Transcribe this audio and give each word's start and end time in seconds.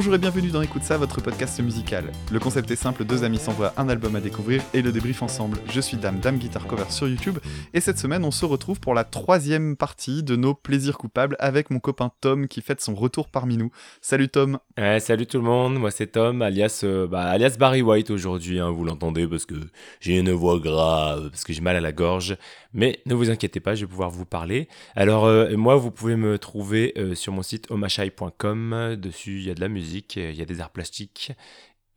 Bonjour 0.00 0.14
et 0.14 0.18
bienvenue 0.18 0.48
dans 0.48 0.62
Écoute 0.62 0.82
ça, 0.82 0.96
votre 0.96 1.20
podcast 1.20 1.60
musical. 1.60 2.10
Le 2.32 2.38
concept 2.38 2.70
est 2.70 2.76
simple, 2.76 3.04
deux 3.04 3.22
amis 3.22 3.36
s'envoient 3.36 3.74
un 3.76 3.90
album 3.90 4.16
à 4.16 4.20
découvrir 4.22 4.62
et 4.72 4.80
le 4.80 4.92
débrief 4.92 5.20
ensemble. 5.20 5.58
Je 5.70 5.78
suis 5.78 5.98
Dame, 5.98 6.20
Dame 6.20 6.38
Guitar 6.38 6.66
Cover 6.66 6.86
sur 6.88 7.06
YouTube 7.06 7.38
et 7.74 7.82
cette 7.82 7.98
semaine 7.98 8.24
on 8.24 8.30
se 8.30 8.46
retrouve 8.46 8.80
pour 8.80 8.94
la 8.94 9.04
troisième 9.04 9.76
partie 9.76 10.22
de 10.22 10.36
nos 10.36 10.54
plaisirs 10.54 10.96
coupables 10.96 11.36
avec 11.38 11.68
mon 11.68 11.80
copain 11.80 12.10
Tom 12.22 12.48
qui 12.48 12.62
fête 12.62 12.80
son 12.80 12.94
retour 12.94 13.28
parmi 13.28 13.58
nous. 13.58 13.70
Salut 14.00 14.30
Tom 14.30 14.58
salut 15.00 15.26
tout 15.26 15.36
le 15.36 15.44
monde, 15.44 15.74
moi 15.78 15.90
c'est 15.90 16.06
Tom, 16.06 16.40
alias, 16.40 16.80
euh, 16.84 17.06
bah, 17.06 17.24
alias 17.24 17.56
Barry 17.58 17.82
White 17.82 18.10
aujourd'hui, 18.10 18.58
hein, 18.58 18.70
vous 18.70 18.84
l'entendez 18.84 19.28
parce 19.28 19.44
que 19.44 19.56
j'ai 20.00 20.18
une 20.18 20.30
voix 20.30 20.58
grave, 20.58 21.28
parce 21.28 21.44
que 21.44 21.52
j'ai 21.52 21.60
mal 21.60 21.76
à 21.76 21.80
la 21.80 21.92
gorge, 21.92 22.38
mais 22.72 23.00
ne 23.04 23.14
vous 23.14 23.28
inquiétez 23.28 23.60
pas, 23.60 23.74
je 23.74 23.84
vais 23.84 23.90
pouvoir 23.90 24.08
vous 24.08 24.24
parler. 24.24 24.66
Alors 24.96 25.26
euh, 25.26 25.54
moi 25.58 25.76
vous 25.76 25.90
pouvez 25.90 26.16
me 26.16 26.38
trouver 26.38 26.94
euh, 26.96 27.14
sur 27.14 27.34
mon 27.34 27.42
site 27.42 27.70
omashai.com, 27.70 28.96
dessus 28.96 29.40
il 29.40 29.46
y 29.46 29.50
a 29.50 29.54
de 29.54 29.60
la 29.60 29.68
musique, 29.68 29.89
il 29.92 30.34
y 30.34 30.42
a 30.42 30.44
des 30.44 30.60
arts 30.60 30.70
plastiques, 30.70 31.32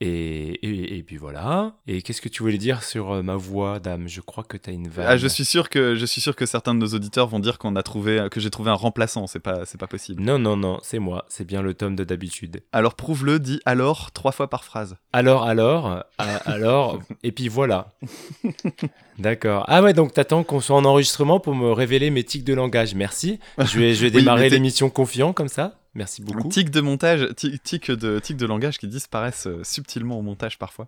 et, 0.05 0.97
et, 0.97 1.03
puis 1.03 1.15
voilà. 1.15 1.75
Et 1.87 2.01
qu'est-ce 2.01 2.21
que 2.21 2.27
tu 2.27 2.43
voulais 2.43 2.57
dire 2.57 2.83
sur 2.83 3.13
euh, 3.13 3.21
ma 3.21 3.37
voix, 3.37 3.79
dame? 3.79 4.09
Je 4.09 4.19
crois 4.19 4.43
que 4.43 4.57
tu 4.57 4.69
as 4.69 4.73
une 4.73 4.89
vanne. 4.89 5.05
Ah, 5.07 5.15
je 5.15 5.27
suis 5.27 5.45
sûr 5.45 5.69
que 5.69 5.95
je 5.95 6.05
suis 6.05 6.19
sûr 6.19 6.35
que 6.35 6.45
certains 6.45 6.73
de 6.75 6.79
nos 6.79 6.87
auditeurs 6.87 7.27
vont 7.27 7.39
dire 7.39 7.57
qu'on 7.57 7.77
a 7.77 7.83
trouvé 7.83 8.27
que 8.29 8.41
j'ai 8.41 8.49
trouvé 8.49 8.69
un 8.69 8.75
remplaçant. 8.75 9.27
C'est 9.27 9.39
pas 9.39 9.65
c'est 9.65 9.79
pas 9.79 9.87
possible. 9.87 10.21
Non 10.21 10.39
non 10.39 10.57
non, 10.57 10.79
c'est 10.83 10.99
moi. 10.99 11.25
C'est 11.29 11.45
bien 11.45 11.61
le 11.61 11.73
tome 11.73 11.95
de 11.95 12.03
d'habitude. 12.03 12.63
Alors 12.73 12.95
prouve-le. 12.95 13.39
Dis 13.39 13.61
alors 13.65 14.11
trois 14.11 14.33
fois 14.33 14.49
par 14.49 14.65
phrase. 14.65 14.97
Alors 15.13 15.43
alors 15.43 16.03
alors 16.17 16.99
et 17.23 17.31
puis 17.31 17.47
voilà. 17.47 17.93
D'accord. 19.19 19.63
Ah 19.69 19.81
ouais, 19.81 19.93
donc 19.93 20.11
t'attends 20.11 20.43
qu'on 20.43 20.59
soit 20.59 20.75
en 20.75 20.83
enregistrement 20.83 21.39
pour 21.39 21.55
me 21.55 21.71
révéler 21.71 22.09
mes 22.09 22.25
tics 22.25 22.43
de 22.43 22.53
langage. 22.53 22.93
Merci. 22.93 23.39
Je 23.57 23.79
vais 23.79 23.93
je 23.93 24.01
vais 24.01 24.11
démarrer 24.11 24.49
l'émission 24.49 24.89
confiant 24.89 25.31
comme 25.31 25.47
ça. 25.47 25.79
Merci 25.95 26.21
beaucoup. 26.23 26.49
Tic 26.49 26.71
de 26.71 26.81
montage, 26.81 27.29
tic 27.35 27.91
de, 27.91 28.19
tic 28.19 28.35
de 28.35 28.45
langage 28.45 28.79
qui 28.79 28.87
disparaissent 28.87 29.47
euh, 29.47 29.63
subtilement 29.63 30.17
au 30.17 30.21
montage 30.21 30.57
parfois. 30.57 30.87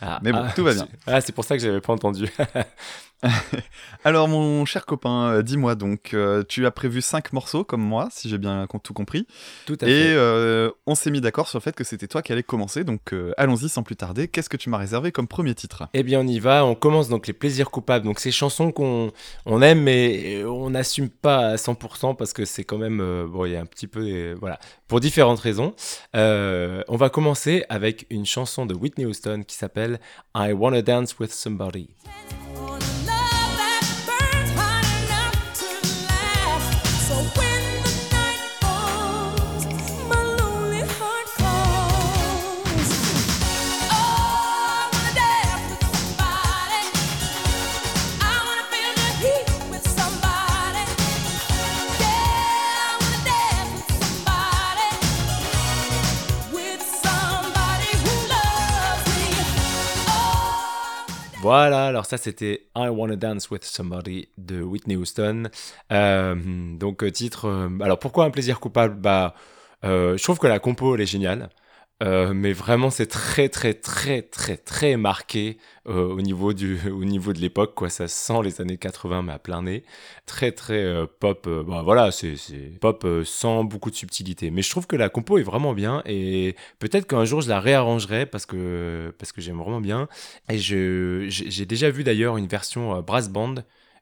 Ah, 0.00 0.20
Mais 0.22 0.32
bon, 0.32 0.42
ah, 0.42 0.52
tout 0.54 0.64
va 0.64 0.74
bien. 0.74 0.88
Ah, 1.06 1.20
c'est 1.20 1.32
pour 1.32 1.44
ça 1.44 1.56
que 1.56 1.62
j'avais 1.62 1.80
pas 1.80 1.92
entendu. 1.92 2.26
Alors, 4.04 4.28
mon 4.28 4.64
cher 4.64 4.86
copain, 4.86 5.32
euh, 5.32 5.42
dis-moi 5.42 5.74
donc, 5.74 6.14
euh, 6.14 6.44
tu 6.48 6.66
as 6.66 6.70
prévu 6.70 7.02
5 7.02 7.32
morceaux 7.32 7.64
comme 7.64 7.82
moi, 7.82 8.08
si 8.12 8.28
j'ai 8.28 8.38
bien 8.38 8.66
tout 8.82 8.92
compris. 8.92 9.26
Tout 9.66 9.76
à 9.80 9.86
fait. 9.86 9.90
Et 9.90 10.14
euh, 10.14 10.70
on 10.86 10.94
s'est 10.94 11.10
mis 11.10 11.20
d'accord 11.20 11.48
sur 11.48 11.58
le 11.58 11.62
fait 11.62 11.74
que 11.74 11.82
c'était 11.82 12.06
toi 12.06 12.22
qui 12.22 12.32
allais 12.32 12.44
commencer, 12.44 12.84
donc 12.84 13.14
allons-y 13.36 13.68
sans 13.68 13.82
plus 13.82 13.96
tarder. 13.96 14.28
Qu'est-ce 14.28 14.48
que 14.48 14.56
tu 14.56 14.70
m'as 14.70 14.78
réservé 14.78 15.10
comme 15.10 15.26
premier 15.26 15.54
titre? 15.54 15.88
Eh 15.94 16.02
bien, 16.02 16.20
on 16.20 16.26
y 16.26 16.38
va. 16.38 16.64
On 16.64 16.74
commence 16.74 17.08
donc 17.08 17.26
les 17.26 17.32
plaisirs 17.32 17.70
coupables. 17.70 18.04
Donc, 18.04 18.20
ces 18.20 18.30
chansons 18.30 18.70
qu'on 18.70 19.10
on 19.46 19.62
aime, 19.62 19.82
mais 19.82 20.44
on 20.44 20.70
n'assume 20.70 21.08
pas 21.08 21.48
à 21.48 21.56
100% 21.56 22.16
parce 22.16 22.32
que 22.32 22.44
c'est 22.44 22.64
quand 22.64 22.78
même. 22.78 22.98
bon, 23.28 23.46
il 23.46 23.52
y 23.52 23.56
a 23.56 23.60
un 23.60 23.66
petit 23.66 23.88
peu. 23.88 24.34
voilà. 24.40 24.58
Pour 24.86 25.00
différentes 25.00 25.40
raisons. 25.40 25.74
on 26.14 26.96
va 26.96 27.10
commencer 27.10 27.64
avec 27.68 28.06
une 28.10 28.26
chanson 28.26 28.64
de 28.64 28.74
Whitney 28.74 29.06
Houston 29.06 29.42
qui 29.46 29.56
s'appelle 29.56 29.98
I 30.36 30.52
Wanna 30.52 30.82
Dance 30.82 31.18
with 31.18 31.32
Somebody. 31.32 31.90
Voilà, 61.48 61.86
alors 61.86 62.04
ça 62.04 62.18
c'était 62.18 62.68
I 62.76 62.88
Wanna 62.90 63.16
Dance 63.16 63.48
with 63.50 63.64
Somebody 63.64 64.28
de 64.36 64.60
Whitney 64.60 64.96
Houston. 64.96 65.44
Euh, 65.90 66.34
donc 66.76 67.02
euh, 67.02 67.10
titre. 67.10 67.46
Euh, 67.46 67.70
alors 67.80 67.98
pourquoi 67.98 68.26
un 68.26 68.30
plaisir 68.30 68.60
coupable? 68.60 68.96
Bah, 68.96 69.34
je 69.82 70.22
trouve 70.22 70.38
que 70.38 70.46
la 70.46 70.58
compo 70.58 70.94
elle 70.94 71.00
est 71.00 71.06
géniale. 71.06 71.48
Euh, 72.00 72.32
mais 72.32 72.52
vraiment, 72.52 72.90
c'est 72.90 73.06
très, 73.06 73.48
très, 73.48 73.74
très, 73.74 74.22
très, 74.22 74.56
très 74.56 74.96
marqué 74.96 75.58
euh, 75.88 76.06
au, 76.06 76.20
niveau 76.20 76.52
du, 76.52 76.78
au 76.90 77.04
niveau 77.04 77.32
de 77.32 77.40
l'époque. 77.40 77.74
quoi. 77.74 77.90
Ça 77.90 78.06
sent 78.06 78.40
les 78.44 78.60
années 78.60 78.76
80, 78.76 79.22
mais 79.22 79.32
à 79.32 79.38
plein 79.38 79.62
nez. 79.62 79.82
Très, 80.26 80.52
très 80.52 80.84
euh, 80.84 81.06
pop. 81.06 81.48
bah, 81.66 81.82
voilà, 81.82 82.10
c'est 82.12 82.36
pop 82.80 83.06
sans 83.24 83.64
beaucoup 83.64 83.90
de 83.90 83.96
subtilité. 83.96 84.50
Mais 84.50 84.62
je 84.62 84.70
trouve 84.70 84.86
que 84.86 84.96
la 84.96 85.08
compo 85.08 85.38
est 85.38 85.42
vraiment 85.42 85.74
bien. 85.74 86.02
Et 86.06 86.54
peut-être 86.78 87.06
qu'un 87.06 87.24
jour, 87.24 87.40
je 87.40 87.48
la 87.48 87.60
réarrangerai 87.60 88.26
parce 88.26 88.46
que, 88.46 89.12
parce 89.18 89.32
que 89.32 89.40
j'aime 89.40 89.58
vraiment 89.58 89.80
bien. 89.80 90.08
Et 90.48 90.58
j'ai 90.58 91.66
déjà 91.66 91.90
vu 91.90 92.04
d'ailleurs 92.04 92.36
une 92.36 92.46
version 92.46 93.00
brass 93.02 93.28
band 93.28 93.56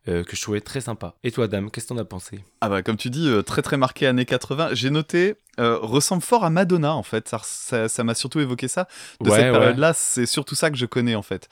euh, 0.09 0.23
que 0.23 0.37
je 0.37 0.43
trouvais 0.43 0.61
très 0.61 0.81
sympa. 0.81 1.15
Et 1.25 1.33
toi, 1.33 1.49
Dame, 1.49 1.69
qu'est-ce 1.69 1.87
que 1.87 1.95
t'en 1.95 1.99
as 1.99 2.05
pensé? 2.05 2.45
Ah 2.61 2.69
bah 2.69 2.83
comme 2.83 2.97
tu 2.97 3.11
dis, 3.11 3.29
euh, 3.29 3.43
très 3.43 3.61
très 3.61 3.77
marqué 3.77 4.07
années 4.07 4.25
80. 4.25 4.69
J'ai 4.73 4.91
noté, 4.91 5.35
euh, 5.59 5.79
ressemble 5.79 6.23
fort 6.23 6.45
à 6.45 6.51
Madonna 6.51 6.95
en 6.95 7.03
fait. 7.03 7.29
Ça, 7.29 7.89
ça, 7.89 8.05
m'a 8.05 8.15
surtout 8.15 8.39
évoqué 8.39 8.69
ça. 8.69 8.87
De 9.21 9.29
cette 9.31 9.51
période-là, 9.51 9.93
c'est 9.95 10.27
surtout 10.27 10.55
ça 10.55 10.71
que 10.71 10.77
je 10.77 10.87
connais 10.87 11.17
en 11.17 11.23
fait. 11.23 11.49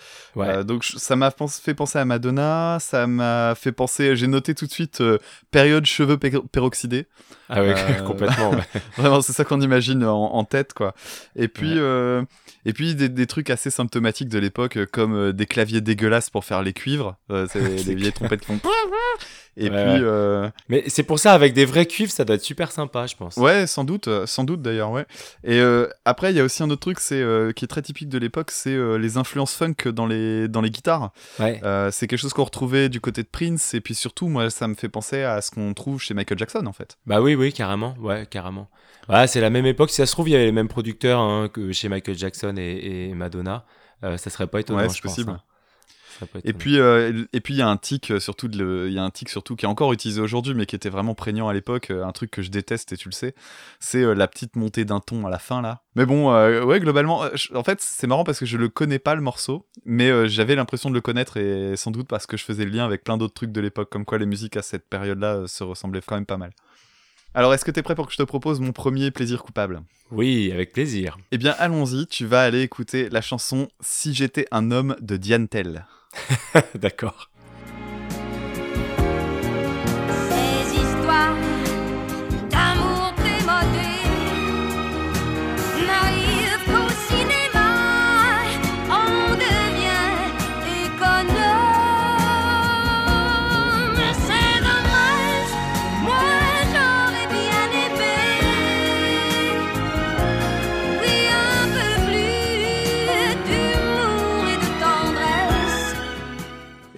donc 0.65 0.85
ça 0.85 1.17
m'a 1.17 1.33
fait 1.33 1.75
penser 1.75 1.99
à 1.99 2.05
Madonna. 2.05 2.79
Ça 2.81 3.09
m'a 3.09 3.55
fait 3.57 3.73
penser. 3.73 4.15
J'ai 4.15 4.29
noté 4.29 4.55
tout 4.55 4.67
de 4.67 4.73
suite 4.73 5.03
période 5.51 5.85
cheveux 5.85 6.17
peroxydés. 6.17 7.09
Ah 7.49 7.63
oui, 7.63 7.73
complètement. 8.07 8.53
Vraiment, 8.97 9.21
c'est 9.21 9.33
ça 9.33 9.45
qu'on 9.45 9.61
imagine 9.61 10.05
en, 10.05 10.45
tête 10.45 10.75
quoi. 10.75 10.95
Et 11.35 11.49
puis 11.49 11.77
et 12.67 12.73
puis 12.73 12.95
des, 12.95 13.27
trucs 13.27 13.51
assez 13.51 13.71
symptomatiques 13.71 14.29
de 14.29 14.39
l'époque, 14.39 14.79
comme 14.93 15.33
des 15.33 15.47
claviers 15.47 15.81
dégueulasses 15.81 16.31
pour 16.31 16.45
faire 16.45 16.63
les 16.63 16.73
cuivres. 16.73 17.17
les 17.29 17.95
vieilles 17.95 18.13
trompettes 18.13 18.44
et 19.57 19.69
puis. 19.69 19.79
Euh, 19.79 20.49
Mais 20.69 20.85
c'est 20.89 21.03
pour 21.03 21.19
ça, 21.19 21.33
avec 21.33 21.53
des 21.53 21.65
vrais 21.65 21.87
cuivres, 21.87 22.11
ça 22.11 22.25
doit 22.25 22.37
être 22.37 22.43
super 22.43 22.73
sympa, 22.73 23.07
je 23.07 23.17
pense. 23.17 23.37
Ouais, 23.37 23.67
sans 23.67 23.85
doute, 23.85 24.09
euh, 24.09 24.27
sans 24.27 24.45
doute 24.45 24.63
d'ailleurs, 24.63 24.91
ouais. 24.91 25.07
Et 25.45 25.59
euh, 25.61 25.89
après, 26.05 26.33
il 26.33 26.37
y 26.37 26.41
a 26.41 26.45
aussi 26.45 26.63
un 26.63 26.71
autre 26.71 26.81
truc, 26.81 27.01
c'est 27.01 27.23
qui 27.55 27.65
est 27.65 27.69
très 27.69 27.83
typique 27.83 28.09
de 28.09 28.19
l'époque, 28.19 28.51
c'est 28.51 28.77
les 28.99 29.17
influences 29.17 29.55
funk 29.55 29.91
dans 29.93 30.07
les 30.07 30.49
dans 30.49 30.61
les 30.61 30.71
guitares. 30.71 31.13
Ouais. 31.39 31.61
c'est 31.91 32.07
quelque 32.07 32.19
chose 32.19 32.33
qu'on 32.33 32.45
retrouvait 32.45 32.89
du 32.89 33.01
côté 33.01 33.23
de 33.23 33.29
Prince, 33.29 33.75
et 33.75 33.81
puis 33.81 33.95
surtout, 33.95 34.29
moi, 34.29 34.51
ça 34.51 34.69
me 34.69 34.75
fait 34.75 34.89
penser 34.89 35.23
à 35.23 35.41
ce 35.41 35.51
qu'on 35.51 35.73
trouve 35.75 36.01
chez 36.01 36.15
Michael 36.15 36.39
Jackson, 36.39 36.67
en 36.67 36.73
fait. 36.73 36.97
Bah 37.07 37.21
oui, 37.21 37.35
oui, 37.35 37.53
carrément, 37.53 37.95
ouais, 38.01 38.27
carrément. 38.27 38.69
Ouais, 39.09 39.27
c'est 39.27 39.41
la 39.41 39.51
même 39.51 39.67
époque. 39.67 39.91
Si 39.91 39.97
ça 39.97 40.07
se 40.07 40.13
trouve, 40.13 40.29
il 40.29 40.33
y 40.33 40.35
avait 40.35 40.47
les 40.47 40.53
mêmes 40.53 40.69
producteurs 40.69 41.21
hein, 41.21 41.49
que 41.53 41.73
chez 41.73 41.89
Michael 41.89 42.17
Jackson 42.17 42.55
et, 42.57 43.13
Madonna. 43.15 43.65
ça 44.03 44.19
serait 44.31 44.47
pas 44.47 44.61
étonnant, 44.61 44.81
ouais, 44.81 44.89
je 44.89 45.03
possible. 45.03 45.33
pense. 45.33 45.41
Hein. 45.41 45.54
Et 46.45 46.53
puis, 46.53 46.79
euh, 46.79 47.25
et 47.33 47.41
puis 47.41 47.55
il 47.55 47.57
y 47.59 47.63
a 47.63 47.69
un 47.69 47.77
tic 47.77 48.11
euh, 48.11 48.21
surtout, 48.21 48.49
il 48.53 48.93
y 48.93 48.99
a 48.99 49.03
un 49.03 49.11
tic 49.11 49.29
surtout 49.29 49.57
qui 49.57 49.65
est 49.65 49.69
encore 49.69 49.93
utilisé 49.93 50.21
aujourd'hui, 50.21 50.55
mais 50.55 50.67
qui 50.67 50.77
était 50.77 50.89
vraiment 50.89 51.15
prégnant 51.15 51.49
à 51.49 51.55
l'époque. 51.55 51.91
Euh, 51.91 52.05
un 52.05 52.13
truc 52.13 52.31
que 52.31 52.43
je 52.43 52.51
déteste 52.51 52.93
et 52.93 52.97
tu 52.97 53.09
le 53.09 53.15
sais, 53.15 53.35
c'est 53.81 54.15
la 54.15 54.29
petite 54.29 54.57
montée 54.57 54.85
d'un 54.85 55.01
ton 55.01 55.27
à 55.27 55.31
la 55.31 55.39
fin 55.39 55.63
là. 55.63 55.83
Mais 55.97 56.07
bon, 56.07 56.33
ouais, 56.65 56.81
globalement, 56.81 57.23
en 57.55 57.63
fait, 57.63 57.79
c'est 57.81 58.09
marrant 58.09 58.25
parce 58.25 58.41
que 58.41 58.47
je 58.47 58.57
le 58.57 58.69
connais 58.69 58.99
pas 58.99 59.15
le 59.15 59.21
morceau, 59.21 59.67
mais 59.85 60.29
j'avais 60.29 60.57
l'impression 60.57 60.91
de 60.91 60.95
le 60.95 61.01
connaître 61.01 61.37
et 61.37 61.77
sans 61.77 61.93
doute 61.93 62.09
parce 62.09 62.27
que 62.27 62.37
je 62.37 62.45
faisais 62.45 62.65
le 62.65 62.73
lien 62.73 62.85
avec 62.85 63.05
plein 63.05 63.17
d'autres 63.17 63.35
trucs 63.35 63.53
de 63.53 63.61
l'époque, 63.61 63.91
comme 63.91 64.05
quoi 64.05 64.19
les 64.19 64.27
musiques 64.27 64.57
à 64.57 64.63
cette 64.63 64.89
période-là 64.89 65.47
se 65.47 65.63
ressemblaient 65.63 66.01
quand 66.05 66.17
même 66.17 66.27
pas 66.27 66.37
mal. 66.37 66.51
Alors, 67.37 67.53
est-ce 67.53 67.65
que 67.65 67.73
tu 67.73 67.81
es 67.81 67.83
prêt 67.83 67.97
pour 67.97 68.07
que 68.07 68.13
je 68.13 68.17
te 68.17 68.23
propose 68.23 68.61
mon 68.61 68.71
premier 68.71 69.11
plaisir 69.11 69.43
coupable? 69.43 69.83
Oui, 70.13 70.53
avec 70.53 70.73
plaisir. 70.73 71.19
Eh 71.33 71.39
bien, 71.39 71.53
allons-y, 71.59 72.07
tu 72.07 72.27
vas 72.27 72.43
aller 72.43 72.63
écouter 72.63 73.09
la 73.11 73.21
chanson 73.21 73.69
Si 73.81 74.15
j'étais 74.15 74.47
un 74.53 74.71
homme 74.71 74.95
de 75.01 75.17
Diane 75.17 75.49
Tell. 75.49 75.85
D'accord. 76.77 77.31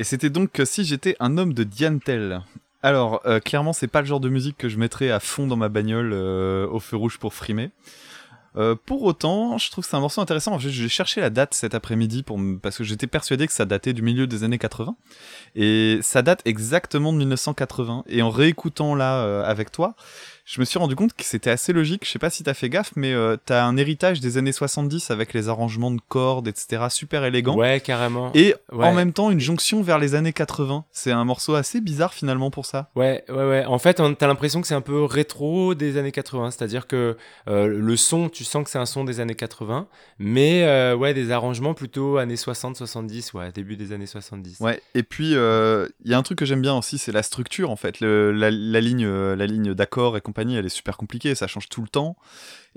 C'était 0.07 0.31
donc 0.31 0.63
Si 0.65 0.85
j'étais 0.85 1.17
un 1.19 1.37
homme 1.37 1.53
de 1.53 1.65
Diantel. 1.65 2.43
Alors, 2.83 3.21
euh, 3.27 3.41
clairement, 3.41 3.73
c'est 3.73 3.89
pas 3.89 4.01
le 4.01 4.07
genre 4.07 4.21
de 4.21 4.29
musique 4.29 4.57
que 4.57 4.69
je 4.69 4.79
mettrais 4.79 5.11
à 5.11 5.19
fond 5.19 5.49
dans 5.49 5.57
ma 5.57 5.69
bagnole 5.69 6.13
euh, 6.13 6.69
au 6.69 6.79
feu 6.79 6.97
rouge 6.97 7.19
pour 7.19 7.35
frimer. 7.35 7.71
Euh, 8.57 8.77
pour 8.87 9.03
autant, 9.03 9.59
je 9.59 9.69
trouve 9.71 9.83
que 9.85 9.91
c'est 9.91 9.97
un 9.97 10.01
morceau 10.01 10.21
intéressant. 10.21 10.59
J'ai 10.61 10.89
cherché 10.89 11.21
la 11.21 11.29
date 11.29 11.55
cet 11.55 11.75
après-midi 11.75 12.25
parce 12.63 12.79
que 12.79 12.85
j'étais 12.85 13.09
persuadé 13.09 13.49
que 13.49 13.53
ça 13.53 13.65
datait 13.65 13.93
du 13.93 14.03
milieu 14.03 14.29
des 14.29 14.45
années 14.45 14.59
80 14.59 14.97
et 15.57 15.99
ça 16.01 16.23
date 16.23 16.41
exactement 16.45 17.13
de 17.13 17.19
1980. 17.19 18.05
Et 18.07 18.23
en 18.23 18.31
réécoutant 18.31 18.95
là 18.95 19.45
avec 19.45 19.73
toi, 19.73 19.97
je 20.49 20.61
me 20.61 20.65
suis 20.65 20.79
rendu 20.79 20.95
compte 20.95 21.13
que 21.13 21.25
c'était 21.25 21.51
assez 21.51 21.73
logique. 21.73 22.05
Je 22.07 22.11
sais 22.13 22.21
pas 22.21 22.31
si 22.31 22.45
t'as 22.45 22.55
fait 22.55 22.69
gaffe, 22.69 22.93
mais 22.95 23.13
euh, 23.13 23.37
t'as 23.45 23.65
un 23.65 23.77
héritage 23.77 24.21
des 24.21 24.39
années 24.39 24.53
70 24.53 25.11
avec 25.11 25.35
les 25.35 25.49
arrangements 25.49 25.91
de 25.91 26.01
cordes, 26.09 26.47
etc., 26.47 26.85
super 26.89 27.25
élégants. 27.25 27.57
Ouais, 27.57 27.81
carrément. 27.81 28.31
Et 28.35 28.55
Ouais. 28.73 28.87
en 28.87 28.95
même 28.95 29.13
temps, 29.13 29.31
une 29.33 29.41
jonction 29.41 29.83
vers 29.83 29.99
les 29.99 30.15
années 30.15 30.33
80. 30.33 30.85
C'est 30.93 31.11
un 31.11 31.25
morceau 31.25 31.57
assez 31.57 31.81
bizarre 31.81 32.15
finalement 32.15 32.53
pour 32.53 32.65
ça. 32.65 32.91
Ouais, 32.95 33.25
ouais, 33.29 33.35
ouais. 33.45 33.65
En 33.65 33.79
fait, 33.81 33.95
t'as 34.19 34.27
l'impression 34.29 34.61
que 34.61 34.69
c'est 34.69 34.75
un 34.75 34.81
peu 34.81 35.03
rétro 35.05 35.75
des 35.75 35.97
années 35.99 36.13
80. 36.13 36.53
C'est-à-dire 36.53 36.87
que 36.87 37.17
euh, 37.49 37.67
le 37.67 37.97
son, 37.97 38.29
tu 38.29 38.45
sens 38.45 38.63
que 38.63 38.71
c'est 38.71 38.79
un 38.79 38.87
son 38.87 39.03
des 39.03 39.19
années 39.19 39.35
80, 39.35 39.89
mais 40.21 40.63
euh, 40.65 40.95
ouais, 40.95 41.13
des 41.13 41.33
arrangements 41.33 41.75
plutôt 41.75 42.19
années 42.19 42.37
60, 42.37 42.77
70, 42.77 43.33
ouais, 43.35 43.51
début 43.53 43.77
des 43.77 43.93
années 43.93 44.07
70. 44.07 44.61
Ouais. 44.61 44.81
Et 44.95 45.03
puis, 45.03 45.33
euh, 45.35 45.89
il 46.05 46.11
y 46.13 46.15
a 46.15 46.19
un 46.19 46.23
truc 46.23 46.39
que 46.39 46.45
j'aime 46.45 46.63
bien 46.63 46.75
aussi, 46.77 46.99
c'est 46.99 47.11
la 47.13 47.25
structure 47.25 47.71
en 47.71 47.77
fait. 47.77 47.99
Le- 47.99 48.31
la, 48.31 48.53
la 48.53 48.81
ligne, 48.81 49.09
la 49.09 49.47
ligne 49.47 49.75
d'accord 49.75 50.17
et 50.17 50.21
compagnie, 50.21 50.36
elle 50.39 50.67
est 50.67 50.69
super 50.69 50.97
compliquée. 50.97 51.35
Ça 51.35 51.47
change 51.47 51.69
tout 51.69 51.83
le 51.83 51.89
temps. 51.89 52.17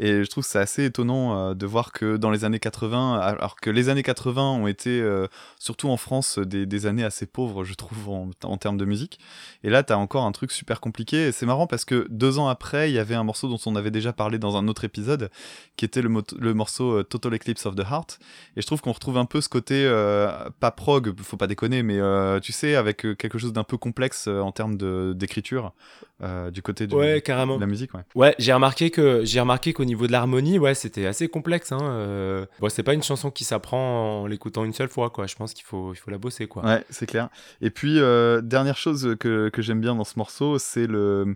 Et 0.02 0.24
je 0.24 0.30
trouve 0.30 0.46
que 0.46 0.50
c'est 0.50 0.60
assez 0.60 0.86
étonnant 0.86 1.36
euh, 1.50 1.54
de 1.54 1.66
voir 1.66 1.92
que 1.92 2.16
dans 2.16 2.32
les 2.32 2.46
années 2.46 2.58
80, 2.60 3.20
alors 3.20 3.56
que 3.58 3.70
les 3.70 3.90
années 3.90 4.02
80 4.02 4.42
ont 4.52 4.66
été, 4.68 5.02
euh, 5.02 5.28
surtout 5.60 5.90
en 5.90 5.98
France, 5.98 6.40
des, 6.40 6.66
des 6.66 6.86
années 6.86 7.04
assez 7.04 7.26
pauvres, 7.26 7.66
je 7.66 7.74
trouve, 7.74 8.08
en, 8.10 8.30
en 8.44 8.58
termes 8.58 8.78
de 8.78 8.86
musique. 8.86 9.20
Et 9.64 9.70
là, 9.70 9.84
t'as 9.84 9.98
encore 9.98 10.24
un 10.24 10.32
truc 10.32 10.52
super 10.54 10.80
compliqué. 10.80 11.28
Et 11.28 11.32
c'est 11.34 11.46
marrant 11.46 11.68
parce 11.68 11.84
que 11.84 12.08
deux 12.10 12.40
ans 12.40 12.48
après, 12.48 12.90
il 12.90 12.94
y 12.94 13.00
avait 13.00 13.16
un 13.16 13.26
morceau 13.26 13.50
dont 13.50 13.60
on 13.66 13.76
avait 13.76 13.92
déjà 13.92 14.14
parlé 14.14 14.40
dans 14.40 14.56
un 14.56 14.70
autre 14.70 14.86
épisode, 14.86 15.30
qui 15.76 15.84
était 15.84 16.02
le, 16.02 16.08
mot- 16.10 16.24
le 16.40 16.54
morceau 16.54 17.00
euh, 17.00 17.04
Total 17.04 17.34
Eclipse 17.34 17.66
of 17.66 17.76
the 17.76 17.82
Heart. 17.82 18.20
Et 18.56 18.62
je 18.62 18.66
trouve 18.66 18.80
qu'on 18.80 18.94
retrouve 18.94 19.18
un 19.18 19.26
peu 19.26 19.42
ce 19.42 19.50
côté, 19.50 19.84
euh, 19.86 20.32
pas 20.62 20.72
prog, 20.72 21.14
faut 21.22 21.36
pas 21.38 21.48
déconner, 21.48 21.84
mais 21.84 22.00
euh, 22.00 22.40
tu 22.40 22.54
sais, 22.54 22.76
avec 22.76 23.06
euh, 23.06 23.16
quelque 23.16 23.38
chose 23.38 23.52
d'un 23.52 23.66
peu 23.66 23.76
complexe 23.78 24.26
euh, 24.30 24.40
en 24.40 24.54
termes 24.54 24.78
d'écriture, 25.14 25.74
euh, 26.22 26.52
du 26.52 26.62
côté 26.62 26.88
du- 26.88 26.96
Ouais, 26.96 27.22
carrément. 27.22 27.56
de 27.56 27.62
la 27.62 27.68
musique. 27.68 27.94
Ouais. 27.94 28.02
Ouais, 28.16 28.36
j'ai 28.40 28.54
remarqué 28.54 28.92
que 28.92 29.22
j'ai 29.26 29.40
remarqué 29.40 29.74
qu'au 29.74 29.86
niveau 29.90 30.08
de 30.08 30.12
l'harmonie, 30.12 30.58
ouais, 30.60 30.74
c'était 30.74 31.06
assez 31.06 31.28
complexe. 31.28 31.72
Hein. 31.72 31.80
euh. 31.82 32.46
Bon, 32.60 32.70
c'est 32.70 32.84
pas 32.84 32.94
une 32.94 33.04
chanson 33.04 33.32
qui 33.32 33.44
s'apprend 33.44 34.22
en 34.22 34.28
l'écoutant 34.28 34.64
une 34.64 34.74
seule 34.74 34.88
fois, 34.90 35.10
quoi. 35.10 35.28
Je 35.28 35.36
pense 35.36 35.54
qu'il 35.54 35.66
faut, 35.66 35.94
il 35.94 35.98
faut 35.98 36.12
la 36.12 36.18
bosser, 36.18 36.48
quoi. 36.48 36.64
Ouais, 36.66 36.86
c'est 36.90 37.06
clair. 37.06 37.30
Et 37.62 37.70
puis, 37.70 38.00
euh, 38.00 38.42
dernière 38.42 38.78
chose 38.78 39.16
que, 39.20 39.50
que 39.50 39.62
j'aime 39.62 39.82
bien 39.82 39.96
dans 39.96 40.04
ce 40.04 40.18
morceau, 40.18 40.58
c'est 40.60 40.88
le. 40.88 41.36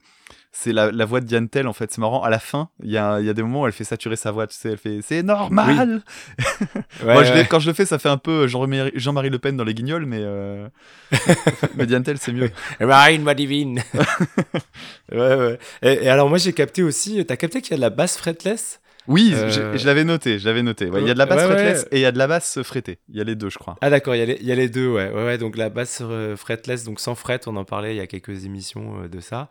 C'est 0.56 0.72
la, 0.72 0.92
la 0.92 1.06
voix 1.06 1.20
de 1.20 1.26
Diane 1.26 1.50
Tell, 1.50 1.68
en 1.68 1.74
fait. 1.74 1.92
C'est 1.92 1.98
marrant. 1.98 2.22
À 2.22 2.30
la 2.30 2.38
fin, 2.38 2.70
il 2.84 2.92
y 2.92 2.98
a, 2.98 3.20
y 3.20 3.28
a 3.28 3.34
des 3.34 3.42
moments 3.42 3.62
où 3.62 3.66
elle 3.68 3.74
fait 3.74 3.84
saturer 3.84 4.16
sa 4.16 4.30
voix. 4.30 4.46
Tu 4.46 4.56
sais, 4.56 4.70
elle 4.70 4.78
fait 4.78 5.00
C'est 5.02 5.24
normal 5.24 6.04
Ouais, 7.04 7.14
Moi, 7.14 7.24
ouais. 7.24 7.48
Quand 7.50 7.60
je 7.60 7.68
le 7.68 7.74
fais, 7.74 7.88
ça 7.88 7.98
fait 7.98 8.08
un 8.08 8.20
peu 8.20 8.48
Jean-Marie 8.48 8.92
Jean-Marie 8.94 9.32
Le 9.32 9.40
Pen 9.40 9.58
dans 9.58 9.64
les 9.64 9.74
guignols, 9.74 10.06
mais, 10.06 10.22
euh... 10.22 10.68
mais 11.76 11.88
Diane 11.88 12.04
Tell, 12.04 12.20
c'est 12.20 12.32
mieux. 12.32 12.52
Marine, 12.80 13.24
ma 13.24 13.34
divine. 13.34 13.82
ouais, 15.12 15.36
ouais. 15.36 15.60
Et, 15.82 16.06
et 16.06 16.10
alors, 16.10 16.30
moi, 16.30 16.38
j'ai 16.38 16.54
capté 16.54 16.84
aussi. 16.84 17.26
T'as 17.26 17.36
capté 17.36 17.60
qu'il 17.62 17.72
y 17.72 17.74
a 17.74 17.78
de 17.78 17.82
la 17.82 17.90
basse 17.90 18.16
fretless? 18.18 18.80
Oui, 19.08 19.32
Euh, 19.34 19.78
je, 19.78 19.86
l'avais 19.86 20.04
noté. 20.04 20.40
Je 20.40 20.46
l'avais 20.46 20.64
noté. 20.64 20.90
Ouais, 20.90 21.02
Il 21.02 21.08
y 21.08 21.12
a 21.12 21.14
de 21.14 21.20
la 21.20 21.26
basse 21.26 21.48
Ouais, 21.50 21.56
fretless 21.56 21.88
et 21.92 21.98
il 21.98 22.02
y 22.02 22.06
a 22.06 22.12
de 22.12 22.18
la 22.18 22.28
basse 22.28 22.62
frettée. 22.64 23.00
Il 23.10 23.18
y 23.18 23.22
a 23.22 23.24
les 23.24 23.36
deux, 23.36 23.50
je 23.50 23.58
crois. 23.58 23.76
Ah 23.82 23.90
d'accord, 23.90 24.16
il 24.16 24.20
y, 24.20 24.22
a 24.22 24.26
les- 24.26 24.38
il 24.40 24.48
y 24.48 24.52
a 24.52 24.56
les 24.56 24.70
deux, 24.70 24.88
ouais. 24.90 25.12
ouais, 25.12 25.38
donc 25.38 25.58
la 25.58 25.70
basse 25.70 26.00
euh, 26.02 26.36
fretless, 26.38 26.84
donc 26.86 27.00
sans 27.00 27.16
fret, 27.16 27.42
on 27.48 27.56
en 27.58 27.66
parlait 27.66 27.94
il 27.94 27.98
y 27.98 28.02
a 28.02 28.08
quelques 28.08 28.46
émissions 28.46 29.02
euh, 29.04 29.08
de 29.08 29.20
ça. 29.20 29.50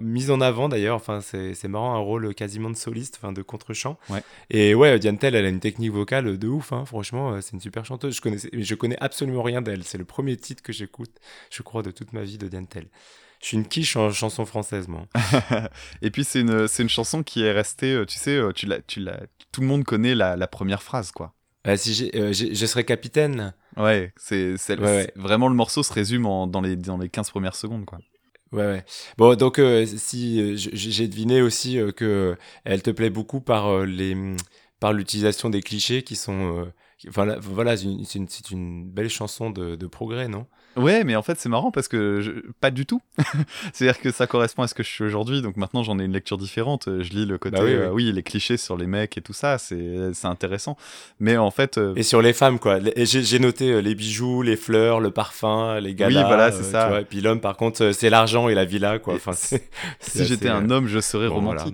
Mise 0.00 0.30
en 0.30 0.40
avant 0.40 0.68
d'ailleurs, 0.68 0.96
enfin 0.96 1.20
c'est 1.20 1.68
marrant, 1.68 1.94
un 1.94 1.98
rôle 1.98 2.34
quasiment 2.34 2.70
de 2.70 2.76
soliste, 2.76 3.18
enfin 3.20 3.32
de 3.32 3.42
contre-champ. 3.42 3.98
Ouais. 4.10 4.22
Et 4.50 4.74
ouais, 4.74 4.98
Diane 4.98 5.18
Tell, 5.18 5.34
elle 5.34 5.44
a 5.44 5.48
une 5.48 5.60
technique 5.60 5.92
vocale 5.92 6.38
de 6.38 6.48
ouf, 6.48 6.72
hein, 6.72 6.84
franchement, 6.84 7.40
c'est 7.40 7.52
une 7.52 7.60
super 7.60 7.84
chanteuse. 7.84 8.14
Je, 8.16 8.20
connaissais, 8.20 8.50
je 8.52 8.74
connais 8.74 8.96
absolument 9.00 9.42
rien 9.42 9.60
d'elle, 9.62 9.84
c'est 9.84 9.98
le 9.98 10.04
premier 10.04 10.36
titre 10.36 10.62
que 10.62 10.72
j'écoute, 10.72 11.10
je 11.50 11.62
crois, 11.62 11.82
de 11.82 11.90
toute 11.90 12.12
ma 12.12 12.22
vie 12.22 12.38
de 12.38 12.48
Diane 12.48 12.66
Tell. 12.66 12.86
Je 13.40 13.46
suis 13.46 13.56
une 13.56 13.66
quiche 13.66 13.96
en 13.96 14.10
chanson 14.10 14.44
française, 14.44 14.88
moi. 14.88 15.06
Et 16.02 16.10
puis, 16.10 16.24
c'est 16.24 16.40
une, 16.40 16.66
c'est 16.66 16.82
une 16.82 16.88
chanson 16.88 17.22
qui 17.22 17.42
est 17.44 17.52
restée, 17.52 17.92
euh, 17.92 18.04
tu 18.04 18.18
sais, 18.18 18.36
euh, 18.36 18.52
tu 18.52 18.66
l'as, 18.66 18.80
tu 18.82 19.00
l'as, 19.00 19.20
tout 19.52 19.60
le 19.60 19.66
monde 19.66 19.84
connaît 19.84 20.14
la, 20.14 20.36
la 20.36 20.46
première 20.48 20.82
phrase, 20.82 21.12
quoi. 21.12 21.34
Euh, 21.66 21.76
si 21.76 21.94
j'ai- 21.94 22.16
euh, 22.16 22.32
je 22.32 22.66
serais 22.66 22.84
capitaine. 22.84 23.54
Ouais, 23.76 24.12
c'est, 24.16 24.54
Ouais, 24.70 24.76
ouais. 24.78 25.12
vraiment 25.16 25.48
le 25.48 25.54
morceau 25.54 25.82
se 25.82 25.92
résume 25.92 26.26
en- 26.26 26.46
dans, 26.46 26.60
les, 26.60 26.76
dans 26.76 26.98
les 26.98 27.08
15 27.08 27.30
premières 27.30 27.54
secondes, 27.56 27.84
quoi. 27.84 27.98
Ouais, 28.50 28.64
ouais. 28.64 28.84
Bon, 29.18 29.34
donc 29.36 29.58
euh, 29.58 29.84
si 29.84 30.40
euh, 30.40 30.52
j'ai 30.56 31.06
deviné 31.06 31.42
aussi 31.42 31.78
euh, 31.78 31.92
que 31.92 32.34
elle 32.64 32.82
te 32.82 32.90
plaît 32.90 33.10
beaucoup 33.10 33.42
par 33.42 33.66
euh, 33.68 33.84
les 33.84 34.14
hum, 34.14 34.38
par 34.80 34.94
l'utilisation 34.94 35.50
des 35.50 35.60
clichés 35.60 36.02
qui 36.02 36.16
sont 36.16 36.56
euh, 36.60 36.72
qui- 36.96 37.08
voilà 37.08 37.38
voilà 37.40 37.76
c'est 37.76 37.84
une, 37.84 38.04
c'est 38.06 38.18
une, 38.18 38.28
c'est 38.28 38.50
une 38.50 38.88
belle 38.90 39.10
chanson 39.10 39.50
de, 39.50 39.76
de 39.76 39.86
progrès 39.86 40.28
non? 40.28 40.46
Ouais, 40.78 41.04
mais 41.04 41.16
en 41.16 41.22
fait, 41.22 41.38
c'est 41.38 41.48
marrant 41.48 41.70
parce 41.70 41.88
que 41.88 42.20
je... 42.20 42.30
pas 42.60 42.70
du 42.70 42.86
tout. 42.86 43.00
C'est-à-dire 43.72 44.00
que 44.00 44.10
ça 44.10 44.26
correspond 44.26 44.62
à 44.62 44.68
ce 44.68 44.74
que 44.74 44.82
je 44.82 44.88
suis 44.88 45.04
aujourd'hui, 45.04 45.42
donc 45.42 45.56
maintenant 45.56 45.82
j'en 45.82 45.98
ai 45.98 46.04
une 46.04 46.12
lecture 46.12 46.38
différente. 46.38 46.84
Je 46.86 47.10
lis 47.10 47.26
le 47.26 47.38
côté, 47.38 47.56
Bah 47.56 47.64
oui, 47.64 47.72
euh, 47.72 47.88
oui. 47.90 48.06
oui, 48.06 48.12
les 48.12 48.22
clichés 48.22 48.56
sur 48.56 48.76
les 48.76 48.86
mecs 48.86 49.16
et 49.18 49.20
tout 49.20 49.32
ça, 49.32 49.58
c'est, 49.58 50.10
intéressant. 50.24 50.76
Mais 51.20 51.36
en 51.36 51.50
fait, 51.50 51.78
euh, 51.78 51.94
et 51.96 52.02
sur 52.02 52.22
les 52.22 52.32
femmes 52.32 52.58
quoi 52.58 52.78
j'ai 52.96 53.38
noté 53.38 53.72
euh, 53.72 53.80
les 53.80 53.94
bijoux 53.94 54.42
les 54.42 54.56
fleurs 54.56 55.00
le 55.00 55.10
parfum 55.10 55.80
les 55.80 55.94
galas 55.94 56.26
voilà, 56.26 56.52
c'est 56.52 56.60
euh, 56.60 56.70
ça. 56.70 56.84
tu 56.84 56.88
vois. 56.90 57.00
et 57.00 57.04
puis 57.04 57.20
l'homme 57.20 57.40
par 57.40 57.56
contre 57.56 57.92
c'est 57.92 58.10
l'argent 58.10 58.48
et 58.48 58.54
la 58.54 58.64
villa 58.64 58.98
quoi 58.98 59.16
si 59.32 59.58
j'étais 60.24 60.48
un 60.48 60.70
homme, 60.70 60.86
je 60.86 61.00
serais 61.00 61.28
bon, 61.28 61.40
voilà. 61.40 61.64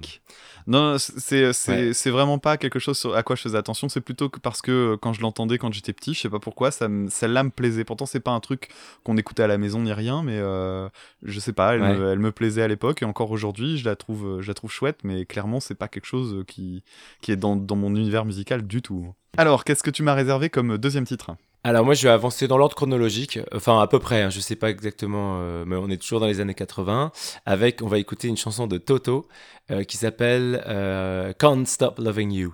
Non, 0.67 0.97
c'est 0.99 1.53
c'est 1.53 1.93
Ouais. 1.93 2.11
vraiment 2.11 2.39
pas 2.39 2.57
quelque 2.57 2.79
chose 2.79 2.97
sur- 2.99 3.15
à 3.15 3.23
quoi 3.23 3.37
je 3.37 3.43
faisais 3.43 3.59
attention. 3.59 3.89
C'est 3.91 4.01
plutôt 4.01 4.31
que 4.31 4.41
parce 4.41 4.63
que 4.63 4.95
euh, 4.95 4.97
quand 4.97 5.13
je 5.13 5.21
l'entendais 5.21 5.59
quand 5.59 5.73
j'étais 5.73 5.93
petit, 5.93 6.15
je 6.15 6.21
sais 6.21 6.31
pas 6.31 6.39
pourquoi, 6.39 6.71
ça 6.71 6.89
celle-là 7.11 7.43
me 7.45 7.51
plaisait. 7.51 7.85
Pourtant, 7.85 8.07
c'est 8.07 8.21
pas 8.21 8.31
un 8.31 8.41
truc 8.41 8.69
qu'on 9.03 9.17
écoutait 9.19 9.43
à 9.43 9.47
la 9.47 9.59
maison 9.59 9.81
ni 9.83 9.93
rien, 9.93 10.23
mais 10.23 10.39
euh, 10.39 10.89
je 11.23 11.39
sais 11.39 11.53
pas, 11.53 11.75
elle, 11.75 11.83
Ouais. 11.83 11.95
me, 11.97 12.09
elle 12.13 12.19
me 12.19 12.33
plaisait 12.33 12.63
à 12.63 12.69
l'époque 12.69 13.03
et 13.03 13.05
encore 13.05 13.31
aujourd'hui, 13.31 13.77
je 13.77 13.85
la 13.85 13.95
trouve, 13.95 14.27
euh, 14.39 14.41
je 14.41 14.49
la 14.49 14.55
trouve 14.55 14.71
chouette. 14.71 15.01
Mais 15.05 15.27
clairement, 15.27 15.61
c'est 15.61 15.75
pas 15.75 15.89
quelque 15.89 16.07
chose 16.07 16.45
qui 16.47 16.83
qui 17.21 17.31
est 17.33 17.37
dans, 17.37 17.57
dans 17.57 17.77
mon 17.77 17.95
univers 17.95 18.25
musical 18.25 18.67
du 18.67 18.81
tout. 18.81 19.13
Alors, 19.37 19.65
qu'est-ce 19.65 19.83
que 19.83 19.91
tu 19.91 20.03
m'as 20.03 20.15
réservé 20.15 20.49
comme 20.49 20.79
deuxième 20.79 21.05
titre? 21.05 21.33
Alors 21.67 21.83
moi 21.83 21.95
je 21.95 22.03
vais 22.03 22.13
avancer 22.13 22.47
dans 22.47 22.59
l'ordre 22.59 22.77
chronologique, 22.77 23.39
enfin 23.55 23.81
à 23.81 23.87
peu 23.87 23.99
près, 23.99 24.21
hein, 24.21 24.29
je 24.29 24.39
sais 24.39 24.55
pas 24.55 24.69
exactement, 24.69 25.39
euh, 25.41 25.65
mais 25.67 25.77
on 25.77 25.89
est 25.89 25.97
toujours 25.97 26.21
dans 26.21 26.27
les 26.27 26.41
années 26.41 26.53
80, 26.53 27.11
avec, 27.47 27.81
on 27.81 27.89
va 27.89 27.97
écouter 27.97 28.29
une 28.29 28.37
chanson 28.37 28.67
de 28.67 28.77
Toto 28.77 29.27
euh, 29.71 29.83
qui 29.83 29.97
s'appelle 29.97 30.63
euh, 30.67 31.33
Can't 31.33 31.65
Stop 31.65 31.99
Loving 32.01 32.33
You. 32.33 32.53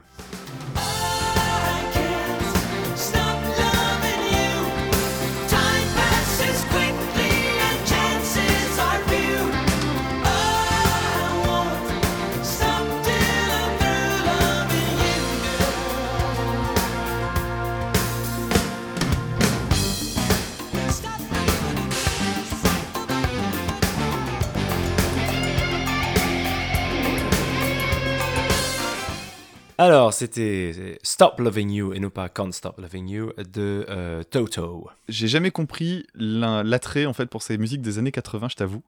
Alors 29.80 30.12
c'était 30.12 30.98
Stop 31.02 31.40
Loving 31.40 31.70
You 31.70 31.94
et 31.94 32.00
non 32.00 32.10
pas 32.10 32.28
Can't 32.28 32.52
Stop 32.52 32.78
Loving 32.78 33.08
You 33.08 33.32
de 33.38 33.86
euh, 33.88 34.22
Toto. 34.22 34.90
J'ai 35.08 35.26
jamais 35.26 35.50
compris 35.50 36.06
l'attrait 36.14 37.06
en 37.06 37.14
fait 37.14 37.24
pour 37.24 37.40
ces 37.40 37.56
musiques 37.56 37.80
des 37.80 37.96
années 37.96 38.12
80, 38.12 38.48
je 38.50 38.56
t'avoue, 38.56 38.82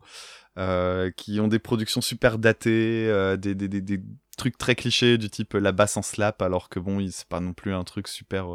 euh, 0.58 1.10
qui 1.10 1.40
ont 1.40 1.48
des 1.48 1.58
productions 1.58 2.02
super 2.02 2.36
datées, 2.36 3.06
euh, 3.08 3.38
des, 3.38 3.54
des, 3.54 4.00
trucs 4.36 4.58
très 4.58 4.74
clichés 4.74 5.16
du 5.16 5.30
type 5.30 5.54
la 5.54 5.72
basse 5.72 5.96
en 5.96 6.02
slap, 6.02 6.42
alors 6.42 6.68
que 6.68 6.78
bon, 6.78 7.02
c'est 7.10 7.26
pas 7.26 7.40
non 7.40 7.54
plus 7.54 7.72
un 7.72 7.84
truc 7.84 8.06
super, 8.06 8.48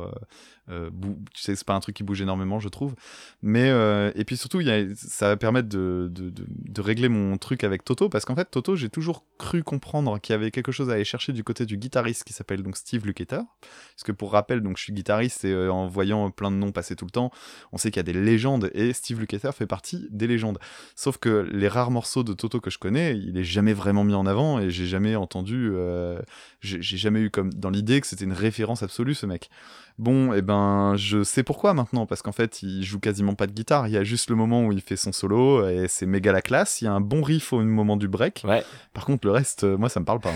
euh, 0.70 0.90
tu 1.34 1.42
sais, 1.42 1.56
c'est 1.56 1.66
pas 1.66 1.76
un 1.76 1.80
truc 1.80 1.96
qui 1.96 2.04
bouge 2.04 2.22
énormément, 2.22 2.60
je 2.60 2.68
trouve. 2.68 2.96
Mais 3.42 3.70
euh, 3.70 4.12
et 4.16 4.26
puis 4.26 4.36
surtout, 4.36 4.60
y 4.62 4.70
a, 4.70 4.84
ça 4.96 5.30
va 5.30 5.38
permettre 5.38 5.70
de, 5.70 6.10
de, 6.12 6.30
de, 6.30 6.82
régler 6.82 7.08
mon 7.10 7.38
truc 7.38 7.64
avec 7.64 7.86
Toto, 7.86 8.10
parce 8.10 8.26
qu'en 8.26 8.36
fait, 8.36 8.50
Toto, 8.52 8.76
j'ai 8.76 8.90
toujours 8.90 9.24
cru 9.38 9.64
comprendre 9.64 10.20
qu'il 10.20 10.34
y 10.34 10.36
avait 10.36 10.52
quelque 10.52 10.72
chose 10.72 10.90
à 10.90 10.94
aller 10.94 11.06
chercher 11.06 11.32
du 11.32 11.44
côté 11.44 11.66
du 11.66 11.78
guitariste 11.78 12.24
qui 12.24 12.34
s'appelle 12.34 12.64
donc 12.64 12.76
Steve 12.76 13.06
Lukather. 13.06 13.44
Parce 13.62 14.04
que 14.04 14.12
pour 14.12 14.34
rappel, 14.34 14.62
donc 14.62 14.78
je 14.78 14.84
suis 14.84 14.94
guitariste 14.94 15.46
et 15.46 15.52
euh, 15.52 15.72
en 15.72 15.88
voyant 15.88 16.30
plein 16.32 16.52
de 16.52 16.58
noms 16.58 16.72
passer 16.72 16.96
tout 16.96 17.06
le 17.06 17.12
temps, 17.12 17.32
on 17.72 17.78
sait 17.78 17.90
qu'il 17.90 17.98
y 17.98 18.08
a 18.08 18.12
des 18.12 18.20
légendes 18.20 18.70
et 18.74 18.92
Steve 18.94 19.20
Lukather 19.20 19.54
fait 19.54 19.68
partie 19.68 20.08
des 20.12 20.28
légendes. 20.28 20.60
Sauf 20.96 21.18
que 21.18 21.48
les 21.52 21.68
rares 21.68 21.92
morceaux 21.92 22.24
de 22.24 22.34
Toto 22.34 22.60
que 22.60 22.70
je 22.70 22.78
connais, 22.78 23.18
il 23.18 23.38
est 23.38 23.44
jamais 23.44 23.74
vraiment 23.74 24.04
mis 24.04 24.14
en 24.14 24.26
avant 24.26 24.60
et 24.60 24.70
j'ai 24.70 24.86
jamais 24.86 25.16
entendu, 25.16 25.70
euh, 25.74 26.20
j'ai 26.62 26.98
jamais 26.98 27.22
eu 27.22 27.30
comme 27.30 27.54
dans 27.54 27.70
l'idée 27.70 28.02
que 28.02 28.08
c'était 28.08 28.26
une 28.26 28.34
référence 28.34 28.84
absolue 28.84 29.16
ce 29.16 29.26
mec. 29.26 29.50
Bon, 30.00 30.32
et 30.34 30.44
ben 30.44 30.94
je 30.96 31.24
sais 31.24 31.42
pourquoi 31.42 31.74
maintenant 31.74 32.06
parce 32.06 32.22
qu'en 32.22 32.32
fait 32.32 32.62
il 32.62 32.84
joue 32.84 33.00
quasiment 33.00 33.34
pas 33.34 33.48
de 33.48 33.52
guitare. 33.52 33.88
Il 33.88 33.94
y 33.94 33.98
a 33.98 34.04
juste 34.04 34.30
le 34.30 34.36
moment 34.36 34.64
où 34.66 34.72
il 34.72 34.82
fait 34.82 34.96
son 34.96 35.12
solo 35.12 35.68
et 35.68 35.88
c'est 35.88 36.06
méga 36.06 36.32
la 36.32 36.42
classe. 36.44 36.82
Il 36.82 36.86
y 36.86 36.88
a 36.88 36.94
un 36.94 37.02
bon 37.02 37.24
riff 37.24 37.52
au 37.52 37.62
moment 37.64 37.98
du 37.98 38.08
break. 38.08 38.44
Ouais. 38.48 38.64
Par 38.94 39.06
contre 39.06 39.26
le 39.26 39.34
reste, 39.34 39.64
euh, 39.64 39.76
moi 39.76 39.90
ça 39.90 40.00
me 40.00 40.06
parle 40.06 40.20
pas. 40.20 40.32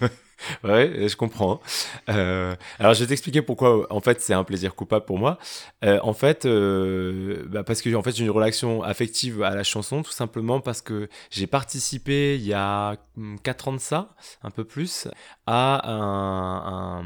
hein. 0.00 0.08
Ouais, 0.64 1.08
je 1.08 1.16
comprends. 1.16 1.60
Euh, 2.08 2.54
alors, 2.78 2.94
je 2.94 3.00
vais 3.00 3.08
t'expliquer 3.08 3.42
pourquoi, 3.42 3.92
en 3.92 4.00
fait, 4.00 4.20
c'est 4.20 4.34
un 4.34 4.44
plaisir 4.44 4.74
coupable 4.74 5.04
pour 5.04 5.18
moi. 5.18 5.38
Euh, 5.84 5.98
en 6.02 6.12
fait, 6.12 6.46
euh, 6.46 7.44
bah, 7.48 7.64
parce 7.64 7.82
que 7.82 7.94
en 7.94 8.02
fait, 8.02 8.16
j'ai 8.16 8.24
une 8.24 8.30
relation 8.30 8.82
affective 8.82 9.42
à 9.42 9.54
la 9.54 9.62
chanson, 9.62 10.02
tout 10.02 10.12
simplement 10.12 10.60
parce 10.60 10.82
que 10.82 11.08
j'ai 11.30 11.46
participé 11.46 12.36
il 12.36 12.44
y 12.46 12.54
a 12.54 12.96
4 13.42 13.68
ans 13.68 13.72
de 13.72 13.78
ça, 13.78 14.14
un 14.42 14.50
peu 14.50 14.64
plus, 14.64 15.08
à 15.46 15.90
un, 15.90 17.04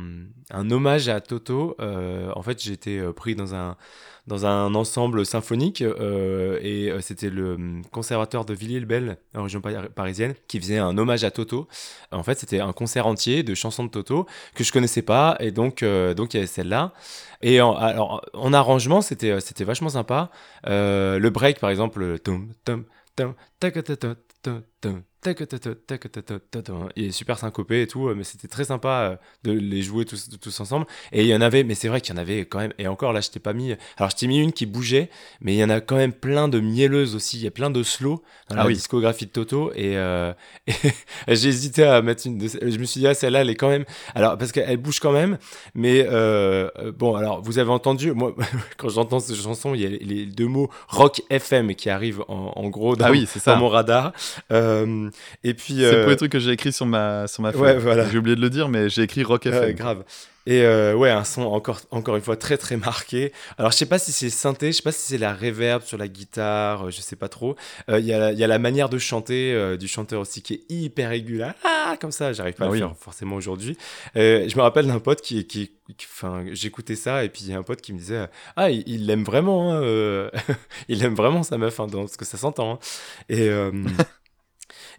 un, 0.50 0.70
hommage 0.70 1.08
à 1.08 1.20
Toto. 1.20 1.76
Euh, 1.80 2.32
en 2.34 2.42
fait, 2.42 2.58
euh, 2.88 3.12
pris 3.12 3.34
dans 3.34 3.54
un 3.54 3.76
dans 4.28 4.46
un 4.46 4.74
ensemble 4.74 5.26
symphonique 5.26 5.82
euh, 5.82 6.58
et 6.62 6.90
euh, 6.90 7.00
c'était 7.00 7.30
le 7.30 7.54
hum, 7.54 7.82
conservateur 7.90 8.44
de 8.44 8.54
Villiers-le-Bel, 8.54 9.18
en 9.34 9.42
région 9.42 9.60
par- 9.60 9.88
parisienne, 9.88 10.34
qui 10.46 10.60
faisait 10.60 10.78
un 10.78 10.96
hommage 10.96 11.24
à 11.24 11.30
Toto. 11.30 11.66
En 12.12 12.22
fait, 12.22 12.38
c'était 12.38 12.60
un 12.60 12.72
concert 12.72 13.06
entier 13.06 13.42
de 13.42 13.54
chansons 13.54 13.84
de 13.84 13.90
Toto 13.90 14.26
que 14.54 14.62
je 14.62 14.72
connaissais 14.72 15.02
pas 15.02 15.36
et 15.40 15.50
donc 15.50 15.82
euh, 15.82 16.14
donc 16.14 16.34
il 16.34 16.36
y 16.36 16.40
avait 16.40 16.46
celle-là. 16.46 16.92
Et 17.42 17.60
en, 17.60 17.74
alors 17.74 18.24
en 18.34 18.52
arrangement, 18.52 19.00
c'était 19.00 19.40
c'était 19.40 19.64
vachement 19.64 19.88
sympa. 19.88 20.30
Le 20.64 21.28
break 21.28 21.58
par 21.58 21.70
exemple, 21.70 22.00
le 22.00 22.18
tum 22.18 22.52
tum 22.64 22.84
Hein. 25.26 26.88
il 26.96 27.06
est 27.06 27.10
super 27.10 27.38
syncopé 27.38 27.82
et 27.82 27.86
tout, 27.86 28.08
euh, 28.08 28.14
mais 28.14 28.24
c'était 28.24 28.48
très 28.48 28.64
sympa 28.64 28.88
euh, 28.88 29.16
de 29.44 29.52
les 29.52 29.82
jouer 29.82 30.04
tous, 30.04 30.28
tous 30.40 30.60
ensemble. 30.60 30.86
Et 31.12 31.22
il 31.22 31.28
y 31.28 31.34
en 31.34 31.40
avait, 31.40 31.64
mais 31.64 31.74
c'est 31.74 31.88
vrai 31.88 32.00
qu'il 32.00 32.14
y 32.14 32.18
en 32.18 32.20
avait 32.20 32.40
quand 32.46 32.58
même, 32.58 32.72
et 32.78 32.86
encore 32.86 33.12
là 33.12 33.20
je 33.20 33.30
t'ai 33.30 33.40
pas 33.40 33.52
mis, 33.52 33.74
alors 33.96 34.10
je 34.10 34.16
t'ai 34.16 34.26
mis 34.26 34.38
une 34.38 34.52
qui 34.52 34.66
bougeait, 34.66 35.10
mais 35.40 35.54
il 35.54 35.58
y 35.58 35.64
en 35.64 35.70
a 35.70 35.80
quand 35.80 35.96
même 35.96 36.12
plein 36.12 36.48
de 36.48 36.60
mielleuses 36.60 37.14
aussi, 37.14 37.36
il 37.36 37.42
y 37.42 37.46
a 37.46 37.50
plein 37.50 37.70
de 37.70 37.82
slow 37.82 38.22
dans 38.48 38.56
ah 38.56 38.58
la 38.60 38.66
oui. 38.66 38.74
discographie 38.74 39.26
de 39.26 39.30
Toto, 39.30 39.72
et, 39.74 39.96
euh, 39.96 40.32
et 40.66 41.34
j'ai 41.34 41.48
hésité 41.48 41.84
à 41.84 42.00
mettre 42.00 42.26
une, 42.26 42.40
je 42.40 42.78
me 42.78 42.84
suis 42.84 43.00
dit, 43.00 43.06
ah 43.06 43.14
celle-là 43.14 43.40
elle 43.40 43.50
est 43.50 43.56
quand 43.56 43.68
même, 43.68 43.84
alors 44.14 44.38
parce 44.38 44.52
qu'elle 44.52 44.76
bouge 44.76 45.00
quand 45.00 45.12
même, 45.12 45.38
mais 45.74 46.06
euh, 46.08 46.68
euh 46.78 46.92
bon, 46.92 47.16
alors 47.16 47.42
vous 47.42 47.58
avez 47.58 47.70
entendu, 47.70 48.12
moi 48.12 48.34
quand 48.76 48.88
j'entends 48.88 49.20
cette 49.20 49.36
chanson, 49.36 49.74
il 49.74 49.80
y 49.80 49.86
a 49.86 49.88
les 49.88 50.26
deux 50.26 50.46
mots 50.46 50.70
rock 50.88 51.22
FM 51.30 51.74
qui 51.74 51.90
arrivent 51.90 52.22
en, 52.28 52.52
en 52.54 52.68
gros 52.68 52.92
ah 52.92 52.96
dans, 52.96 53.04
ah 53.06 53.10
oui, 53.10 53.26
ça. 53.26 53.54
dans 53.54 53.60
mon 53.60 53.68
radar. 53.68 54.12
Euh, 54.52 55.07
et 55.44 55.54
puis 55.54 55.74
C'est 55.74 55.80
le 55.92 55.98
euh, 55.98 56.02
premier 56.02 56.16
truc 56.16 56.32
que 56.32 56.38
j'ai 56.38 56.50
écrit 56.52 56.72
sur 56.72 56.86
ma, 56.86 57.26
sur 57.26 57.42
ma 57.42 57.52
feuille. 57.52 57.60
ouais, 57.62 57.78
voilà. 57.78 58.08
J'ai 58.10 58.18
oublié 58.18 58.36
de 58.36 58.40
le 58.40 58.50
dire, 58.50 58.68
mais 58.68 58.88
j'ai 58.88 59.02
écrit 59.02 59.22
Rock 59.24 59.46
FM. 59.46 59.72
grave. 59.74 60.04
Et 60.46 60.62
euh, 60.62 60.94
ouais, 60.94 61.10
un 61.10 61.24
son 61.24 61.42
encore, 61.42 61.78
encore 61.90 62.16
une 62.16 62.22
fois 62.22 62.36
très 62.36 62.56
très 62.56 62.78
marqué. 62.78 63.32
Alors 63.58 63.70
je 63.70 63.76
sais 63.76 63.84
pas 63.84 63.98
si 63.98 64.12
c'est 64.12 64.30
synthé, 64.30 64.68
je 64.72 64.78
sais 64.78 64.82
pas 64.82 64.92
si 64.92 65.02
c'est 65.06 65.18
la 65.18 65.34
reverb 65.34 65.82
sur 65.82 65.98
la 65.98 66.08
guitare, 66.08 66.86
euh, 66.86 66.90
je 66.90 67.02
sais 67.02 67.16
pas 67.16 67.28
trop. 67.28 67.54
Euh, 67.90 67.98
Il 68.00 68.06
y, 68.06 68.14
a 68.14 68.18
la- 68.18 68.32
il 68.32 68.38
y 68.38 68.44
a 68.44 68.46
la 68.46 68.58
manière 68.58 68.88
de 68.88 68.96
chanter 68.96 69.52
euh, 69.52 69.76
du 69.76 69.88
chanteur 69.88 70.22
aussi 70.22 70.40
qui 70.40 70.54
est 70.54 70.62
hyper 70.70 71.12
aigu 71.12 71.36
là. 71.36 71.54
Ah, 71.64 71.96
comme 72.00 72.12
ça, 72.12 72.32
j'arrive 72.32 72.54
pas 72.54 72.64
Ah 72.64 72.68
à 72.68 72.70
oui. 72.70 72.80
le 72.80 72.86
faire 72.86 72.96
forcément 72.96 73.36
aujourd'hui. 73.36 73.76
Euh, 74.16 74.48
je 74.48 74.56
me 74.56 74.62
rappelle 74.62 74.86
d'un 74.86 75.00
pote 75.00 75.20
qui, 75.20 75.46
qui, 75.46 75.70
enfin, 76.04 76.42
j'écoutais 76.52 76.96
ça 76.96 77.24
et 77.24 77.28
puis 77.28 77.42
il 77.44 77.50
y 77.50 77.54
a 77.54 77.58
un 77.58 77.62
pote 77.62 77.82
qui 77.82 77.92
me 77.92 77.98
disait 77.98 78.26
ah 78.56 78.70
il 78.70 79.04
l'aime 79.04 79.24
vraiment, 79.24 79.74
hein, 79.74 79.82
euh, 79.82 80.30
il 80.88 81.04
aime 81.04 81.14
vraiment 81.14 81.42
sa 81.42 81.58
meuf, 81.58 81.78
hein, 81.78 81.88
dans 81.88 82.06
ce 82.06 82.16
que 82.16 82.24
ça 82.24 82.38
s'entend. 82.38 82.72
hein. 82.74 82.78
Et 83.28 83.48
euh, 83.50 83.70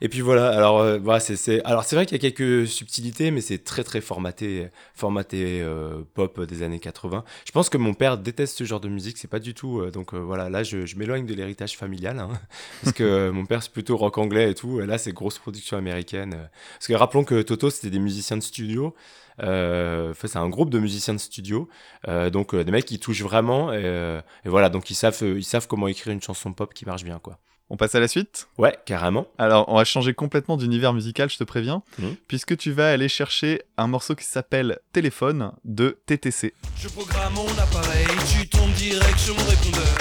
Et 0.01 0.07
puis 0.07 0.21
voilà, 0.21 0.49
alors 0.49 0.79
euh, 0.79 0.97
voilà, 0.97 1.19
c'est 1.19 1.63
alors 1.65 1.83
c'est 1.83 1.95
vrai 1.95 2.05
qu'il 2.05 2.15
y 2.21 2.25
a 2.25 2.31
quelques 2.31 2.67
subtilités, 2.67 3.31
mais 3.31 3.41
c'est 3.41 3.63
très 3.63 3.83
très 3.83 3.99
formaté, 3.99 4.69
formaté 4.95 5.61
euh, 5.61 6.03
pop 6.13 6.39
des 6.41 6.63
années 6.63 6.79
80. 6.79 7.23
Je 7.45 7.51
pense 7.51 7.69
que 7.69 7.77
mon 7.77 7.93
père 7.93 8.17
déteste 8.17 8.57
ce 8.57 8.63
genre 8.63 8.79
de 8.79 8.87
musique, 8.87 9.17
c'est 9.17 9.27
pas 9.27 9.39
du 9.39 9.53
tout. 9.53 9.79
euh, 9.81 9.91
donc 9.91 10.13
euh, 10.13 10.17
voilà, 10.19 10.49
là 10.49 10.63
je, 10.63 10.85
je 10.85 10.95
m'éloigne 10.95 11.25
de 11.25 11.33
l'héritage 11.33 11.75
familial, 11.77 12.17
hein, 12.19 12.29
parce 12.83 12.93
que 12.93 13.03
euh, 13.03 13.31
mon 13.33 13.45
père 13.45 13.61
c'est 13.61 13.73
plutôt 13.73 13.97
rock 13.97 14.17
anglais 14.17 14.51
et 14.51 14.55
tout. 14.55 14.79
Et 14.81 14.85
là 14.85 14.97
c'est 14.97 15.11
grosse 15.11 15.37
production 15.37 15.77
américaine. 15.77 16.49
parce 16.77 16.87
que 16.87 16.93
rappelons 16.93 17.25
que 17.25 17.41
Toto 17.41 17.69
c'était 17.69 17.89
des 17.89 17.99
musiciens 17.99 18.37
de 18.37 18.43
studio. 18.43 18.95
Euh, 19.41 20.13
c'est 20.21 20.35
un 20.37 20.49
groupe 20.49 20.69
de 20.69 20.79
musiciens 20.79 21.13
de 21.13 21.19
studio, 21.19 21.69
euh, 22.09 22.29
donc 22.29 22.53
euh, 22.53 22.63
des 22.65 22.71
mecs 22.71 22.85
qui 22.85 22.99
touchent 22.99 23.21
vraiment. 23.21 23.73
Et, 23.73 24.19
et 24.45 24.49
voilà, 24.49 24.69
donc 24.69 24.89
ils 24.89 24.95
savent, 24.95 25.17
ils 25.21 25.43
savent 25.43 25.67
comment 25.67 25.87
écrire 25.87 26.13
une 26.13 26.21
chanson 26.21 26.53
pop 26.53 26.73
qui 26.73 26.85
marche 26.85 27.03
bien, 27.03 27.19
quoi. 27.19 27.39
On 27.69 27.77
passe 27.77 27.93
à 27.95 27.99
la 27.99 28.07
suite 28.07 28.47
Ouais, 28.57 28.75
carrément. 28.85 29.27
Alors, 29.37 29.65
on 29.69 29.75
va 29.77 29.85
changer 29.85 30.13
complètement 30.13 30.57
d'univers 30.57 30.91
musical, 30.93 31.29
je 31.29 31.37
te 31.37 31.43
préviens, 31.43 31.83
Mhm. 31.99 32.15
puisque 32.27 32.57
tu 32.57 32.71
vas 32.71 32.91
aller 32.91 33.07
chercher 33.09 33.61
un 33.77 33.87
morceau 33.87 34.15
qui 34.15 34.25
s'appelle 34.25 34.79
Téléphone 34.91 35.51
de 35.65 35.97
TTC. 36.07 36.53
Je 36.77 36.87
programme 36.89 37.33
mon 37.33 37.47
appareil, 37.59 38.07
tu 38.31 38.47
tombes 38.49 38.71
direct 38.73 39.19
sur 39.19 39.35
mon 39.35 39.45
répondeur. 39.45 39.97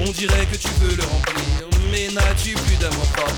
On 0.00 0.10
dirait 0.10 0.46
que 0.46 0.56
tu 0.56 0.68
veux 0.80 0.96
le 0.96 1.02
remplir, 1.04 1.68
mais 1.92 2.08
n'as-tu 2.12 2.54
plus 2.54 2.76
d'amour 2.80 3.06
propre? 3.14 3.34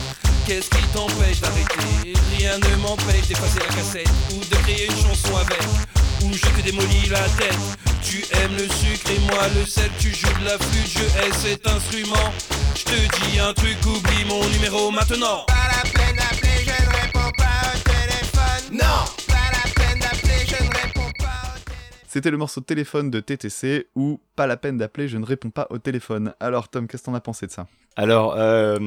Qu'est-ce 0.46 0.70
qui 0.70 0.82
t'empêche 0.94 1.40
d'arrêter? 1.40 2.14
Rien 2.38 2.58
ne 2.58 2.76
m'empêche 2.82 3.28
d'effacer 3.28 3.58
la 3.60 3.66
cassette 3.66 4.08
ou 4.32 4.38
de 4.40 4.56
créer 4.62 4.87
une 4.87 4.96
chanson 4.96 5.37
avec. 5.37 5.60
Où 6.22 6.32
je 6.32 6.40
te 6.40 6.60
démolis 6.62 7.08
la 7.10 7.22
tête. 7.38 7.58
Tu 8.02 8.25
aimes 8.32 8.56
le 8.56 8.68
sucre 8.68 9.10
et 9.10 9.18
moi 9.30 9.42
le 9.54 9.66
sel, 9.66 9.90
tu 9.98 10.14
joues 10.14 10.32
de 10.40 10.44
la 10.44 10.58
flûte, 10.58 10.90
je 10.96 11.04
hais 11.18 11.32
cet 11.32 11.66
instrument. 11.66 12.32
Je 12.75 12.84
te 12.84 13.26
dis 13.26 13.38
un 13.38 13.52
truc, 13.52 13.76
oublie 13.87 14.25
mon 14.26 14.46
numéro 14.48 14.90
maintenant. 14.90 15.44
Pas 15.46 15.54
la 15.76 15.90
peine 15.90 16.16
d'appeler, 16.16 16.64
je 16.64 16.84
ne 16.84 16.90
réponds 16.96 17.32
pas 17.37 17.72
au 17.75 17.78
téléphone. 17.84 18.78
Non 18.78 19.17
C'était 22.18 22.32
le 22.32 22.37
morceau 22.37 22.60
Téléphone 22.60 23.12
de 23.12 23.20
TTC 23.20 23.87
ou 23.94 24.20
Pas 24.34 24.48
la 24.48 24.56
peine 24.56 24.76
d'appeler, 24.76 25.06
je 25.06 25.18
ne 25.18 25.25
réponds 25.25 25.50
pas 25.50 25.68
au 25.70 25.78
téléphone. 25.78 26.34
Alors, 26.40 26.68
Tom, 26.68 26.88
qu'est-ce 26.88 27.02
que 27.04 27.06
t'en 27.06 27.14
as 27.14 27.20
pensé 27.20 27.46
de 27.46 27.52
ça? 27.52 27.68
Alors, 27.96 28.34
euh, 28.37 28.78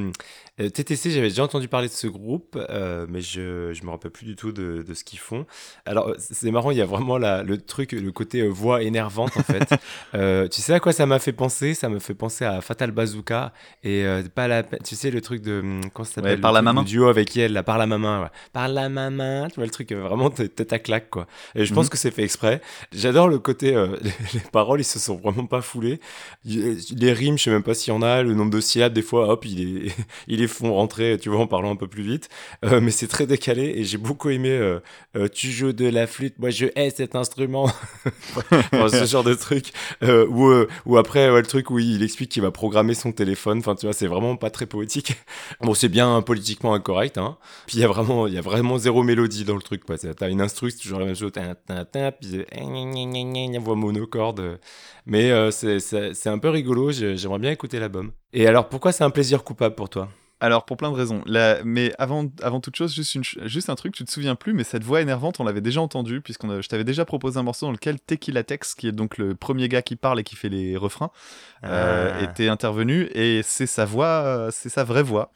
euh, 0.62 0.70
TTC, 0.70 1.12
j'avais 1.12 1.28
déjà 1.28 1.44
entendu 1.44 1.68
parler 1.68 1.90
de 1.90 1.94
ce 1.94 2.08
groupe, 2.08 2.58
euh, 2.70 3.06
mais 3.10 3.20
je 3.20 3.74
je 3.74 3.84
me 3.84 3.90
rappelle 3.90 4.12
plus 4.12 4.26
du 4.26 4.38
tout 4.38 4.54
de, 4.54 4.86
de 4.88 4.94
ce 4.94 5.04
qu'ils 5.04 5.20
font. 5.20 5.46
Alors, 5.86 6.14
c'est 6.18 6.50
marrant, 6.52 6.72
il 6.72 6.78
y 6.78 6.82
a 6.82 6.86
vraiment 6.86 7.18
la, 7.18 7.44
le 7.44 7.58
truc, 7.58 7.92
le 7.92 8.12
côté 8.14 8.48
voix 8.48 8.82
énervante, 8.84 9.36
en 9.38 9.44
fait. 9.44 9.70
Euh, 10.14 10.48
tu 10.50 10.60
sais 10.62 10.74
à 10.74 10.80
quoi 10.82 10.92
ça 10.92 11.06
m'a 11.06 11.20
fait 11.20 11.32
penser? 11.34 11.74
Ça 11.74 11.88
me 11.88 12.00
fait 12.00 12.14
penser 12.14 12.44
à 12.44 12.60
Fatal 12.60 12.92
Bazooka 12.92 13.54
et 13.84 14.06
pas 14.36 14.48
la 14.50 14.62
Tu 14.64 14.96
sais, 14.96 15.10
le 15.10 15.22
truc 15.22 15.42
de... 15.42 15.60
hum, 15.62 15.82
Comment 15.94 16.06
ça 16.06 16.16
s'appelle? 16.16 16.36
Ouais, 16.36 16.42
Par 16.42 16.52
la 16.52 16.62
maman. 16.62 16.84
duo 16.84 17.08
avec 17.08 17.36
elle, 17.38 17.54
là, 17.54 17.64
Par 17.64 17.78
la 17.78 17.88
maman, 17.88 18.22
ouais. 18.24 18.28
Par 18.54 18.68
la 18.68 18.90
maman, 18.90 19.48
tu 19.50 19.56
vois 19.56 19.66
le 19.66 19.72
truc, 19.72 19.92
vraiment 19.94 20.30
tête 20.30 20.72
à 20.74 20.80
claque, 20.80 21.10
quoi. 21.10 21.28
Et 21.56 21.66
je 21.66 21.74
pense 21.74 21.86
Mhm. 21.86 21.90
que 21.92 21.98
c'est 21.98 22.12
fait 22.12 22.24
exprès. 22.24 22.62
J'adore 22.94 23.21
le 23.28 23.40
côté... 23.40 23.76
euh, 23.76 23.96
les, 24.02 24.12
les 24.34 24.40
paroles, 24.52 24.82
ils 24.82 24.86
se 24.86 25.00
sont 25.00 25.16
vraiment 25.16 25.46
pas 25.46 25.62
foulés. 25.62 26.00
Les 26.46 27.14
rimes, 27.14 27.38
je 27.38 27.44
sais 27.44 27.50
même 27.52 27.64
pas 27.64 27.74
s'il 27.74 27.94
y 27.94 27.96
en 27.96 28.02
a. 28.02 28.24
Le 28.24 28.34
nombre 28.34 28.52
de 28.52 28.62
syllabes, 28.62 28.94
des 28.94 29.02
fois, 29.02 29.30
hop, 29.30 29.46
ils 29.46 29.92
les 30.28 30.48
font 30.48 30.74
rentrer, 30.74 31.18
tu 31.20 31.30
vois, 31.30 31.40
en 31.40 31.48
parlant 31.48 31.72
un 31.72 31.76
peu 31.76 31.88
plus 31.88 32.04
vite. 32.04 32.30
Euh, 32.66 32.80
mais 32.82 32.92
c'est 32.92 33.08
très 33.08 33.26
décalé 33.26 33.74
et 33.76 33.84
j'ai 33.84 33.98
beaucoup 33.98 34.30
aimé. 34.30 34.50
euh, 34.52 34.80
tu 35.34 35.52
joues 35.52 35.74
de 35.74 35.88
la 35.88 36.08
flûte, 36.08 36.40
moi 36.40 36.50
je 36.50 36.68
hais 36.76 36.90
cet 36.90 37.16
instrument. 37.16 37.70
Ce 38.92 39.06
genre 39.06 39.24
de 39.24 39.34
truc. 39.34 39.72
Ou, 40.02 40.98
après, 40.98 41.30
le 41.30 41.44
truc 41.44 41.70
où 41.72 41.80
il 41.80 42.04
explique 42.04 42.32
qu'il 42.32 42.42
va 42.42 42.52
programmer 42.52 42.94
son 42.94 43.12
téléphone. 43.12 43.60
Enfin, 43.60 43.76
tu 43.76 43.86
vois, 43.86 43.94
c'est 43.94 44.08
vraiment 44.08 44.36
pas 44.36 44.50
très 44.50 44.66
poétique. 44.66 45.16
Bon, 45.62 45.74
c'est 45.74 45.90
bien 45.90 46.22
politiquement 46.22 46.74
incorrect, 46.74 47.18
hein. 47.18 47.38
Puis 47.68 47.78
il 47.78 47.82
y 47.82 47.84
a 47.84 47.88
vraiment, 48.42 48.78
zéro 48.78 49.04
mélodie 49.04 49.44
dans 49.46 49.56
le 49.56 49.62
truc, 49.62 49.84
T'as 50.18 50.30
une 50.30 50.42
instru, 50.42 50.72
c'est 50.72 50.78
toujours 50.78 51.00
la 51.00 51.06
même 51.06 51.16
chose. 51.16 51.32
Puis 52.20 52.46
voix 53.60 53.76
monocorde. 53.76 54.60
Mais 55.06 55.32
euh, 55.32 55.52
c'est- 55.52 56.28
un 56.28 56.40
peu 56.40 56.50
rigolo. 56.50 56.92
j'ai- 56.92 57.18
J'aimerais 57.18 57.40
bien 57.40 57.52
écouter 57.52 57.80
l'album. 57.80 58.12
Et 58.34 58.48
alors, 58.48 58.70
pourquoi 58.70 58.92
c'est 58.92 59.04
un 59.04 59.10
plaisir 59.10 59.44
coupable 59.44 59.76
pour 59.76 59.90
toi? 59.90 60.10
Alors, 60.44 60.66
pour 60.66 60.76
plein 60.76 60.90
de 60.90 60.96
raisons. 60.96 61.22
La- 61.28 61.64
Mais 61.64 61.94
avant, 62.00 62.26
avant 62.42 62.60
toute 62.62 62.76
chose, 62.76 62.96
juste, 62.96 63.14
une 63.14 63.24
juste 63.48 63.70
un 63.70 63.76
truc, 63.76 63.94
tu 63.94 64.04
te 64.04 64.10
souviens 64.12 64.34
plus, 64.34 64.54
mais 64.54 64.64
cette 64.64 64.84
voix 64.84 65.00
énervante, 65.02 65.40
on 65.40 65.44
l'avait 65.44 65.62
déjà 65.62 65.82
entendue, 65.82 66.20
puisque 66.22 66.44
je 66.62 66.68
t'avais 66.68 66.84
déjà 66.84 67.06
proposé 67.06 67.38
un 67.38 67.44
morceau 67.44 67.68
dans 67.68 67.72
lequel 67.72 68.00
Tequila 68.00 68.44
Tex, 68.44 68.74
qui 68.74 68.88
est 68.88 68.92
donc 68.92 69.20
le 69.20 69.36
premier 69.36 69.70
gars 69.70 69.84
qui 69.84 69.96
parle 69.96 70.20
et 70.20 70.24
qui 70.24 70.36
fait 70.36 70.50
les 70.50 70.78
refrains, 70.78 71.12
euh, 71.64 72.12
Ah. 72.16 72.24
était 72.24 72.48
intervenu, 72.48 73.08
et 73.14 73.42
c'est 73.44 73.68
sa 73.68 73.86
voix, 73.86 74.48
c'est 74.52 74.70
sa 74.70 74.84
vraie 74.84 75.04
voix. 75.04 75.32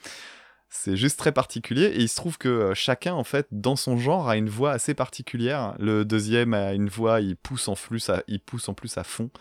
C'est 0.77 0.97
juste 0.97 1.17
très 1.17 1.31
particulier, 1.31 1.85
et 1.85 2.01
il 2.01 2.09
se 2.09 2.15
trouve 2.17 2.37
que 2.37 2.49
euh, 2.49 2.73
chacun, 2.75 3.13
en 3.13 3.23
fait, 3.23 3.47
dans 3.51 3.75
son 3.75 3.97
genre, 3.97 4.29
a 4.29 4.37
une 4.37 4.49
voix 4.49 4.71
assez 4.71 4.93
particulière. 4.93 5.73
Le 5.79 6.03
deuxième 6.05 6.53
a 6.53 6.73
une 6.73 6.89
voix, 6.89 7.21
il 7.21 7.37
pousse 7.37 7.67
en 7.69 7.75
plus 7.75 8.09
à, 8.09 8.23
il 8.27 8.39
pousse 8.39 8.69
en 8.69 8.73
plus 8.73 8.95
à 8.97 9.03
fond. 9.03 9.31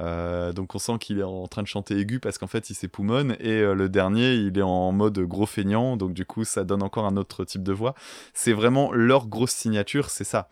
Euh, 0.00 0.52
donc 0.52 0.74
on 0.74 0.78
sent 0.78 0.98
qu'il 1.00 1.18
est 1.18 1.24
en 1.24 1.46
train 1.46 1.62
de 1.62 1.68
chanter 1.68 1.98
aigu 1.98 2.20
parce 2.20 2.38
qu'en 2.38 2.46
fait 2.46 2.70
il 2.70 2.74
s'époumonne. 2.74 3.36
Et 3.40 3.50
euh, 3.50 3.74
le 3.74 3.88
dernier, 3.88 4.34
il 4.34 4.56
est 4.56 4.62
en 4.62 4.92
mode 4.92 5.18
gros 5.18 5.46
feignant, 5.46 5.96
donc 5.96 6.14
du 6.14 6.24
coup 6.24 6.44
ça 6.44 6.64
donne 6.64 6.82
encore 6.82 7.06
un 7.06 7.16
autre 7.16 7.44
type 7.44 7.64
de 7.64 7.72
voix. 7.72 7.94
C'est 8.32 8.52
vraiment 8.52 8.90
leur 8.92 9.26
grosse 9.26 9.52
signature, 9.52 10.10
c'est 10.10 10.24
ça. 10.24 10.48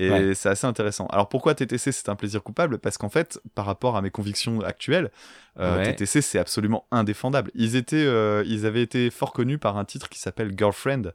Et 0.00 0.10
Ouais. 0.10 0.34
c'est 0.34 0.48
assez 0.48 0.66
intéressant. 0.66 1.06
Alors 1.06 1.28
pourquoi 1.28 1.54
TTC 1.54 1.92
c'est 1.92 2.08
un 2.08 2.16
plaisir 2.16 2.42
coupable? 2.42 2.78
Parce 2.78 2.98
qu'en 2.98 3.08
fait, 3.08 3.38
par 3.54 3.64
rapport 3.64 3.96
à 3.96 4.02
mes 4.02 4.10
convictions 4.10 4.60
actuelles, 4.62 5.10
euh, 5.60 5.76
Ouais. 5.78 5.92
TTC 5.92 6.20
c'est 6.20 6.38
absolument 6.38 6.86
indéfendable. 6.90 7.50
Ils 7.54 7.76
étaient, 7.76 7.96
euh, 8.04 8.42
ils 8.46 8.66
avaient 8.66 8.82
été 8.82 9.10
fort 9.10 9.32
connus 9.32 9.58
par 9.58 9.76
un 9.76 9.84
titre 9.84 10.08
qui 10.08 10.18
s'appelle 10.18 10.52
Girlfriend. 10.56 11.12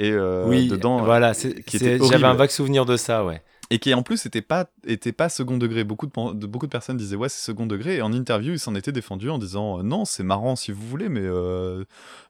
Et 0.00 0.10
euh, 0.12 0.44
Oui, 0.48 0.66
dedans, 0.66 1.02
voilà. 1.04 1.32
J'avais 1.34 2.24
un 2.24 2.34
vague 2.34 2.50
souvenir 2.50 2.84
de 2.86 2.96
ça, 2.96 3.24
ouais. 3.24 3.42
Et 3.72 3.78
qui 3.78 3.94
en 3.94 4.02
plus 4.02 4.26
était 4.26 4.42
pas 4.42 4.66
était 4.86 5.12
pas 5.12 5.28
second 5.28 5.56
degré. 5.56 5.84
Beaucoup 5.84 6.06
de, 6.06 6.46
beaucoup 6.46 6.66
de 6.66 6.70
personnes 6.70 6.96
disaient 6.96 7.16
ouais 7.16 7.28
c'est 7.28 7.44
second 7.44 7.66
degré 7.66 7.96
et 7.96 8.02
en 8.02 8.12
interview 8.12 8.52
il 8.52 8.58
s'en 8.58 8.74
était 8.74 8.92
défendu 8.92 9.30
en 9.30 9.38
disant 9.38 9.78
euh, 9.78 9.82
non 9.82 10.04
c'est 10.04 10.22
marrant 10.24 10.56
si 10.56 10.72
vous 10.72 10.86
voulez 10.86 11.08
mais 11.08 11.20
euh, 11.22 11.84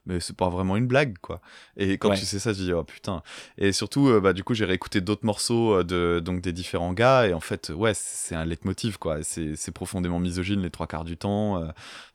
mais 0.05 0.19
c'est 0.19 0.35
pas 0.35 0.49
vraiment 0.49 0.77
une 0.77 0.87
blague 0.87 1.17
quoi. 1.21 1.41
Et 1.77 1.97
quand 1.97 2.09
Ouais. 2.09 2.17
tu 2.17 2.25
sais 2.25 2.39
ça 2.39 2.53
tu 2.53 2.61
dis 2.61 2.73
oh 2.73 2.83
putain. 2.83 3.23
Et 3.57 3.71
surtout 3.71 4.07
euh, 4.09 4.19
bah 4.19 4.33
du 4.33 4.43
coup 4.43 4.53
j'ai 4.53 4.65
réécouté 4.65 5.01
d'autres 5.01 5.25
morceaux 5.25 5.73
euh, 5.79 5.83
de 5.83 6.19
donc 6.23 6.41
des 6.41 6.53
différents 6.53 6.93
gars 6.93 7.27
et 7.27 7.33
en 7.33 7.39
fait 7.39 7.71
ouais 7.75 7.93
c'est 7.95 8.35
un 8.35 8.45
leitmotiv 8.45 8.97
quoi. 8.99 9.17
C'est 9.23 9.55
c'est 9.55 9.71
profondément 9.71 10.19
misogyne 10.19 10.61
les 10.61 10.69
trois 10.69 10.87
quarts 10.87 11.05
du 11.05 11.17
temps 11.17 11.57
euh, 11.61 11.67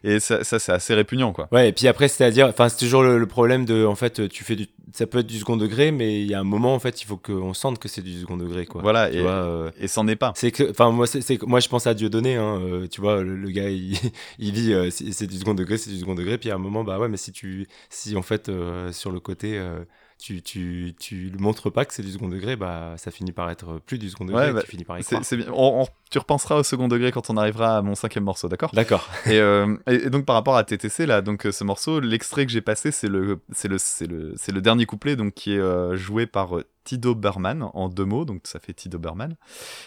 et 0.04 0.21
ça, 0.21 0.45
ça 0.45 0.59
c'est 0.61 0.73
assez 0.73 0.95
répugnant 0.95 1.33
quoi. 1.33 1.49
Ouais, 1.50 1.68
et 1.68 1.73
puis 1.73 1.88
après, 1.88 2.06
c'est-à-dire, 2.06 2.47
enfin, 2.47 2.68
c'est 2.68 2.76
toujours 2.78 3.02
le, 3.02 3.18
le 3.18 3.26
problème 3.26 3.64
de, 3.64 3.85
en 3.85 3.97
fait, 3.97 4.28
tu 4.28 4.45
fais 4.45 4.54
du, 4.54 4.68
ça 4.92 5.06
peut 5.09 5.18
être 5.18 5.26
du 5.26 5.38
second 5.38 5.56
degré, 5.56 5.90
mais 5.90 6.21
il 6.21 6.28
y 6.28 6.35
a 6.35 6.38
un 6.38 6.45
moment, 6.45 6.75
en 6.75 6.78
fait, 6.78 7.02
il 7.02 7.06
faut 7.06 7.16
qu'on 7.16 7.54
sente 7.54 7.80
que 7.80 7.88
c'est 7.88 8.02
du 8.02 8.21
second 8.21 8.37
degré, 8.37 8.66
quoi. 8.66 8.83
Voilà 8.83 9.11
Tu 9.16 9.23
et, 9.23 9.23
vois, 9.23 9.30
euh, 9.32 9.70
et 9.78 9.88
c'en 9.88 10.06
est 10.08 10.16
pas. 10.16 10.32
c'est 10.37 10.50
que, 10.50 10.70
enfin, 10.70 10.90
moi, 10.90 11.06
c'est, 11.06 11.42
moi, 11.42 11.61
je 11.61 11.68
pense 11.68 11.87
à 11.87 11.94
Dieudonné, 11.94 12.37
hein, 12.37 12.61
euh, 12.61 12.87
tu 12.88 13.00
vois, 13.00 13.23
le, 13.23 13.37
le 13.37 13.50
gars, 13.50 13.70
il, 13.70 13.96
il 14.38 14.52
dit, 14.52 14.73
euh, 14.73 14.90
c'est, 14.90 15.12
c'est 15.12 15.26
du 15.26 15.37
second 15.38 15.54
degré, 15.54 15.78
c'est 15.78 15.90
du 15.90 15.99
second 15.99 16.14
degré, 16.14 16.38
puis 16.38 16.50
à 16.50 16.54
un 16.56 16.58
moment, 16.58 16.85
bah 16.85 16.99
ouais, 16.99 17.08
mais 17.08 17.16
si 17.16 17.32
tu, 17.32 17.66
si 17.90 18.16
en 18.16 18.23
fait, 18.23 18.49
euh, 18.49 18.92
sur 18.92 19.11
le 19.11 19.20
côté, 19.20 19.58
euh, 19.58 19.85
tu, 20.18 20.42
tu, 20.42 20.94
tu 20.99 21.30
montres 21.38 21.70
pas 21.70 21.85
que 21.85 21.92
c'est 21.94 22.02
du 22.02 22.11
second 22.11 22.28
degré, 22.28 22.56
bah, 22.56 22.94
ça 22.96 23.11
finit 23.11 23.32
par 23.32 23.50
être 23.50 23.78
plus 23.87 23.99
du 23.99 24.08
second 24.11 24.25
degré, 24.25 24.44
Ouais, 24.44 24.50
et 24.50 24.54
bah, 24.54 24.62
tu 24.62 24.68
finis 24.70 24.85
par 24.85 24.99
y 24.99 25.04
croire. 25.04 25.25
c'est. 25.25 25.49
On- 25.50 25.82
on- 25.82 25.87
tu 26.08 26.18
repenseras 26.18 26.54
au 26.56 26.62
second 26.62 26.87
degré 26.87 27.11
quand 27.11 27.30
on 27.30 27.37
arrivera 27.37 27.78
à 27.78 27.82
mon 27.82 27.96
cinquième 27.96 28.23
morceau, 28.25 28.49
d'accord? 28.49 28.70
D'accord. 28.73 29.08
et, 29.26 29.40
euh, 29.40 29.76
et, 29.88 29.94
et 30.06 30.11
donc 30.11 30.25
par 30.25 30.37
rapport 30.37 30.56
à 30.56 30.62
TTC 30.62 31.04
là, 31.04 31.20
donc 31.20 31.46
euh, 31.46 31.52
ce 31.52 31.64
morceau, 31.64 31.99
l'extrait 31.99 32.46
que 32.46 32.52
j'ai 32.52 32.61
passé, 32.61 32.92
c'est 32.92 33.08
le, 33.08 33.40
c'est 33.52 33.66
le, 33.68 33.76
c'est 33.78 34.06
le, 34.06 34.32
c'est 34.37 34.52
le 34.52 34.61
dernier 34.62 34.87
couplet, 34.87 35.16
donc 35.16 35.35
qui 35.35 35.54
est 35.54 35.58
euh, 35.58 35.96
joué 35.96 36.26
par 36.26 36.56
euh, 36.58 36.64
Tido 36.85 37.16
Berman 37.16 37.68
en 37.75 37.88
deux 37.88 38.04
mots, 38.04 38.25
donc 38.25 38.42
ça 38.44 38.61
fait 38.61 38.73
Tido 38.73 39.00
Berman. 39.00 39.35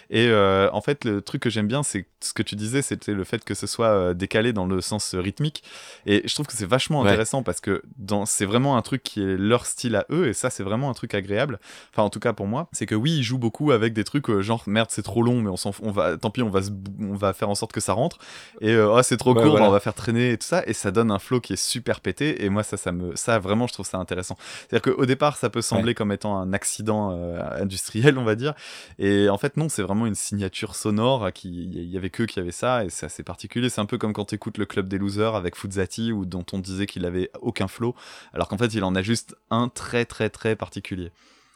Et 0.09 0.27
euh, 0.27 0.69
en 0.73 0.81
fait, 0.81 1.05
le 1.05 1.21
truc 1.21 1.41
que 1.41 1.49
j'aime 1.49 1.67
bien, 1.69 1.83
c'est 1.83 2.05
ce 2.19 2.33
que 2.33 2.43
tu 2.43 2.57
disais, 2.57 2.81
c'était 2.81 3.13
le 3.13 3.23
fait 3.23 3.45
que 3.45 3.53
ce 3.53 3.65
soit 3.67 3.87
euh, 3.87 4.13
décalé 4.13 4.51
dans 4.51 4.65
le 4.65 4.81
sens 4.81 5.15
rythmique. 5.15 5.63
Et 6.05 6.21
je 6.27 6.33
trouve 6.33 6.47
que 6.47 6.53
c'est 6.53 6.65
vachement 6.65 7.01
Ouais. 7.01 7.07
intéressant 7.07 7.43
parce 7.43 7.61
que 7.61 7.81
dans, 7.97 8.25
c'est 8.25 8.45
vraiment 8.45 8.75
un 8.75 8.81
truc 8.81 9.03
qui 9.03 9.21
est 9.21 9.37
leur 9.37 9.65
style 9.65 9.95
à 9.95 10.05
eux, 10.11 10.18
et 10.25 10.33
ça, 10.33 10.49
c'est 10.49 10.63
vraiment 10.63 10.89
un 10.89 10.93
truc 10.93 11.13
agréable. 11.13 11.59
Enfin, 11.91 12.03
en 12.03 12.09
tout 12.09 12.19
cas 12.19 12.33
pour 12.33 12.47
moi, 12.47 12.67
c'est 12.71 12.85
que 12.85 12.95
oui, 12.95 13.17
ils 13.17 13.23
jouent 13.23 13.37
beaucoup 13.37 13.71
avec 13.71 13.93
des 13.93 14.03
trucs 14.03 14.29
euh, 14.29 14.41
genre 14.41 14.63
merde, 14.67 14.89
c'est 14.91 15.03
trop 15.03 15.23
long, 15.23 15.41
mais 15.41 15.49
on 15.49 15.57
s'en, 15.57 15.71
on 15.81 15.91
va, 15.91 16.17
tant 16.17 16.29
pis, 16.29 16.41
on 16.41 16.49
va, 16.49 16.59
on 16.99 17.15
va 17.15 17.33
faire 17.33 17.49
en 17.49 17.55
sorte 17.55 17.71
que 17.71 17.79
ça 17.79 17.93
rentre. 17.93 18.17
Et 18.61 18.71
euh, 18.73 18.93
oh, 18.93 19.01
c'est 19.03 19.17
trop 19.17 19.29
Ouais, 19.33 19.43
court, 19.43 19.51
voilà. 19.51 19.67
on 19.67 19.71
va 19.71 19.79
faire 19.79 19.93
traîner 19.93 20.31
et 20.31 20.37
tout 20.37 20.47
ça, 20.47 20.63
et 20.65 20.73
ça 20.73 20.91
donne 20.91 21.11
un 21.11 21.19
flow 21.19 21.39
qui 21.39 21.53
est 21.53 21.61
super 21.61 22.01
pété. 22.01 22.43
Et 22.43 22.49
moi, 22.49 22.63
ça, 22.63 22.77
ça 22.77 22.91
me, 22.91 23.15
ça 23.15 23.37
vraiment, 23.39 23.67
je 23.67 23.73
trouve 23.73 23.85
ça 23.85 23.97
intéressant. 23.97 24.37
C'est-à-dire 24.67 24.93
qu'au 24.93 25.05
départ, 25.05 25.37
ça 25.37 25.49
peut 25.49 25.61
sembler 25.61 25.93
comme 25.93 26.11
étant 26.11 26.37
un 26.37 26.51
accident 26.53 27.11
euh, 27.11 27.39
industriel, 27.61 28.17
on 28.17 28.23
va 28.23 28.35
dire. 28.35 28.53
Et 28.97 29.29
en 29.29 29.37
fait, 29.37 29.55
non, 29.57 29.69
c'est 29.69 29.83
vraiment 29.83 30.07
une 30.07 30.15
signature 30.15 30.75
sonore. 30.75 31.31
Qui, 31.33 31.49
il 31.49 31.89
y 31.89 31.97
avait 31.97 32.09
que 32.09 32.23
qui 32.23 32.39
avait 32.39 32.51
ça, 32.51 32.85
et 32.85 32.89
c'est 32.89 33.05
assez 33.05 33.23
particulier. 33.23 33.69
C'est 33.69 33.81
un 33.81 33.85
peu 33.85 33.97
comme 33.97 34.13
quand 34.13 34.25
t'écoutes 34.25 34.57
le 34.57 34.65
Club 34.65 34.87
des 34.87 34.97
Losers 34.97 35.35
avec 35.35 35.55
Fuzzati, 35.55 36.11
ou 36.11 36.25
dont 36.25 36.45
on 36.53 36.59
disait 36.59 36.87
qu'il 36.87 37.05
avait 37.05 37.29
aucun 37.41 37.67
flow, 37.67 37.95
alors 38.33 38.47
qu'en 38.47 38.57
fait, 38.57 38.73
il 38.73 38.83
en 38.83 38.95
a 38.95 39.01
juste 39.01 39.35
un 39.51 39.69
très, 39.69 40.05
très, 40.09 40.29
très 40.29 40.57
particulier. 40.57 41.11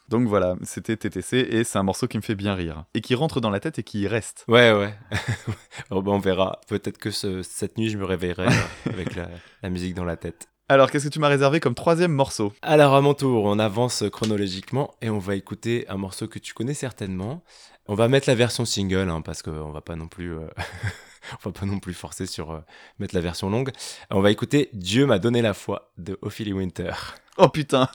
Donc 0.08 0.28
voilà, 0.28 0.54
c'était 0.62 0.96
TTC, 0.98 1.38
et 1.50 1.64
c'est 1.64 1.78
un 1.78 1.82
morceau 1.82 2.06
qui 2.06 2.18
me 2.18 2.22
fait 2.22 2.34
bien 2.34 2.54
rire. 2.54 2.84
Et 2.94 3.00
qui 3.00 3.14
rentre 3.14 3.40
dans 3.40 3.48
la 3.50 3.58
tête 3.60 3.78
et 3.78 3.82
qui 3.82 4.00
y 4.00 4.06
reste. 4.08 4.44
Ouais, 4.48 4.72
ouais. 4.72 4.94
Oh, 5.90 6.02
bah, 6.02 6.10
on 6.12 6.18
verra. 6.18 6.60
Peut-être 6.68 6.98
que 6.98 7.10
ce- 7.10 7.42
cette 7.42 7.78
nuit, 7.78 7.88
je 7.90 7.96
me 7.98 8.04
réveillerai 8.04 8.46
euh, 8.48 8.92
avec 8.92 9.14
la, 9.16 9.28
la 9.62 9.70
musique 9.70 9.94
dans 9.94 10.04
la 10.04 10.16
tête. 10.16 10.48
Alors, 10.68 10.90
qu'est-ce 10.90 11.04
que 11.08 11.12
tu 11.12 11.20
m'as 11.20 11.28
réservé 11.28 11.58
comme 11.60 11.74
troisième 11.74 12.12
morceau? 12.12 12.52
Alors, 12.62 12.94
à 12.94 13.00
mon 13.00 13.14
tour, 13.14 13.44
on 13.44 13.58
avance 13.58 14.04
chronologiquement 14.12 14.94
et 15.02 15.08
on 15.10 15.18
va 15.18 15.36
écouter 15.36 15.86
un 15.88 15.96
morceau 15.96 16.26
que 16.28 16.38
tu 16.38 16.52
connais 16.54 16.74
certainement. 16.74 17.42
On 17.86 17.94
va 17.94 18.08
mettre 18.08 18.28
la 18.28 18.34
version 18.34 18.64
single, 18.64 19.08
hein, 19.10 19.20
parce 19.22 19.42
qu'on 19.42 19.70
va 19.72 19.80
pas 19.82 19.96
non 19.96 20.08
plus... 20.08 20.34
euh, 20.34 20.46
On 21.44 21.48
va 21.50 21.52
pas 21.52 21.66
non 21.66 21.78
plus 21.78 21.94
forcer 21.94 22.26
sur 22.26 22.50
euh, 22.52 22.60
mettre 22.98 23.14
la 23.14 23.20
version 23.20 23.50
longue. 23.50 23.70
On 24.10 24.20
va 24.20 24.30
écouter 24.30 24.70
Dieu 24.72 25.06
m'a 25.06 25.18
donné 25.18 25.42
la 25.42 25.54
foi 25.54 25.90
de 25.98 26.18
Ophélie 26.22 26.52
Winter. 26.52 26.92
Oh 27.36 27.48
putain 27.48 27.88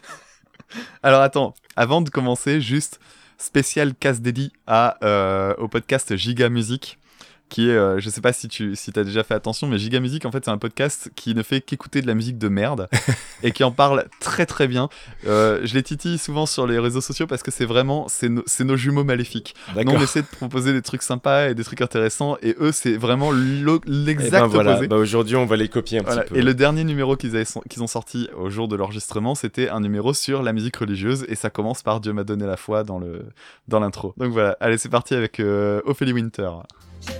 Alors 1.04 1.22
attends, 1.22 1.54
avant 1.76 2.02
de 2.02 2.10
commencer, 2.10 2.60
juste 2.60 2.98
spécial 3.38 3.94
casse 3.94 4.20
dédié 4.20 4.50
à, 4.66 4.98
euh, 5.04 5.54
au 5.58 5.68
podcast 5.68 6.16
Giga 6.16 6.48
Music, 6.48 6.98
qui 7.52 7.68
est, 7.68 7.74
euh, 7.76 8.00
je 8.00 8.08
sais 8.08 8.22
pas 8.22 8.32
si 8.32 8.48
tu 8.48 8.74
si 8.76 8.90
as 8.96 9.04
déjà 9.04 9.22
fait 9.22 9.34
attention, 9.34 9.66
mais 9.68 9.76
Giga 9.78 10.00
Music, 10.00 10.24
en 10.24 10.32
fait, 10.32 10.42
c'est 10.46 10.50
un 10.50 10.56
podcast 10.56 11.10
qui 11.16 11.34
ne 11.34 11.42
fait 11.42 11.60
qu'écouter 11.60 12.00
de 12.00 12.06
la 12.06 12.14
musique 12.14 12.38
de 12.38 12.48
merde 12.48 12.88
et 13.42 13.52
qui 13.52 13.62
en 13.62 13.70
parle 13.72 14.06
très 14.20 14.46
très 14.46 14.66
bien. 14.68 14.88
Euh, 15.26 15.60
je 15.62 15.74
les 15.74 15.82
titille 15.82 16.16
souvent 16.16 16.46
sur 16.46 16.66
les 16.66 16.78
réseaux 16.78 17.02
sociaux 17.02 17.26
parce 17.26 17.42
que 17.42 17.50
c'est 17.50 17.66
vraiment, 17.66 18.06
c'est 18.08 18.30
no- 18.30 18.42
c'est 18.46 18.64
nos 18.64 18.76
jumeaux 18.76 19.04
maléfiques. 19.04 19.54
Nous, 19.76 19.82
on 19.92 20.00
essaie 20.00 20.22
de 20.22 20.26
proposer 20.26 20.72
des 20.72 20.80
trucs 20.80 21.02
sympas 21.02 21.48
et 21.50 21.54
des 21.54 21.62
trucs 21.64 21.82
intéressants, 21.82 22.38
et 22.42 22.56
eux, 22.58 22.72
c'est 22.72 22.96
vraiment 22.96 23.32
Et 23.34 23.36
l'exact 23.86 24.44
ben 24.44 24.46
voilà, 24.46 24.70
opposé. 24.72 24.88
bah, 24.88 24.96
aujourd'hui 24.96 25.36
on 25.36 25.44
va 25.44 25.56
les 25.56 25.68
copier 25.68 25.98
un 25.98 26.02
Voilà. 26.02 26.22
petit 26.22 26.32
peu. 26.32 26.38
Et 26.38 26.42
le 26.42 26.54
dernier 26.54 26.84
numéro 26.84 27.16
qu'ils 27.16 27.36
avaient- 27.36 27.44
qu'ils 27.68 27.82
ont 27.82 27.86
sorti 27.86 28.28
au 28.36 28.48
jour 28.48 28.66
de 28.66 28.76
l'enregistrement, 28.76 29.34
c'était 29.34 29.68
un 29.68 29.80
numéro 29.80 30.14
sur 30.14 30.42
la 30.42 30.54
musique 30.54 30.76
religieuse 30.76 31.26
et 31.28 31.34
ça 31.34 31.50
commence 31.50 31.82
par 31.82 32.00
Dieu 32.00 32.14
m'a 32.14 32.24
donné 32.24 32.46
la 32.46 32.56
foi 32.56 32.82
dans 32.82 32.98
le 32.98 33.26
dans 33.68 33.78
l'intro. 33.80 34.14
Donc 34.16 34.32
voilà, 34.32 34.56
allez 34.60 34.78
c'est 34.78 34.88
parti 34.88 35.14
avec 35.14 35.38
euh, 35.38 35.80
Ophélie 35.84 36.12
Winter. 36.14 36.48
Je 37.04 37.08
vais 37.12 37.16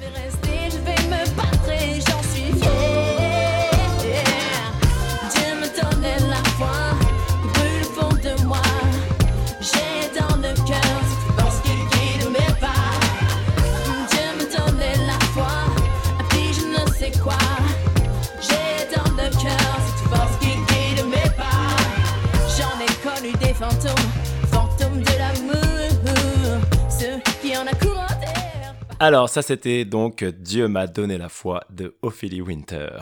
Alors 29.04 29.28
ça 29.28 29.42
c'était 29.42 29.84
donc 29.84 30.22
Dieu 30.22 30.68
m'a 30.68 30.86
donné 30.86 31.18
la 31.18 31.28
foi 31.28 31.64
de 31.70 31.96
Ophélie 32.02 32.40
Winter. 32.40 33.00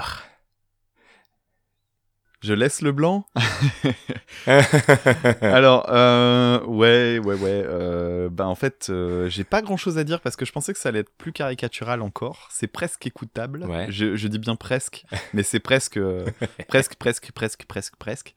Je 2.43 2.55
laisse 2.55 2.81
le 2.81 2.93
blanc. 2.93 3.27
Alors 5.43 5.87
euh, 5.91 6.65
ouais 6.65 7.19
ouais 7.19 7.35
ouais. 7.35 7.63
Euh, 7.67 8.29
bah 8.31 8.47
en 8.47 8.55
fait 8.55 8.87
euh, 8.89 9.29
j'ai 9.29 9.45
pas 9.45 9.61
grand 9.63 9.77
chose 9.77 9.99
à 9.99 10.05
dire 10.05 10.21
parce 10.21 10.37
que 10.37 10.45
je 10.45 10.53
pensais 10.53 10.73
que 10.73 10.79
ça 10.79 10.89
allait 10.89 11.01
être 11.01 11.13
plus 11.19 11.33
caricatural 11.33 12.01
encore. 12.03 12.49
C'est 12.51 12.67
presque 12.67 13.07
écoutable. 13.07 13.65
Ouais. 13.65 13.87
Je, 13.91 14.17
je 14.17 14.29
dis 14.29 14.39
bien 14.39 14.57
presque, 14.57 15.05
mais 15.35 15.43
c'est 15.43 15.61
presque 15.61 15.97
euh, 15.99 16.25
presque 16.69 16.95
presque 16.95 17.31
presque 17.33 17.65
presque 17.67 17.97
presque. 17.97 18.35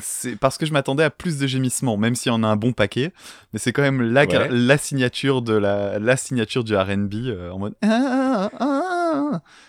C'est 0.00 0.36
parce 0.36 0.56
que 0.58 0.66
je 0.66 0.72
m'attendais 0.72 1.04
à 1.04 1.10
plus 1.10 1.38
de 1.38 1.46
gémissements, 1.46 1.96
même 1.96 2.14
s'il 2.14 2.32
y 2.32 2.34
en 2.34 2.42
a 2.42 2.46
un 2.46 2.56
bon 2.56 2.72
paquet. 2.72 3.12
Mais 3.52 3.58
c'est 3.58 3.72
quand 3.72 3.82
même 3.82 4.00
la, 4.02 4.24
Ouais. 4.24 4.48
la 4.50 4.78
signature 4.78 5.42
de 5.42 5.52
la, 5.52 5.98
la 5.98 6.16
signature 6.16 6.64
du 6.64 6.74
R&B 6.74 7.14
en 7.52 7.58
mode. 7.58 7.74
Ah, 7.84 8.50
ah, 8.58 8.82
ah. 8.90 9.03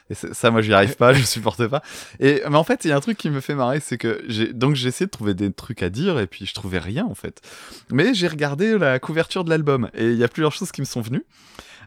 Et 0.09 0.15
ça, 0.15 0.51
moi, 0.51 0.61
j'y 0.61 0.73
arrive 0.73 0.95
pas, 0.95 1.13
je 1.13 1.23
supporte 1.23 1.67
pas. 1.67 1.81
Et 2.19 2.41
mais 2.49 2.57
en 2.57 2.63
fait, 2.63 2.85
il 2.85 2.89
y 2.89 2.91
a 2.91 2.95
un 2.95 3.01
truc 3.01 3.17
qui 3.17 3.29
me 3.29 3.41
fait 3.41 3.55
marrer, 3.55 3.79
c'est 3.79 3.97
que 3.97 4.23
j'ai 4.27 4.53
donc 4.53 4.75
j'ai 4.75 4.87
essayé 4.89 5.05
de 5.05 5.11
trouver 5.11 5.33
des 5.33 5.51
trucs 5.51 5.83
à 5.83 5.89
dire 5.89 6.19
et 6.19 6.27
puis 6.27 6.45
je 6.45 6.53
trouvais 6.53 6.79
rien 6.79 7.05
en 7.05 7.15
fait. 7.15 7.41
Mais 7.91 8.13
j'ai 8.13 8.27
regardé 8.27 8.77
la 8.77 8.99
couverture 8.99 9.43
de 9.43 9.49
l'album 9.49 9.89
et 9.93 10.11
il 10.11 10.17
y 10.17 10.23
a 10.23 10.27
plusieurs 10.27 10.53
choses 10.53 10.71
qui 10.71 10.81
me 10.81 10.85
sont 10.85 11.01
venues. 11.01 11.25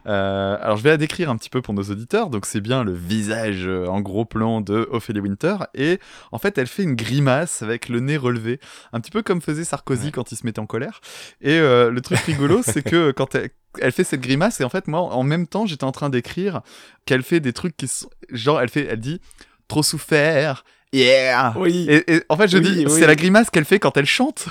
Euh, 0.07 0.57
alors 0.61 0.77
je 0.77 0.83
vais 0.83 0.89
la 0.91 0.97
décrire 0.97 1.29
un 1.29 1.37
petit 1.37 1.49
peu 1.49 1.61
pour 1.61 1.73
nos 1.73 1.83
auditeurs. 1.83 2.29
Donc 2.29 2.45
c'est 2.45 2.61
bien 2.61 2.83
le 2.83 2.93
visage 2.93 3.63
euh, 3.67 3.85
en 3.87 4.01
gros 4.01 4.25
plan 4.25 4.61
de 4.61 4.87
Ophélie 4.91 5.19
Winter 5.19 5.55
et 5.73 5.99
en 6.31 6.37
fait 6.39 6.57
elle 6.57 6.67
fait 6.67 6.83
une 6.83 6.95
grimace 6.95 7.61
avec 7.61 7.89
le 7.89 7.99
nez 7.99 8.17
relevé, 8.17 8.59
un 8.93 8.99
petit 8.99 9.11
peu 9.11 9.21
comme 9.21 9.41
faisait 9.41 9.63
Sarkozy 9.63 10.05
Ouais. 10.05 10.11
quand 10.11 10.31
il 10.31 10.35
se 10.37 10.45
mettait 10.45 10.59
en 10.59 10.65
colère. 10.65 11.01
Et 11.41 11.57
euh, 11.59 11.89
le 11.91 12.01
truc 12.01 12.19
rigolo 12.19 12.61
c'est 12.65 12.83
que 12.83 13.11
quand 13.11 13.35
elle, 13.35 13.49
elle 13.79 13.91
fait 13.91 14.03
cette 14.03 14.21
grimace 14.21 14.59
et 14.61 14.63
en 14.63 14.69
fait 14.69 14.87
moi 14.87 15.01
en 15.01 15.23
même 15.23 15.47
temps 15.47 15.65
j'étais 15.65 15.83
en 15.83 15.91
train 15.91 16.09
d'écrire 16.09 16.61
qu'elle 17.05 17.23
fait 17.23 17.39
des 17.39 17.53
trucs 17.53 17.75
qui 17.77 17.87
sont 17.87 18.09
genre 18.31 18.61
elle 18.61 18.69
fait 18.69 18.87
elle 18.89 18.99
dit 18.99 19.19
trop 19.67 19.83
souffert 19.83 20.63
yeah 20.93 21.53
Oui. 21.57 21.85
et, 21.89 22.15
et 22.15 22.23
en 22.29 22.37
fait 22.37 22.47
je 22.47 22.57
Oui, 22.57 22.63
dis 22.63 22.85
oui. 22.85 22.91
c'est 22.91 23.05
la 23.07 23.15
grimace 23.15 23.49
qu'elle 23.49 23.65
fait 23.65 23.79
quand 23.79 23.95
elle 23.97 24.05
chante 24.07 24.47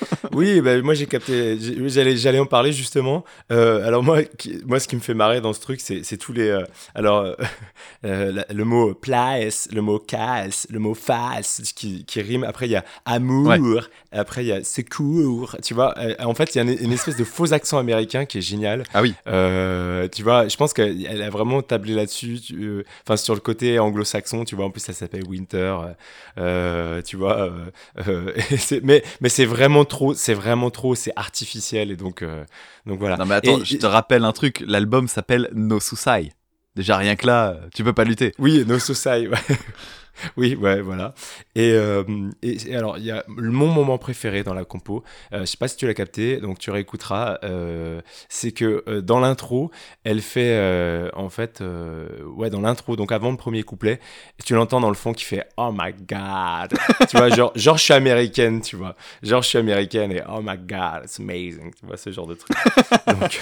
Oui, 0.32 0.60
bah, 0.60 0.80
moi 0.82 0.94
j'ai 0.94 1.06
capté, 1.06 1.58
j'allais, 1.88 2.16
j'allais 2.16 2.38
en 2.38 2.46
parler 2.46 2.72
justement. 2.72 3.24
Euh, 3.50 3.86
alors 3.86 4.02
moi, 4.02 4.22
qui- 4.22 4.60
moi, 4.64 4.78
ce 4.78 4.86
qui 4.86 4.94
me 4.96 5.00
fait 5.00 5.14
marrer 5.14 5.40
dans 5.40 5.52
ce 5.52 5.60
truc, 5.60 5.80
c'est, 5.80 6.02
c'est 6.04 6.16
tous 6.16 6.32
les, 6.32 6.48
euh, 6.48 6.62
alors 6.94 7.24
euh, 8.04 8.32
la- 8.32 8.46
le 8.52 8.64
mot 8.64 8.94
place, 8.94 9.68
le 9.72 9.82
mot 9.82 9.98
casse, 9.98 10.66
le 10.70 10.78
mot 10.78 10.94
face, 10.94 11.60
qui, 11.74 12.04
qui 12.04 12.20
rime. 12.22 12.44
Après 12.44 12.66
il 12.66 12.72
y 12.72 12.76
a 12.76 12.84
amour, 13.04 13.48
après 14.12 14.44
il 14.44 14.48
y 14.48 14.52
a 14.52 14.62
secours. 14.64 15.56
Tu 15.62 15.74
vois, 15.74 15.94
en 16.20 16.34
fait 16.34 16.54
il 16.54 16.58
y 16.58 16.60
a 16.60 16.64
une, 16.64 16.76
une 16.80 16.92
espèce 16.92 17.16
de 17.16 17.24
faux 17.24 17.52
accent 17.52 17.78
américain 17.78 18.24
qui 18.24 18.38
est 18.38 18.42
génial. 18.42 18.84
ah 18.94 19.02
oui 19.02 19.14
tu 20.12 20.22
vois, 20.22 20.48
je 20.48 20.56
pense 20.56 20.72
qu'elle 20.72 21.06
elle 21.06 21.22
a 21.22 21.30
vraiment 21.30 21.62
tablé 21.62 21.94
là-dessus. 21.94 22.38
tu- 22.40 22.84
Enfin, 23.04 23.16
sur 23.16 23.34
le 23.34 23.40
côté 23.40 23.78
anglo-saxon, 23.78 24.44
tu 24.44 24.54
vois. 24.54 24.66
En 24.66 24.70
plus, 24.70 24.80
ça 24.80 24.92
s'appelle 24.92 25.24
Winter. 25.26 25.74
tu 27.06 27.16
vois. 27.16 27.50
c'est- 28.58 28.82
mais 28.82 29.02
mais 29.20 29.28
c'est 29.28 29.44
vraiment 29.44 29.84
trop, 29.90 30.14
c'est 30.14 30.32
vraiment 30.34 30.70
trop, 30.70 30.94
c'est 30.94 31.12
artificiel 31.16 31.90
et 31.90 31.96
donc, 31.96 32.22
euh, 32.22 32.44
donc 32.86 32.98
voilà. 32.98 33.16
Non 33.18 33.26
mais 33.26 33.34
attends, 33.34 33.58
Et- 33.60 33.64
je 33.66 33.76
te 33.76 33.86
rappelle 33.86 34.24
un 34.24 34.32
truc, 34.32 34.64
l'album 34.66 35.06
s'appelle 35.08 35.50
No 35.52 35.78
Susai. 35.80 36.32
Déjà 36.76 36.96
rien 36.96 37.16
que 37.16 37.26
là, 37.26 37.58
tu 37.74 37.84
peux 37.84 37.92
pas 37.92 38.04
lutter. 38.04 38.32
Oui, 38.38 38.64
No 38.66 38.78
Society, 38.78 39.28
ouais. 39.28 39.38
oui, 40.36 40.54
ouais, 40.54 40.80
voilà. 40.80 41.14
Et, 41.54 41.72
euh, 41.72 42.04
et, 42.42 42.56
et 42.68 42.76
alors, 42.76 42.98
il 42.98 43.04
y 43.04 43.10
a 43.10 43.24
mon 43.28 43.68
moment 43.68 43.98
préféré 43.98 44.42
dans 44.42 44.54
la 44.54 44.64
compo, 44.64 45.02
euh, 45.32 45.40
je 45.40 45.46
sais 45.46 45.56
pas 45.56 45.68
si 45.68 45.76
tu 45.76 45.86
l'as 45.86 45.94
capté, 45.94 46.38
donc 46.38 46.58
tu 46.58 46.70
réécouteras, 46.70 47.38
euh, 47.44 48.00
c'est 48.28 48.52
que 48.52 48.84
euh, 48.88 49.00
dans 49.00 49.20
l'intro, 49.20 49.70
elle 50.04 50.20
fait, 50.22 51.10
en 51.14 51.28
fait, 51.28 51.62
ouais, 52.36 52.50
dans 52.50 52.60
l'intro, 52.60 52.96
donc 52.96 53.12
avant 53.12 53.30
le 53.30 53.36
premier 53.36 53.62
couplet, 53.62 54.00
tu 54.44 54.54
l'entends 54.54 54.80
dans 54.80 54.88
le 54.88 54.94
fond 54.94 55.12
qui 55.12 55.24
fait 55.24 55.44
«Oh 55.56 55.70
my 55.72 55.92
God!» 55.92 56.78
Tu 57.08 57.16
vois, 57.16 57.28
genre, 57.30 57.52
genre 57.54 57.78
je 57.78 57.84
suis 57.84 57.94
américaine, 57.94 58.60
tu 58.60 58.76
vois. 58.76 58.96
Genre 59.22 59.42
je 59.42 59.48
suis 59.48 59.58
américaine 59.58 60.12
et 60.12 60.22
«Oh 60.28 60.40
my 60.42 60.56
God, 60.56 61.04
it's 61.04 61.20
amazing!» 61.20 61.72
Tu 61.78 61.86
vois, 61.86 61.96
ce 61.96 62.10
genre 62.10 62.26
de 62.26 62.34
truc. 62.34 62.56
Donc, 63.06 63.40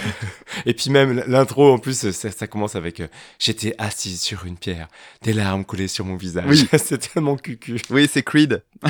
et 0.66 0.74
puis 0.74 0.90
même 0.90 1.22
l'intro, 1.26 1.72
en 1.72 1.78
plus, 1.78 2.11
ça, 2.11 2.31
ça 2.31 2.46
commence 2.46 2.76
avec 2.76 3.02
J'étais 3.38 3.74
assise 3.78 4.20
sur 4.20 4.44
une 4.46 4.57
pierre, 4.57 4.88
des 5.22 5.33
larmes 5.33 5.64
coulaient 5.64 5.88
sur 5.88 6.04
mon 6.04 6.16
visage. 6.16 6.44
Oui. 6.48 6.57
c'est 6.78 6.98
tellement 6.98 7.36
cucu. 7.36 7.80
Oui, 7.90 8.08
c'est 8.10 8.22
Creed. 8.22 8.62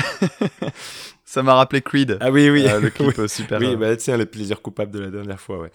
Ça 1.25 1.43
m'a 1.43 1.53
rappelé 1.53 1.83
Creed. 1.83 2.17
Ah 2.21 2.31
oui, 2.31 2.49
oui. 2.49 2.65
Euh, 2.67 2.79
le 2.79 2.89
clip 2.89 3.15
oui, 3.19 3.29
super. 3.29 3.59
oui, 3.59 3.67
euh, 3.67 3.75
bah 3.75 3.95
tiens, 3.95 4.17
le 4.17 4.25
plaisir 4.25 4.63
coupable 4.63 4.91
de 4.91 4.99
la 4.99 5.11
dernière 5.11 5.39
fois, 5.39 5.59
ouais. 5.59 5.71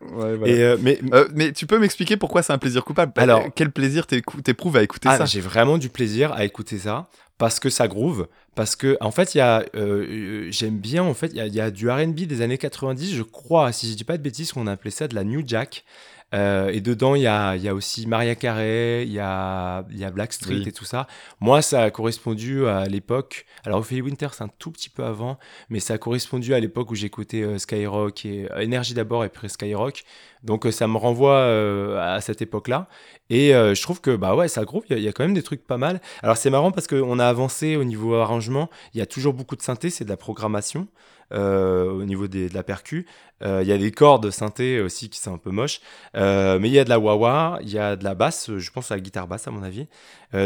ouais, 0.00 0.36
voilà. 0.36 0.46
Et, 0.52 0.62
euh, 0.62 0.78
mais, 0.80 0.98
Euh, 1.12 1.28
mais 1.34 1.52
tu 1.52 1.66
peux 1.66 1.78
m'expliquer 1.78 2.16
pourquoi 2.16 2.42
c'est 2.42 2.54
un 2.54 2.58
plaisir 2.58 2.82
coupable? 2.82 3.12
Alors- 3.16 3.42
Euh, 3.42 3.48
quel 3.54 3.70
plaisir 3.70 4.06
t'éprouves 4.06 4.78
à 4.78 4.82
écouter 4.82 5.08
ah, 5.10 5.18
ça? 5.18 5.24
j'ai 5.26 5.40
vraiment 5.42 5.76
du 5.76 5.90
plaisir 5.90 6.32
à 6.32 6.44
écouter 6.46 6.78
ça 6.78 7.10
parce 7.36 7.60
que 7.60 7.68
ça 7.68 7.88
groove. 7.88 8.26
Parce 8.54 8.74
que, 8.74 8.96
en 9.02 9.10
fait, 9.10 9.34
il 9.34 9.38
y 9.38 9.42
a, 9.42 9.64
euh, 9.76 10.46
j'aime 10.50 10.78
bien, 10.78 11.02
en 11.02 11.14
fait, 11.14 11.28
il 11.28 11.36
y 11.36 11.40
a, 11.40 11.46
il 11.46 11.54
y 11.54 11.60
a 11.60 11.70
du 11.70 11.88
RB 11.90 12.14
des 12.26 12.40
années 12.40 12.58
90, 12.58 13.14
je 13.14 13.22
crois, 13.22 13.72
si 13.72 13.90
je 13.90 13.94
dis 13.96 14.04
pas 14.04 14.16
de 14.16 14.22
bêtises, 14.22 14.52
qu'on 14.52 14.66
appelait 14.66 14.90
ça 14.90 15.08
de 15.08 15.14
la 15.14 15.24
New 15.24 15.42
Jack. 15.46 15.84
Euh, 16.32 16.68
et 16.68 16.80
dedans, 16.80 17.14
il 17.16 17.22
y 17.22 17.26
a, 17.26 17.56
y 17.56 17.68
a 17.68 17.74
aussi 17.74 18.06
Maria 18.06 18.34
Carey, 18.36 19.04
il 19.04 19.12
y 19.12 19.18
a, 19.18 19.84
y 19.90 20.04
a 20.04 20.10
Blackstreet 20.10 20.54
Oui. 20.60 20.68
et 20.68 20.72
tout 20.72 20.84
ça. 20.84 21.06
Moi, 21.40 21.60
ça 21.60 21.82
a 21.82 21.90
correspondu 21.90 22.66
à 22.68 22.84
l'époque. 22.86 23.46
Alors, 23.64 23.80
Ophélie 23.80 24.02
Winter, 24.02 24.28
c'est 24.32 24.44
un 24.44 24.50
tout 24.58 24.70
petit 24.70 24.90
peu 24.90 25.02
avant, 25.04 25.38
mais 25.70 25.80
ça 25.80 25.94
a 25.94 25.98
correspondu 25.98 26.54
à 26.54 26.60
l'époque 26.60 26.90
où 26.90 26.94
j'écoutais 26.94 27.42
euh, 27.42 27.58
Skyrock 27.58 28.24
et 28.26 28.46
euh, 28.52 28.64
Energy 28.64 28.94
d'abord 28.94 29.24
et 29.24 29.28
puis 29.28 29.48
Skyrock. 29.48 30.04
Donc, 30.44 30.66
euh, 30.66 30.70
ça 30.70 30.86
me 30.86 30.96
renvoie 30.96 31.34
euh, 31.34 31.98
à 32.16 32.20
cette 32.20 32.40
époque-là. 32.42 32.88
Et 33.28 33.54
euh, 33.54 33.74
je 33.74 33.82
trouve 33.82 34.00
que, 34.00 34.14
bah 34.14 34.34
ouais, 34.36 34.48
ça 34.48 34.64
groove, 34.64 34.84
il 34.88 34.98
y, 34.98 35.02
y 35.02 35.08
a 35.08 35.12
quand 35.12 35.24
même 35.24 35.34
des 35.34 35.42
trucs 35.42 35.66
pas 35.66 35.78
mal. 35.78 36.00
Alors, 36.22 36.36
c'est 36.36 36.50
marrant 36.50 36.70
parce 36.70 36.86
qu'on 36.86 37.18
a 37.18 37.26
avancé 37.26 37.74
au 37.76 37.84
niveau 37.84 38.14
arrangement. 38.14 38.70
Il 38.94 38.98
y 38.98 39.02
a 39.02 39.06
toujours 39.06 39.34
beaucoup 39.34 39.56
de 39.56 39.62
synthé, 39.62 39.90
c'est 39.90 40.04
de 40.04 40.10
la 40.10 40.16
programmation. 40.16 40.86
Euh, 41.32 41.90
au 41.90 42.04
niveau 42.04 42.26
des- 42.28 42.48
de 42.48 42.54
la 42.54 42.62
percu, 42.62 43.06
Euh, 43.42 43.60
il 43.62 43.68
y 43.68 43.72
a 43.72 43.78
des 43.78 43.90
cordes 43.90 44.30
synthé 44.30 44.80
aussi 44.82 45.08
qui 45.08 45.18
sont 45.18 45.32
un 45.32 45.38
peu 45.38 45.50
moches, 45.50 45.80
Euh, 46.14 46.58
mais 46.58 46.68
il 46.68 46.72
y 46.74 46.78
a 46.78 46.84
de 46.84 46.90
la 46.90 46.98
wah-wah, 46.98 47.58
il 47.62 47.70
y 47.70 47.78
a 47.78 47.96
de 47.96 48.04
la 48.04 48.14
basse, 48.14 48.50
je 48.58 48.70
pense 48.70 48.90
à 48.90 48.96
la 48.96 49.00
guitare 49.00 49.26
basse 49.28 49.48
à 49.48 49.50
mon 49.50 49.62
avis. 49.62 49.86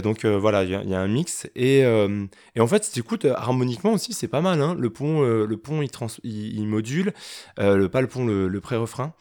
Donc 0.05 0.25
voilà, 0.25 0.63
il 0.63 0.71
y, 0.71 0.95
a- 0.95 1.01
un 1.01 1.09
mix 1.09 1.49
et, 1.57 1.81
et 1.81 2.61
en 2.61 2.67
fait, 2.69 2.85
si 2.85 2.93
tu 2.93 3.01
écoutes 3.01 3.25
harmoniquement 3.25 3.93
aussi, 3.95 4.13
c'est 4.13 4.29
pas 4.29 4.41
mal. 4.41 4.63
hein. 4.63 4.77
Le 4.79 4.91
pont, 4.91 5.23
le 5.23 5.57
pont, 5.57 5.83
il, 5.83 5.91
trans- 5.91 6.07
il, 6.23 6.67
module, 6.69 7.13
le 7.59 7.87
pas 7.89 8.01
le 8.01 8.07
pont, 8.07 8.25
le, 8.27 8.47
le 8.49 8.61
pré-refrain. 8.61 9.13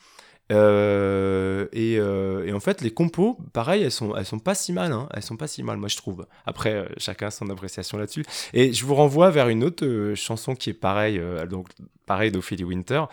Euh, 0.54 1.68
et, 1.74 1.98
euh, 2.00 2.46
et 2.46 2.54
en 2.54 2.60
fait, 2.60 2.82
les 2.82 2.92
compos, 2.92 3.38
pareil, 3.54 3.84
elles 3.84 3.92
sont, 3.92 4.16
elles 4.16 4.26
sont 4.26 4.40
pas 4.40 4.56
si 4.56 4.72
mal. 4.72 4.92
hein. 4.92 5.10
Elles 5.14 5.24
sont 5.24 5.38
pas 5.38 5.48
si 5.48 5.64
mal, 5.64 5.78
moi 5.78 5.90
je 5.90 5.98
trouve. 5.98 6.26
Après, 6.46 6.74
euh, 6.74 6.86
chacun 6.98 7.30
son 7.32 7.50
appréciation 7.50 7.98
là-dessus. 7.98 8.24
Et 8.54 8.72
je 8.74 8.86
vous 8.86 8.96
renvoie 8.96 9.30
vers 9.32 9.50
une 9.50 9.64
autre 9.64 9.86
euh, 9.86 10.16
chanson 10.16 10.56
qui 10.56 10.70
est 10.70 10.74
pareille, 10.74 11.22
donc 11.50 11.68
pareil 12.06 12.32
d'Ophélie 12.32 12.64
Winter, 12.66 13.04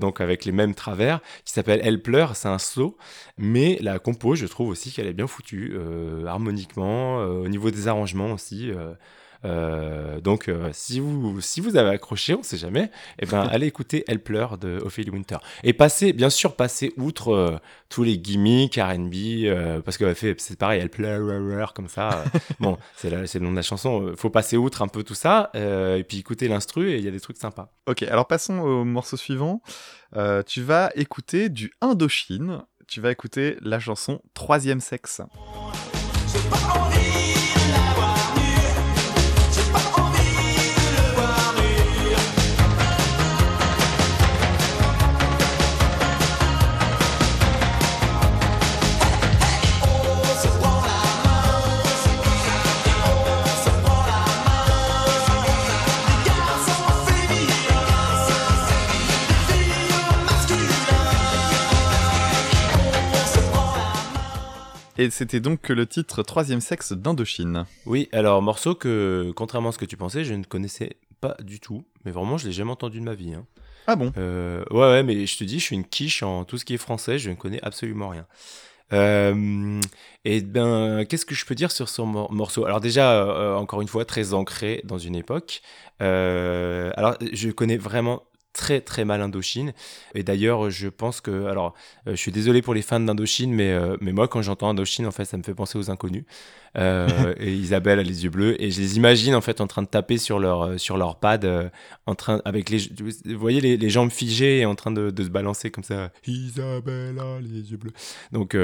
donc 0.00 0.20
avec 0.20 0.44
les 0.44 0.52
mêmes 0.52 0.74
travers, 0.74 1.20
qui 1.44 1.52
s'appelle 1.52 1.80
Elle 1.82 2.02
pleure. 2.02 2.36
C'est 2.36 2.48
un 2.48 2.58
slow, 2.58 2.96
mais 3.38 3.78
la 3.80 3.98
compo, 3.98 4.34
je 4.34 4.46
trouve 4.46 4.68
aussi 4.68 4.92
qu'elle 4.92 5.06
est 5.06 5.14
bien 5.14 5.26
foutue, 5.26 5.76
harmoniquement, 6.26 7.18
au 7.18 7.48
niveau 7.48 7.70
des 7.70 7.88
arrangements 7.88 8.32
aussi. 8.32 8.70
Euh, 9.44 10.20
donc, 10.20 10.48
euh, 10.48 10.70
si, 10.72 11.00
vous, 11.00 11.40
si 11.40 11.60
vous 11.60 11.76
avez 11.76 11.90
accroché, 11.90 12.34
on 12.34 12.42
sait 12.42 12.56
jamais, 12.56 12.90
eh 13.18 13.26
ben, 13.26 13.40
allez 13.50 13.66
écouter 13.66 14.04
Elle 14.08 14.22
pleure 14.22 14.58
de 14.58 14.78
Ophélie 14.84 15.10
Winter. 15.10 15.36
Et 15.62 15.72
passez, 15.72 16.12
bien 16.12 16.30
sûr, 16.30 16.56
passez 16.56 16.92
outre 16.96 17.32
euh, 17.32 17.56
tous 17.88 18.02
les 18.02 18.18
gimmicks 18.18 18.76
RB, 18.76 19.14
euh, 19.44 19.80
parce 19.80 19.98
que 19.98 20.14
c'est 20.14 20.58
pareil, 20.58 20.80
Elle 20.80 20.90
pleure 20.90 21.74
comme 21.74 21.88
ça. 21.88 22.10
euh, 22.10 22.38
bon, 22.60 22.78
c'est 22.96 23.10
le 23.10 23.40
nom 23.40 23.50
de 23.50 23.56
la 23.56 23.62
chanson. 23.62 24.02
euh, 24.02 24.16
faut 24.16 24.30
passer 24.30 24.56
outre 24.56 24.82
un 24.82 24.88
peu 24.88 25.02
tout 25.02 25.14
ça, 25.14 25.50
euh, 25.54 25.96
et 25.96 26.04
puis 26.04 26.18
écouter 26.18 26.48
l'instru, 26.48 26.90
et 26.90 26.98
il 26.98 27.04
y 27.04 27.08
a 27.08 27.10
des 27.12 27.20
trucs 27.20 27.38
sympas. 27.38 27.72
Ok, 27.86 28.02
alors 28.04 28.26
passons 28.26 28.58
au 28.58 28.84
morceau 28.84 29.16
suivant. 29.16 29.62
Euh, 30.16 30.42
tu 30.42 30.62
vas 30.62 30.90
écouter 30.94 31.48
du 31.48 31.72
Indochine. 31.80 32.62
Tu 32.86 33.00
vas 33.00 33.10
écouter 33.10 33.56
la 33.62 33.80
chanson 33.80 34.20
Troisième 34.34 34.80
sexe. 34.80 35.22
Et 64.96 65.10
c'était 65.10 65.40
donc 65.40 65.68
le 65.68 65.86
titre 65.86 66.22
Troisième 66.22 66.60
sexe 66.60 66.92
d'Indochine. 66.92 67.66
Oui, 67.84 68.08
alors 68.12 68.40
morceau 68.42 68.74
que, 68.74 69.32
contrairement 69.34 69.70
à 69.70 69.72
ce 69.72 69.78
que 69.78 69.84
tu 69.84 69.96
pensais, 69.96 70.24
je 70.24 70.34
ne 70.34 70.44
connaissais 70.44 70.96
pas 71.20 71.36
du 71.42 71.58
tout, 71.58 71.84
mais 72.04 72.12
vraiment, 72.12 72.38
je 72.38 72.46
l'ai 72.46 72.52
jamais 72.52 72.70
entendu 72.70 73.00
de 73.00 73.04
ma 73.04 73.14
vie. 73.14 73.34
hein. 73.34 73.44
Ah 73.86 73.96
bon? 73.96 74.12
Euh, 74.16 74.64
ouais, 74.70 74.78
ouais, 74.78 75.02
mais 75.02 75.26
je 75.26 75.36
te 75.36 75.44
dis, 75.44 75.58
je 75.58 75.64
suis 75.64 75.74
une 75.76 75.84
quiche 75.84 76.22
en 76.22 76.44
tout 76.44 76.58
ce 76.58 76.64
qui 76.64 76.74
est 76.74 76.78
français, 76.78 77.18
je 77.18 77.30
ne 77.30 77.34
connais 77.34 77.60
absolument 77.62 78.08
rien. 78.08 78.26
Euh, 78.92 79.80
et 80.24 80.40
ben, 80.42 81.04
qu'est-ce 81.06 81.26
que 81.26 81.34
je 81.34 81.44
peux 81.44 81.54
dire 81.56 81.72
sur 81.72 81.88
ce 81.88 82.00
mor- 82.02 82.32
morceau? 82.32 82.64
Alors 82.64 82.80
déjà, 82.80 83.24
euh, 83.24 83.56
encore 83.56 83.82
une 83.82 83.88
fois, 83.88 84.04
très 84.04 84.32
ancré 84.32 84.80
dans 84.84 84.98
une 84.98 85.16
époque. 85.16 85.62
Euh, 86.02 86.92
alors, 86.96 87.16
je 87.32 87.50
connais 87.50 87.76
vraiment 87.78 88.22
très 88.54 88.80
très 88.80 89.04
mal 89.04 89.20
Indochine. 89.20 89.74
Et 90.14 90.22
d'ailleurs, 90.22 90.70
je 90.70 90.88
pense 90.88 91.20
que, 91.20 91.46
alors, 91.46 91.74
euh, 92.06 92.12
je 92.12 92.16
suis 92.16 92.32
désolé 92.32 92.62
pour 92.62 92.72
les 92.72 92.80
fans 92.80 93.00
d'Indochine, 93.00 93.52
mais 93.52 93.72
euh, 93.72 93.98
mais 94.00 94.12
moi, 94.12 94.28
quand 94.28 94.40
j'entends 94.40 94.70
Indochine, 94.70 95.06
en 95.06 95.10
fait, 95.10 95.26
ça 95.26 95.36
me 95.36 95.42
fait 95.42 95.54
penser 95.54 95.76
aux 95.76 95.90
inconnus. 95.90 96.24
Euh, 96.78 97.34
et 97.38 97.52
Isabelle 97.52 97.98
a 97.98 98.02
les 98.02 98.24
yeux 98.24 98.30
bleus, 98.30 98.60
et 98.62 98.70
je 98.70 98.80
les 98.80 98.96
imagine 98.96 99.34
en 99.34 99.40
fait 99.42 99.60
en 99.60 99.66
train 99.66 99.82
de 99.82 99.88
taper 99.88 100.16
sur 100.16 100.38
leur 100.38 100.80
sur 100.80 100.96
leur 100.96 101.16
pad, 101.16 101.70
en 102.06 102.14
train 102.14 102.40
avec 102.44 102.70
les, 102.70 102.78
vous 102.78 103.38
voyez 103.38 103.60
les, 103.60 103.76
les 103.76 103.90
jambes 103.90 104.10
figées 104.10 104.60
et 104.60 104.66
en 104.66 104.74
train 104.74 104.90
de, 104.90 105.10
de 105.10 105.24
se 105.24 105.28
balancer 105.28 105.70
comme 105.70 105.84
ça. 105.84 106.10
Isabelle 106.26 107.18
a 107.18 107.40
les 107.40 107.70
yeux 107.70 107.76
bleus. 107.76 107.92
Donc 108.32 108.56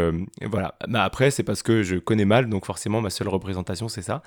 voilà. 0.43 0.75
Bah, 0.89 1.05
après, 1.05 1.31
c'est 1.31 1.43
parce 1.43 1.63
que 1.63 1.83
je 1.83 1.97
connais 1.97 2.25
mal, 2.25 2.49
donc 2.49 2.65
forcément 2.65 3.01
ma 3.01 3.11
seule 3.11 3.29
représentation 3.29 3.89
c'est 3.89 4.03
ça. 4.03 4.23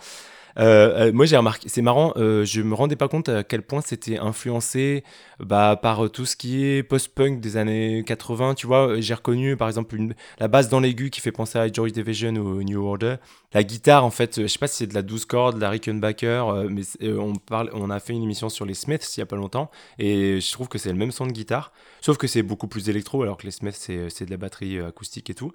Euh, 0.59 1.07
euh, 1.07 1.11
moi 1.11 1.25
j'ai 1.25 1.37
remarqué, 1.37 1.67
c'est 1.67 1.81
marrant, 1.81 2.13
euh, 2.17 2.45
je 2.45 2.61
me 2.61 2.75
rendais 2.75 2.95
pas 2.95 3.07
compte 3.07 3.29
à 3.29 3.43
quel 3.43 3.63
point 3.63 3.81
c'était 3.81 4.19
influencé 4.19 5.03
bah, 5.39 5.79
par 5.81 6.11
tout 6.11 6.25
ce 6.25 6.35
qui 6.35 6.63
est 6.63 6.83
post-punk 6.83 7.39
des 7.39 7.57
années 7.57 8.03
80. 8.05 8.55
Tu 8.55 8.67
vois, 8.67 8.99
j'ai 8.99 9.13
reconnu 9.13 9.57
par 9.57 9.67
exemple 9.67 9.97
la 10.39 10.47
basse 10.47 10.69
dans 10.69 10.79
l'aigu 10.79 11.09
qui 11.09 11.21
fait 11.21 11.31
penser 11.31 11.57
à 11.57 11.71
Joy 11.71 11.91
Division 11.91 12.33
ou 12.33 12.61
New 12.61 12.85
Order. 12.85 13.15
La 13.53 13.63
guitare, 13.63 14.03
en 14.03 14.09
fait, 14.09 14.41
je 14.41 14.47
sais 14.47 14.59
pas 14.59 14.67
si 14.67 14.77
c'est 14.77 14.87
de 14.87 14.93
la 14.95 15.03
12 15.03 15.25
cordes, 15.25 15.55
de 15.55 15.61
la 15.61 15.69
Rickenbacker, 15.69 16.67
mais 16.69 16.83
on, 17.07 17.35
parle, 17.35 17.69
on 17.73 17.89
a 17.89 17.99
fait 17.99 18.13
une 18.13 18.23
émission 18.23 18.49
sur 18.49 18.65
les 18.65 18.73
Smiths 18.73 19.15
il 19.15 19.19
y 19.19 19.23
a 19.23 19.27
pas 19.27 19.35
longtemps, 19.35 19.69
et 19.99 20.39
je 20.41 20.51
trouve 20.51 20.67
que 20.67 20.79
c'est 20.79 20.89
le 20.91 20.97
même 20.97 21.11
son 21.11 21.27
de 21.27 21.31
guitare, 21.31 21.71
sauf 22.01 22.17
que 22.17 22.25
c'est 22.25 22.41
beaucoup 22.41 22.67
plus 22.67 22.89
électro, 22.89 23.21
alors 23.21 23.37
que 23.37 23.43
les 23.43 23.51
Smiths, 23.51 23.75
c'est 23.75 24.25
de 24.25 24.31
la 24.31 24.37
batterie 24.37 24.79
acoustique 24.79 25.29
et 25.29 25.35
tout. 25.35 25.51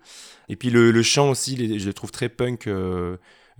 Et 0.49 0.55
puis 0.55 0.71
le, 0.71 1.03
chant 1.03 1.31
aussi, 1.31 1.79
je 1.79 1.87
le 1.87 1.93
trouve 1.93 2.13
très 2.13 2.29
punk, 2.29 2.69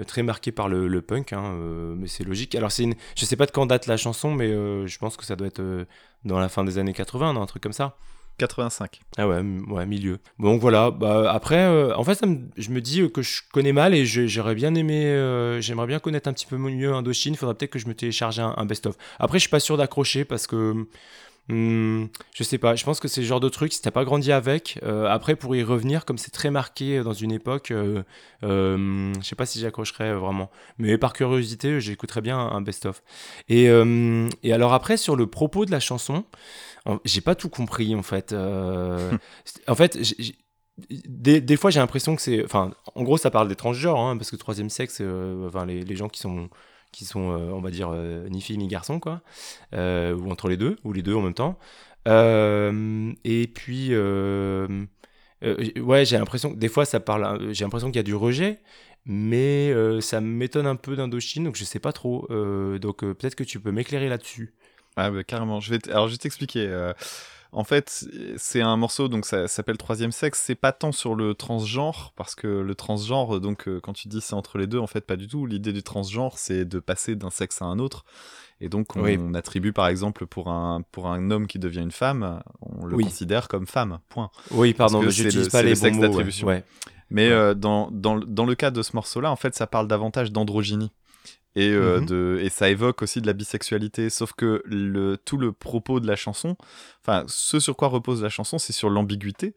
très 0.05 0.23
marqué 0.23 0.53
par 0.53 0.69
le, 0.69 0.87
le 0.89 1.03
punk, 1.03 1.33
hein, 1.33 1.43
euh, 1.61 1.95
mais 1.97 2.07
c'est 2.09 2.25
logique. 2.25 2.55
Alors, 2.55 2.71
c'est 2.73 2.85
une, 2.85 2.95
je 3.17 3.25
sais 3.25 3.37
pas 3.37 3.47
de 3.47 3.51
quand 3.51 3.67
date 3.67 3.87
la 3.87 3.97
chanson, 3.97 4.33
mais 4.33 4.49
euh, 4.49 4.87
je 4.87 4.99
pense 4.99 5.17
que 5.17 5.25
ça 5.25 5.37
doit 5.37 5.47
être 5.47 5.61
euh, 5.61 5.85
dans 6.25 6.39
la 6.39 6.49
fin 6.49 6.65
des 6.65 6.79
années 6.79 6.93
80, 6.95 7.33
non, 7.33 7.43
un 7.43 7.47
truc 7.47 7.63
comme 7.63 7.73
ça. 7.73 7.97
85. 8.39 9.01
Ah 9.17 9.27
ouais, 9.27 9.41
ouais, 9.69 9.85
milieu. 9.85 10.19
Donc 10.39 10.61
voilà, 10.61 10.93
bah, 10.93 11.29
après, 11.33 11.59
euh, 11.59 11.93
en 11.97 12.05
fait, 12.05 12.15
ça 12.15 12.25
me- 12.27 12.39
je 12.57 12.71
me 12.71 12.81
dis 12.81 13.01
euh, 13.01 13.09
que 13.09 13.21
je 13.21 13.41
connais 13.53 13.73
mal 13.73 13.95
et 13.95 14.07
je- 14.07 14.29
j'aurais 14.29 14.55
bien 14.55 14.77
aimé, 14.77 15.07
euh, 15.07 15.61
j'aimerais 15.61 15.89
bien 15.89 15.99
connaître 15.99 16.29
un 16.29 16.33
petit 16.33 16.47
peu 16.47 16.57
mieux 16.57 16.93
Indochine. 16.95 17.35
Il 17.35 17.37
faudra 17.37 17.55
peut-être 17.55 17.73
que 17.73 17.81
je 17.81 17.89
me 17.89 17.95
télécharge 17.95 18.39
un, 18.39 18.55
un 18.57 18.65
best-of. 18.65 18.95
Après, 19.19 19.39
je 19.39 19.43
suis 19.43 19.51
pas 19.51 19.59
sûr 19.59 19.77
d'accrocher 19.77 20.25
parce 20.25 20.47
que 20.47 20.87
Hmm, 21.49 22.07
je 22.35 22.43
sais 22.43 22.59
pas, 22.59 22.75
je 22.77 22.85
pense 22.85 23.01
que 23.01 23.09
c'est 23.09 23.23
le 23.23 23.27
genre 23.27 23.41
de 23.41 23.49
truc, 23.49 23.73
si 23.73 23.81
t'as 23.81 23.91
pas 23.91 24.05
grandi 24.05 24.33
avec, 24.33 24.79
euh, 24.83 25.07
après 25.07 25.35
pour 25.35 25.57
y 25.57 25.63
revenir, 25.63 26.05
comme 26.05 26.19
c'est 26.19 26.31
très 26.31 26.51
marqué 26.51 27.03
dans 27.03 27.15
une 27.15 27.33
époque, 27.33 27.71
euh, 27.71 28.03
euh, 28.43 29.15
je 29.19 29.27
sais 29.27 29.35
pas 29.35 29.47
si 29.47 29.59
j'accrocherais 29.59 30.11
euh, 30.11 30.19
vraiment. 30.19 30.51
Mais 30.77 30.99
par 30.99 31.15
curiosité, 31.15 31.81
j'écouterais 31.81 32.21
bien 32.21 32.39
un 32.39 32.61
best-of. 32.61 33.03
Et, 33.49 33.71
euh, 33.71 34.29
et 34.43 34.53
alors 34.53 34.75
après, 34.75 34.99
sur 34.99 35.17
le 35.17 35.27
propos 35.27 35.65
de 35.65 35.71
la 35.71 35.81
chanson, 35.81 36.25
j'ai 37.05 37.21
pas 37.21 37.35
tout 37.35 37.49
compris 37.49 37.95
en 37.95 38.03
fait. 38.03 38.33
Euh, 38.33 39.17
en 39.69 39.75
fait, 39.75 39.99
j'ai- 40.03 40.37
des, 40.91 41.41
des 41.41 41.57
fois 41.57 41.71
j'ai 41.71 41.81
l'impression 41.81 42.15
que 42.17 42.23
c'est. 42.23 42.45
Enfin, 42.45 42.73
en 42.95 43.03
gros, 43.03 43.17
ça 43.19 43.31
parle 43.31 43.49
des 43.49 43.57
transgenres, 43.57 43.99
hein, 43.99 44.17
parce 44.17 44.31
que 44.31 44.37
troisième 44.37 44.71
sexe, 44.71 44.99
euh, 45.01 45.49
enfin, 45.49 45.67
les, 45.67 45.83
les 45.83 45.97
gens 45.97 46.09
qui 46.09 46.21
sont 46.21 46.49
qui 46.93 47.05
sont, 47.05 47.33
euh, 47.33 47.51
on 47.53 47.61
va 47.61 47.71
dire, 47.71 47.91
euh, 47.93 48.29
ni 48.29 48.41
filles 48.41 48.59
ni 48.59 48.67
garçons, 48.67 49.01
quoi, 49.01 49.23
euh, 49.75 50.15
ou 50.15 50.31
entre 50.31 50.49
les 50.49 50.57
deux, 50.57 50.77
ou 50.85 50.93
les 50.93 51.03
deux 51.03 51.15
en 51.15 51.23
même 51.23 51.35
temps. 51.35 51.59
Et 52.07 53.51
puis, 53.55 53.95
ouais, 53.97 56.05
j'ai 56.05 56.19
l'impression 56.19 56.53
des 56.53 56.69
fois, 56.69 56.85
ça 56.85 57.01
parle, 57.01 57.53
j'ai 57.53 57.65
l'impression 57.65 57.89
qu'il 57.89 57.97
y 57.97 58.01
a 58.01 58.05
du 58.05 58.15
rejet, 58.15 58.61
mais 59.05 59.73
ça 60.01 60.21
m'étonne 60.21 60.67
un 60.67 60.77
peu 60.77 60.97
d'Indochine, 60.97 61.45
donc 61.45 61.57
je 61.57 61.65
sais 61.65 61.81
pas 61.81 61.93
trop. 61.93 62.27
Donc 62.79 63.01
peut-être 63.01 63.35
que 63.35 63.45
tu 63.45 63.61
peux 63.61 63.73
m'éclairer 63.73 64.09
là-dessus. 64.09 64.55
Ah 64.97 65.11
bah, 65.11 65.23
carrément. 65.23 65.61
Je 65.61 65.71
vais 65.71 65.91
Alors 65.91 66.09
je 66.09 66.15
vais 66.15 66.19
t'expliquer. 66.19 66.93
En 67.51 67.65
fait, 67.65 68.07
c'est 68.37 68.61
un 68.61 68.77
morceau, 68.77 69.09
donc 69.09 69.25
ça, 69.25 69.43
ça 69.43 69.49
s'appelle 69.49 69.79
Troisième 69.79 70.13
Sexe. 70.13 70.43
C'est 70.45 70.55
pas 70.55 70.73
tant 70.73 70.93
sur 70.93 71.15
le 71.15 71.35
transgenre, 71.35 72.13
parce 72.15 72.35
que 72.35 72.47
le 72.47 72.75
transgenre, 72.75 73.41
donc 73.41 73.69
euh, 73.69 73.81
quand 73.81 73.95
tu 73.95 74.09
dis 74.09 74.21
c'est 74.21 74.35
entre 74.35 74.59
les 74.59 74.67
deux, 74.67 74.79
en 74.79 74.87
fait 74.87 75.01
pas 75.01 75.17
du 75.17 75.27
tout. 75.29 75.47
L'idée 75.47 75.73
du 75.73 75.83
transgenre, 75.83 76.37
c'est 76.37 76.65
de 76.67 76.79
passer 76.79 77.17
d'un 77.17 77.31
sexe 77.31 77.63
à 77.63 77.65
un 77.65 77.79
autre. 77.79 78.05
Et 78.61 78.69
donc 78.69 78.97
on, 78.97 79.03
Oui. 79.03 79.19
attribue 79.35 79.73
par 79.73 79.87
exemple 79.89 80.27
pour 80.27 80.49
un, 80.49 80.83
pour 80.93 81.07
un 81.09 81.31
homme 81.31 81.47
qui 81.47 81.59
devient 81.59 81.81
une 81.81 81.91
femme, 81.93 82.43
on 82.61 82.85
le 82.85 82.97
Oui. 82.97 83.05
considère 83.05 83.49
comme 83.49 83.67
femme, 83.67 83.99
point. 84.11 84.31
Oui, 84.51 84.75
pardon, 84.75 85.01
mais 85.01 85.11
j'utilise 85.11 85.49
pas 85.49 85.63
les 85.63 85.75
le 85.75 85.81
bons 85.81 85.91
mots. 85.93 86.03
ouais. 86.03 86.09
d'attribution. 86.09 86.47
Ouais. 86.49 86.65
Mais 87.11 87.29
Ouais. 87.29 87.33
euh, 87.33 87.55
dans, 87.55 87.91
dans 87.91 88.45
le 88.45 88.55
cas 88.57 88.71
de 88.71 88.83
ce 88.83 88.91
morceau-là, 88.95 89.31
en 89.33 89.37
fait, 89.37 89.55
ça 89.55 89.67
parle 89.67 89.89
davantage 89.89 90.33
d'androgynie. 90.33 90.91
Et, 91.57 91.71
euh, 91.73 91.99
Mhm. 92.01 92.07
de, 92.07 92.39
et 92.43 92.51
ça 92.51 92.69
évoque 92.69 93.03
aussi 93.03 93.21
de 93.21 93.27
la 93.27 93.33
bisexualité. 93.33 94.11
Sauf 94.11 94.33
que 94.33 94.63
le, 94.65 95.17
tout 95.17 95.37
le 95.39 95.51
propos 95.53 95.99
de 95.99 96.07
la 96.07 96.15
chanson, 96.15 96.57
enfin, 97.03 97.25
ce 97.27 97.59
sur 97.59 97.75
quoi 97.77 97.89
repose 97.89 98.23
la 98.23 98.29
chanson, 98.29 98.59
c'est 98.59 98.73
sur 98.73 98.91
l'ambiguïté. 98.91 99.55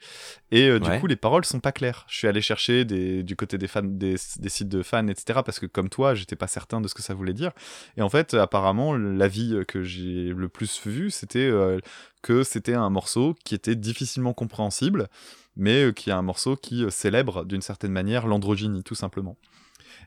Et 0.52 0.68
euh, 0.68 0.80
du 0.80 0.90
coup, 1.00 1.06
les 1.06 1.16
paroles 1.16 1.46
sont 1.46 1.60
pas 1.60 1.72
claires. 1.72 2.06
Je 2.08 2.18
suis 2.18 2.28
allé 2.28 2.42
chercher 2.42 2.86
des, 2.86 3.22
du 3.24 3.36
côté 3.36 3.58
des 3.60 3.68
fans, 3.68 3.82
des, 3.84 4.16
des 4.40 4.50
sites 4.50 4.70
de 4.70 4.82
fans, 4.82 5.08
etc. 5.08 5.42
Parce 5.46 5.60
que 5.60 5.68
comme 5.68 5.90
toi, 5.90 6.16
j'étais 6.16 6.36
pas 6.36 6.48
certain 6.48 6.82
de 6.82 6.88
ce 6.88 6.96
que 6.96 7.02
ça 7.04 7.14
voulait 7.14 7.34
dire. 7.34 7.52
Et 7.98 8.02
en 8.02 8.10
fait, 8.10 8.34
apparemment, 8.34 8.96
l'avis 8.96 9.56
que 9.68 9.84
j'ai 9.84 10.34
le 10.36 10.50
plus 10.50 10.82
vu, 10.88 11.12
c'était 11.12 11.40
euh, 11.40 11.78
que 12.24 12.44
c'était 12.44 12.74
un 12.74 12.90
morceau 12.90 13.36
qui 13.44 13.54
était 13.54 13.76
difficilement 13.76 14.34
compréhensible, 14.34 15.08
mais 15.56 15.84
euh, 15.86 15.92
qui 15.92 16.10
est 16.10 16.14
un 16.14 16.22
morceau 16.22 16.56
qui 16.56 16.84
euh, 16.84 16.90
célèbre 16.90 17.46
d'une 17.46 17.62
certaine 17.62 17.92
manière 17.92 18.26
l'androgynie, 18.28 18.84
tout 18.84 18.96
simplement. 18.96 19.38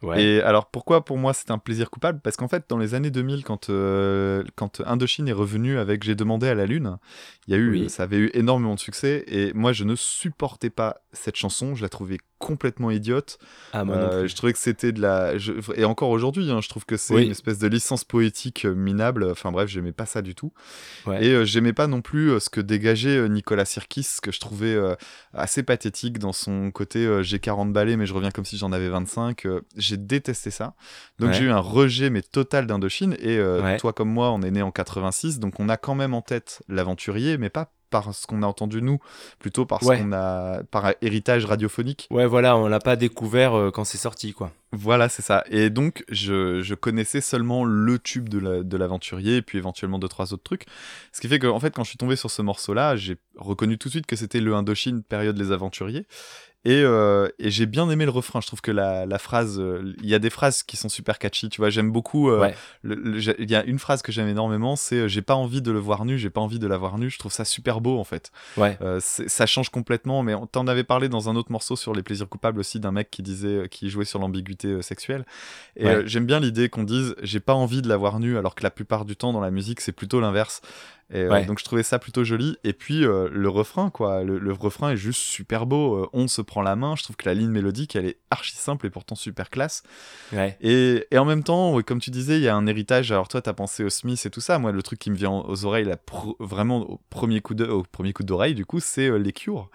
Ouais. 0.02 0.22
Et 0.22 0.42
alors 0.42 0.66
pourquoi 0.66 1.04
pour 1.04 1.16
moi 1.18 1.32
c'est 1.32 1.50
un 1.50 1.58
plaisir 1.58 1.90
coupable? 1.90 2.20
Parce 2.22 2.36
qu'en 2.36 2.48
fait 2.48 2.64
dans 2.68 2.78
les 2.78 2.94
années 2.94 3.10
2000 3.10 3.44
quand, 3.44 3.70
euh, 3.70 4.42
quand 4.56 4.80
Indochine 4.86 5.28
est 5.28 5.32
revenu 5.32 5.78
avec 5.78 6.02
J'ai 6.02 6.14
demandé 6.14 6.48
à 6.48 6.54
la 6.54 6.66
lune, 6.66 6.98
il 7.46 7.52
y 7.52 7.54
a 7.54 7.58
eu, 7.58 7.70
Oui. 7.70 7.90
ça 7.90 8.02
avait 8.04 8.18
eu 8.18 8.30
énormément 8.34 8.74
de 8.74 8.80
succès 8.80 9.24
et 9.28 9.52
moi 9.54 9.72
je 9.72 9.84
ne 9.84 9.94
supportais 9.94 10.70
pas 10.70 10.96
cette 11.12 11.36
chanson, 11.36 11.74
je 11.74 11.82
la 11.82 11.88
trouvais 11.88 12.18
complètement 12.44 12.90
idiote. 12.90 13.38
Ah, 13.72 13.84
moi 13.84 13.96
Euh, 13.96 14.28
je 14.28 14.36
trouvais 14.36 14.52
que 14.52 14.58
c'était 14.58 14.92
de 14.92 15.00
la... 15.00 15.38
je- 15.38 15.52
Et 15.76 15.84
encore 15.84 16.10
aujourd'hui, 16.10 16.50
hein, 16.50 16.60
je 16.60 16.68
trouve 16.68 16.84
que 16.84 16.96
c'est 16.98 17.14
Oui. 17.14 17.24
une 17.24 17.30
espèce 17.30 17.58
de 17.58 17.66
licence 17.66 18.04
poétique 18.04 18.64
euh, 18.66 18.74
minable. 18.74 19.24
Enfin 19.30 19.50
bref, 19.50 19.68
j'aimais 19.68 19.92
pas 19.92 20.06
ça 20.06 20.20
du 20.22 20.34
tout. 20.34 20.52
Ouais. 21.06 21.24
Et 21.24 21.30
euh, 21.32 21.44
j'aimais 21.44 21.72
pas 21.72 21.86
non 21.86 22.02
plus 22.02 22.38
ce 22.40 22.50
que 22.50 22.60
dégageait 22.60 23.28
Nicolas 23.28 23.64
Sirkis, 23.64 24.06
que 24.22 24.30
je 24.30 24.40
trouvais 24.40 24.76
assez 25.32 25.62
pathétique 25.62 26.18
dans 26.18 26.32
son 26.32 26.70
côté 26.70 27.22
j'ai 27.22 27.38
40 27.38 27.72
balais 27.72 27.96
mais 27.96 28.06
je 28.06 28.12
reviens 28.14 28.30
comme 28.30 28.44
si 28.44 28.58
j'en 28.58 28.72
avais 28.72 28.88
25. 28.88 29.46
euh, 29.46 29.60
j'ai 29.76 29.96
détesté 29.96 30.50
ça. 30.50 30.74
Donc 31.18 31.30
Ouais. 31.30 31.34
j'ai 31.36 31.44
eu 31.44 31.50
un 31.50 31.58
rejet 31.58 32.10
mais 32.10 32.22
total 32.22 32.66
d'Indochine. 32.66 33.16
Et 33.20 33.40
Ouais. 33.40 33.78
toi 33.78 33.92
comme 33.92 34.10
moi, 34.10 34.30
on 34.32 34.42
est 34.42 34.50
né 34.50 34.62
en 34.62 34.70
86, 34.70 35.38
donc 35.38 35.58
on 35.60 35.68
a 35.68 35.76
quand 35.76 35.94
même 35.94 36.14
en 36.14 36.22
tête 36.22 36.62
l'aventurier, 36.68 37.38
mais 37.38 37.50
pas 37.50 37.72
par 37.94 38.12
ce 38.12 38.26
qu'on 38.26 38.42
a 38.42 38.46
entendu 38.46 38.82
nous, 38.82 38.98
plutôt 39.38 39.66
parce 39.66 39.86
Ouais. 39.86 39.98
qu'on 40.00 40.10
a 40.12 40.64
par 40.64 40.94
héritage 41.00 41.44
radiophonique. 41.44 42.08
Ouais, 42.10 42.26
voilà, 42.26 42.56
on 42.56 42.66
l'a 42.66 42.80
pas 42.80 42.96
découvert 42.96 43.54
euh, 43.56 43.70
quand 43.70 43.84
c'est 43.84 43.98
sorti, 43.98 44.32
quoi. 44.32 44.50
Voilà, 44.72 45.08
c'est 45.08 45.22
ça. 45.22 45.44
Et 45.48 45.70
donc, 45.70 46.04
je, 46.08 46.60
je 46.60 46.74
connaissais 46.74 47.20
seulement 47.20 47.64
le 47.64 48.00
tube 48.00 48.28
de 48.28 48.40
la- 48.40 48.62
de 48.64 48.76
l'aventurier, 48.76 49.36
et 49.36 49.42
puis 49.42 49.58
éventuellement 49.58 50.00
deux, 50.00 50.08
trois 50.08 50.32
autres 50.32 50.42
trucs. 50.42 50.66
Ce 51.12 51.20
qui 51.20 51.28
fait 51.28 51.38
que, 51.38 51.46
en 51.46 51.60
fait, 51.60 51.72
quand 51.72 51.84
je 51.84 51.90
suis 51.90 51.98
tombé 51.98 52.16
sur 52.16 52.32
ce 52.32 52.42
morceau-là, 52.42 52.96
j'ai 52.96 53.16
reconnu 53.36 53.78
tout 53.78 53.86
de 53.88 53.92
suite 53.92 54.06
que 54.06 54.16
c'était 54.16 54.40
le 54.40 54.54
Indochine, 54.56 55.04
période 55.04 55.38
Les 55.38 55.52
Aventuriers. 55.52 56.06
Et, 56.66 56.80
euh, 56.82 57.28
et 57.38 57.50
j'ai 57.50 57.66
bien 57.66 57.90
aimé 57.90 58.04
le 58.06 58.10
refrain. 58.10 58.40
Je 58.40 58.46
trouve 58.46 58.62
que 58.62 58.70
la, 58.70 59.04
la 59.04 59.18
phrase, 59.18 59.58
euh, 59.60 59.94
il 60.02 60.08
y 60.08 60.14
a 60.14 60.18
des 60.18 60.30
phrases 60.30 60.62
qui 60.62 60.76
sont 60.78 60.88
super 60.88 61.18
catchy. 61.18 61.48
Tu 61.50 61.60
vois, 61.60 61.68
j'aime 61.70 61.90
beaucoup. 61.92 62.30
euh, 62.30 62.40
Ouais. 62.40 62.54
Il 62.84 63.50
y 63.50 63.54
a 63.54 63.62
une 63.64 63.78
phrase 63.78 64.00
que 64.02 64.12
j'aime 64.12 64.28
énormément, 64.28 64.74
c'est 64.76 64.96
euh, 65.00 65.08
j'ai 65.08 65.22
pas 65.22 65.34
envie 65.34 65.60
de 65.62 65.70
le 65.70 65.78
voir 65.78 66.04
nu, 66.04 66.18
j'ai 66.18 66.30
pas 66.30 66.40
envie 66.40 66.58
de 66.58 66.66
l'avoir 66.66 66.96
nu. 66.98 67.10
Je 67.10 67.18
trouve 67.18 67.32
ça 67.32 67.44
super 67.44 67.80
beau 67.80 67.98
en 67.98 68.04
fait. 68.04 68.30
Ouais. 68.56 68.78
Euh, 68.80 68.98
ça 69.00 69.46
change 69.46 69.68
complètement, 69.68 70.22
mais 70.22 70.34
on 70.34 70.46
t'en 70.46 70.66
avait 70.66 70.84
parlé 70.84 71.08
dans 71.08 71.28
un 71.28 71.36
autre 71.36 71.52
morceau 71.52 71.76
sur 71.76 71.92
les 71.94 72.02
plaisirs 72.02 72.28
coupables 72.28 72.58
aussi 72.60 72.80
d'un 72.80 72.92
mec 72.92 73.10
qui 73.10 73.22
disait, 73.22 73.68
qui 73.70 73.90
jouait 73.90 74.04
sur 74.04 74.18
l'ambiguïté 74.18 74.80
sexuelle. 74.82 75.24
Et 75.76 75.84
Ouais. 75.86 76.02
j'aime 76.06 76.24
bien 76.26 76.40
l'idée 76.40 76.68
qu'on 76.70 76.84
dise 76.84 77.14
j'ai 77.22 77.40
pas 77.40 77.54
envie 77.54 77.82
de 77.82 77.88
l'avoir 77.88 78.20
nu, 78.20 78.38
alors 78.38 78.54
que 78.54 78.62
la 78.62 78.70
plupart 78.70 79.04
du 79.04 79.16
temps 79.16 79.32
dans 79.32 79.40
la 79.40 79.50
musique 79.50 79.80
c'est 79.80 79.92
plutôt 79.92 80.20
l'inverse. 80.20 80.62
Et, 81.14 81.22
euh, 81.22 81.28
donc 81.46 81.58
je 81.60 81.64
trouvais 81.64 81.82
ça 81.82 81.98
plutôt 81.98 82.24
joli. 82.24 82.58
Et 82.64 82.72
puis 82.72 83.06
euh, 83.06 83.28
le 83.32 83.48
refrain, 83.48 83.88
quoi, 83.88 84.24
le, 84.24 84.38
le 84.38 84.52
refrain 84.52 84.90
est 84.90 84.96
juste 84.96 85.20
super 85.20 85.64
beau. 85.64 86.02
Euh, 86.02 86.08
on 86.12 86.28
se 86.28 86.42
prend 86.42 86.60
la 86.60 86.76
main. 86.76 86.96
Je 86.96 87.04
trouve 87.04 87.16
que 87.16 87.26
la 87.26 87.34
ligne 87.34 87.50
mélodique 87.50 87.96
elle 87.96 88.06
est 88.06 88.18
archi 88.30 88.56
simple 88.56 88.86
et 88.86 88.90
pourtant 88.90 89.14
super 89.14 89.48
classe. 89.48 89.82
Ouais. 90.32 90.58
Et, 90.60 91.06
et 91.10 91.18
en 91.18 91.24
même 91.24 91.44
temps, 91.44 91.80
comme 91.82 92.00
tu 92.00 92.10
disais, 92.10 92.36
il 92.36 92.42
y 92.42 92.48
a 92.48 92.56
un 92.56 92.66
héritage. 92.66 93.12
Alors 93.12 93.28
toi, 93.28 93.40
t'as 93.40 93.52
pensé 93.54 93.84
au 93.84 93.90
Smith 93.90 94.20
et 94.26 94.30
tout 94.30 94.40
ça. 94.40 94.58
Moi, 94.58 94.72
le 94.72 94.82
truc 94.82 94.98
qui 94.98 95.10
me 95.10 95.16
vient 95.16 95.30
aux 95.30 95.64
oreilles, 95.64 95.90
pro- 96.04 96.36
vraiment 96.40 96.80
au 96.80 97.00
premier 97.10 97.40
coup 97.40 97.54
de, 97.54 97.64
au 97.64 97.84
premier 97.84 98.12
coup 98.12 98.24
d'oreille, 98.24 98.54
du 98.54 98.66
coup, 98.66 98.80
c'est 98.80 99.16
les 99.18 99.32
Cures. 99.32 99.70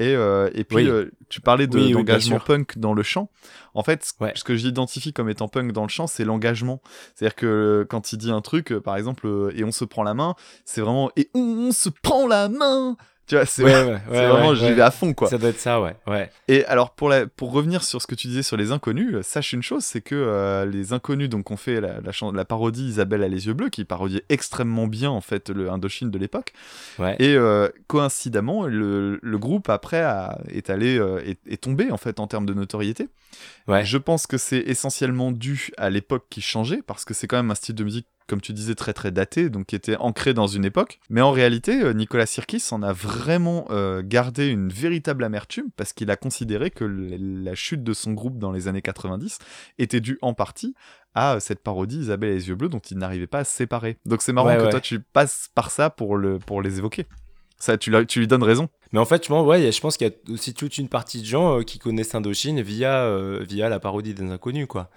Et, 0.00 0.14
euh, 0.14 0.48
et 0.54 0.64
puis, 0.64 0.76
Oui. 0.76 0.88
euh, 0.88 1.10
tu 1.28 1.40
parlais 1.40 1.66
de- 1.66 1.78
Oui, 1.78 1.92
d'engagement 1.92 2.38
punk 2.38 2.78
dans 2.78 2.94
le 2.94 3.02
chant. 3.02 3.30
En 3.74 3.82
fait, 3.82 4.12
Ouais. 4.20 4.32
ce 4.36 4.44
que 4.44 4.54
j'identifie 4.54 5.12
comme 5.12 5.28
étant 5.28 5.48
punk 5.48 5.72
dans 5.72 5.82
le 5.82 5.88
chant, 5.88 6.06
c'est 6.06 6.24
l'engagement. 6.24 6.80
C'est-à-dire 7.14 7.34
que 7.36 7.46
euh, 7.46 7.84
quand 7.84 8.12
il 8.12 8.18
dit 8.18 8.30
un 8.30 8.40
truc, 8.40 8.72
euh, 8.72 8.80
par 8.80 8.96
exemple, 8.96 9.26
euh, 9.26 9.52
et 9.56 9.64
on 9.64 9.72
se 9.72 9.84
prend 9.84 10.02
la 10.04 10.14
main, 10.14 10.34
c'est 10.64 10.80
vraiment 10.80 11.10
et 11.16 11.30
on 11.34 11.72
se 11.72 11.88
prend 11.88 12.26
la 12.26 12.48
main. 12.48 12.96
Tu 13.28 13.34
vois, 13.34 13.44
c'est 13.44 13.62
Ouais, 13.62 13.72
ouais, 13.72 13.84
ouais, 13.84 13.98
c'est 14.10 14.26
vraiment, 14.26 14.54
j'y 14.54 14.72
vais 14.72 14.80
à 14.80 14.90
fond, 14.90 15.12
quoi. 15.12 15.28
Ça 15.28 15.36
doit 15.36 15.50
être 15.50 15.60
ça, 15.60 15.80
ouais. 15.82 15.94
ouais. 16.06 16.30
Et 16.48 16.64
alors 16.64 16.92
pour, 16.92 17.10
la, 17.10 17.26
pour 17.26 17.52
revenir 17.52 17.84
sur 17.84 18.00
ce 18.00 18.06
que 18.06 18.14
tu 18.14 18.26
disais 18.26 18.42
sur 18.42 18.56
les 18.56 18.72
inconnus, 18.72 19.14
euh, 19.16 19.22
sache 19.22 19.52
une 19.52 19.62
chose, 19.62 19.84
c'est 19.84 20.00
que 20.00 20.14
euh, 20.14 20.64
les 20.64 20.94
inconnus 20.94 21.28
donc 21.28 21.50
ont 21.50 21.58
fait 21.58 21.80
la, 21.80 22.00
la, 22.00 22.32
la 22.32 22.44
parodie 22.46 22.86
Isabelle 22.86 23.22
a 23.22 23.28
les 23.28 23.46
yeux 23.46 23.52
bleus, 23.52 23.68
qui 23.68 23.84
parodiait 23.84 24.24
extrêmement 24.30 24.86
bien 24.86 25.10
en 25.10 25.20
fait 25.20 25.50
le 25.50 25.70
Indochine 25.70 26.10
de 26.10 26.18
l'époque. 26.18 26.54
Ouais. 26.98 27.16
Et 27.18 27.34
euh, 27.34 27.68
coïncidemment, 27.86 28.66
le, 28.66 29.18
le 29.22 29.38
groupe 29.38 29.68
après 29.68 30.00
a, 30.00 30.38
est 30.48 30.70
allé 30.70 30.98
euh, 30.98 31.20
est, 31.26 31.38
est 31.46 31.62
tombé 31.62 31.90
en 31.90 31.98
fait 31.98 32.20
en 32.20 32.26
termes 32.26 32.46
de 32.46 32.54
notoriété. 32.54 33.08
Ouais. 33.66 33.84
Je 33.84 33.98
pense 33.98 34.26
que 34.26 34.38
c'est 34.38 34.60
essentiellement 34.60 35.32
dû 35.32 35.70
à 35.76 35.90
l'époque 35.90 36.24
qui 36.30 36.40
changeait, 36.40 36.80
parce 36.86 37.04
que 37.04 37.12
c'est 37.12 37.26
quand 37.26 37.36
même 37.36 37.50
un 37.50 37.54
style 37.54 37.74
de 37.74 37.84
musique 37.84 38.06
comme 38.28 38.40
tu 38.40 38.52
disais, 38.52 38.74
très 38.74 38.92
très 38.92 39.10
daté, 39.10 39.50
donc 39.50 39.66
qui 39.66 39.74
était 39.76 39.96
ancré 39.96 40.34
dans 40.34 40.46
une 40.46 40.64
époque. 40.64 41.00
Mais 41.10 41.20
en 41.20 41.32
réalité, 41.32 41.82
euh, 41.82 41.92
Nicolas 41.92 42.26
Sirkis 42.26 42.62
en 42.70 42.82
a 42.82 42.92
vraiment 42.92 43.66
euh, 43.70 44.02
gardé 44.04 44.48
une 44.48 44.68
véritable 44.68 45.24
amertume 45.24 45.66
parce 45.76 45.92
qu'il 45.92 46.10
a 46.10 46.16
considéré 46.16 46.70
que 46.70 46.84
la 46.84 47.54
chute 47.54 47.82
de 47.82 47.92
son 47.92 48.12
groupe 48.12 48.38
dans 48.38 48.52
les 48.52 48.68
années 48.68 48.82
90 48.82 49.38
était 49.78 50.00
due 50.00 50.18
en 50.22 50.34
partie 50.34 50.74
à 51.14 51.40
cette 51.40 51.62
parodie 51.62 51.98
Isabelle 51.98 52.30
et 52.30 52.34
les 52.34 52.48
yeux 52.48 52.54
bleus 52.54 52.68
dont 52.68 52.78
il 52.78 52.98
n'arrivait 52.98 53.26
pas 53.26 53.40
à 53.40 53.44
se 53.44 53.52
séparer. 53.52 53.96
Donc 54.06 54.22
c'est 54.22 54.32
marrant 54.32 54.48
Ouais, 54.48 54.58
que 54.58 54.64
ouais. 54.64 54.70
toi 54.70 54.80
tu 54.80 55.00
passes 55.00 55.48
par 55.54 55.70
ça 55.70 55.90
pour, 55.90 56.16
le, 56.16 56.38
pour 56.38 56.62
les 56.62 56.78
évoquer. 56.78 57.06
Ça, 57.60 57.76
tu, 57.76 57.90
lui 57.90 58.26
donnes 58.28 58.44
raison. 58.44 58.68
Mais 58.92 59.00
en 59.00 59.04
fait, 59.04 59.24
je 59.24 59.28
pense, 59.28 59.44
ouais, 59.44 59.72
je 59.72 59.80
pense 59.80 59.96
qu'il 59.96 60.06
y 60.06 60.10
a 60.10 60.32
aussi 60.32 60.54
toute 60.54 60.78
une 60.78 60.88
partie 60.88 61.20
de 61.20 61.26
gens 61.26 61.58
euh, 61.58 61.62
qui 61.62 61.80
connaissent 61.80 62.14
Indochine 62.14 62.60
via, 62.60 63.02
euh, 63.02 63.44
via 63.48 63.68
la 63.68 63.80
parodie 63.80 64.14
des 64.14 64.30
inconnus, 64.30 64.68
quoi. 64.68 64.90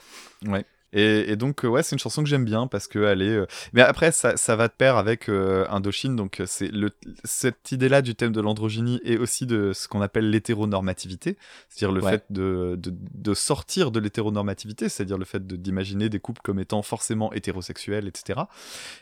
Ouais. 0.45 0.63
Et, 0.93 1.31
et 1.31 1.35
donc, 1.35 1.63
euh, 1.63 1.67
ouais, 1.69 1.83
c'est 1.83 1.95
une 1.95 1.99
chanson 1.99 2.21
que 2.23 2.29
j'aime 2.29 2.43
bien 2.45 2.67
parce 2.67 2.87
qu'elle 2.87 3.21
est. 3.21 3.29
euh, 3.35 3.45
Mais 3.73 3.81
après, 3.81 4.11
ça, 4.11 4.35
ça 4.37 4.55
va 4.55 4.67
de 4.67 4.73
pair 4.73 4.97
avec 4.97 5.29
euh, 5.29 5.65
Indochine. 5.69 6.15
Donc, 6.15 6.41
c'est 6.45 6.67
le, 6.69 6.91
cette 7.23 7.71
idée-là 7.71 8.01
du 8.01 8.15
thème 8.15 8.31
de 8.33 8.41
l'androgynie 8.41 8.99
et 9.03 9.17
aussi 9.17 9.45
de 9.45 9.71
ce 9.73 9.87
qu'on 9.87 10.01
appelle 10.01 10.29
l'hétéronormativité. 10.29 11.37
C'est-à-dire 11.69 11.93
le 11.93 12.01
Ouais. 12.01 12.11
fait 12.11 12.25
de, 12.29 12.75
de, 12.77 12.93
de 13.13 13.33
sortir 13.33 13.91
de 13.91 13.99
l'hétéronormativité, 13.99 14.89
c'est-à-dire 14.89 15.17
le 15.17 15.25
fait 15.25 15.45
de- 15.45 15.55
d'imaginer 15.55 16.09
des 16.09 16.19
couples 16.19 16.41
comme 16.43 16.59
étant 16.59 16.81
forcément 16.81 17.31
hétérosexuels, 17.33 18.07
etc. 18.07 18.41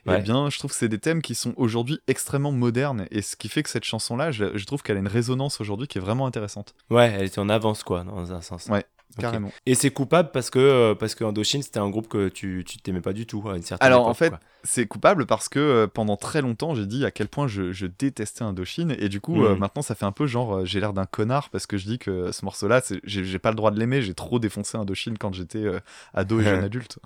Et 0.06 0.10
Ouais. 0.10 0.21
bien, 0.21 0.49
je 0.49 0.58
trouve 0.60 0.71
que 0.71 0.78
c'est 0.78 0.89
des 0.89 0.99
thèmes 0.99 1.21
qui 1.21 1.36
sont 1.36 1.54
aujourd'hui 1.58 1.99
extrêmement 2.08 2.52
modernes. 2.52 3.06
Et 3.12 3.21
ce 3.21 3.36
qui 3.36 3.49
fait 3.49 3.63
que 3.63 3.69
cette 3.69 3.84
chanson-là, 3.86 4.32
je, 4.32 4.56
je 4.58 4.65
trouve 4.65 4.84
qu'elle 4.84 4.97
a 4.97 4.99
une 4.99 5.08
résonance 5.08 5.60
aujourd'hui 5.62 5.88
qui 5.88 5.97
est 5.97 6.02
vraiment 6.02 6.25
intéressante. 6.28 6.73
Ouais, 6.89 7.12
elle 7.17 7.25
était 7.25 7.39
en 7.39 7.49
avance, 7.49 7.84
quoi, 7.84 8.04
dans 8.04 8.34
un 8.34 8.41
sens. 8.41 8.67
Ouais. 8.67 8.86
Carrément. 9.17 9.52
Et 9.65 9.76
c'est 9.76 9.91
coupable 9.91 10.30
parce 10.32 10.50
que, 10.50 10.60
euh, 10.60 10.95
parce 10.95 11.15
que 11.15 11.24
Indochine, 11.24 11.62
c'était 11.63 11.80
un 11.80 11.89
groupe 11.89 12.08
que 12.08 12.30
tu 12.30 12.63
tu 12.65 12.78
t'aimais 12.78 13.02
pas 13.02 13.13
du 13.13 13.26
tout 13.26 13.43
à 13.50 13.58
une 13.58 13.63
certaine 13.63 13.86
Alors, 13.86 14.02
époque, 14.02 14.12
en 14.12 14.13
fait. 14.13 14.34
C'est 14.63 14.88
coupable 14.88 15.26
parce 15.26 15.48
que 15.48 15.60
euh, 15.60 15.88
pendant 15.88 16.17
très 16.17 16.41
longtemps, 16.41 16.76
j'ai 16.76 16.86
dit 16.86 17.06
à 17.06 17.12
quel 17.12 17.28
point 17.30 17.48
je, 17.48 17.72
je 17.72 17.86
détestais 17.86 18.43
Indochine. 18.43 18.95
Et 19.00 19.08
du 19.08 19.22
coup, 19.22 19.45
euh, 19.45 19.56
maintenant, 19.56 19.82
ça 19.82 19.95
fait 19.95 20.06
un 20.06 20.12
peu 20.12 20.28
genre, 20.28 20.58
euh, 20.58 20.65
j'ai 20.65 20.80
l'air 20.82 20.91
d'un 20.91 21.06
connard 21.06 21.50
parce 21.50 21.65
que 21.65 21.78
je 21.78 21.86
dis 21.86 21.98
que 21.98 22.32
ce 22.32 22.43
morceau-là, 22.43 22.82
j'ai 23.04 23.39
pas 23.39 23.52
le 23.52 23.56
droit 23.56 23.72
de 23.72 23.80
l'aimer. 23.80 24.02
J'ai 24.02 24.13
trop 24.13 24.38
défoncé 24.38 24.78
Indochine 24.78 25.17
quand 25.17 25.34
j'étais 25.34 25.65
ado 26.13 26.41
et 26.41 26.43
jeune 26.43 26.63
adulte. 26.63 27.00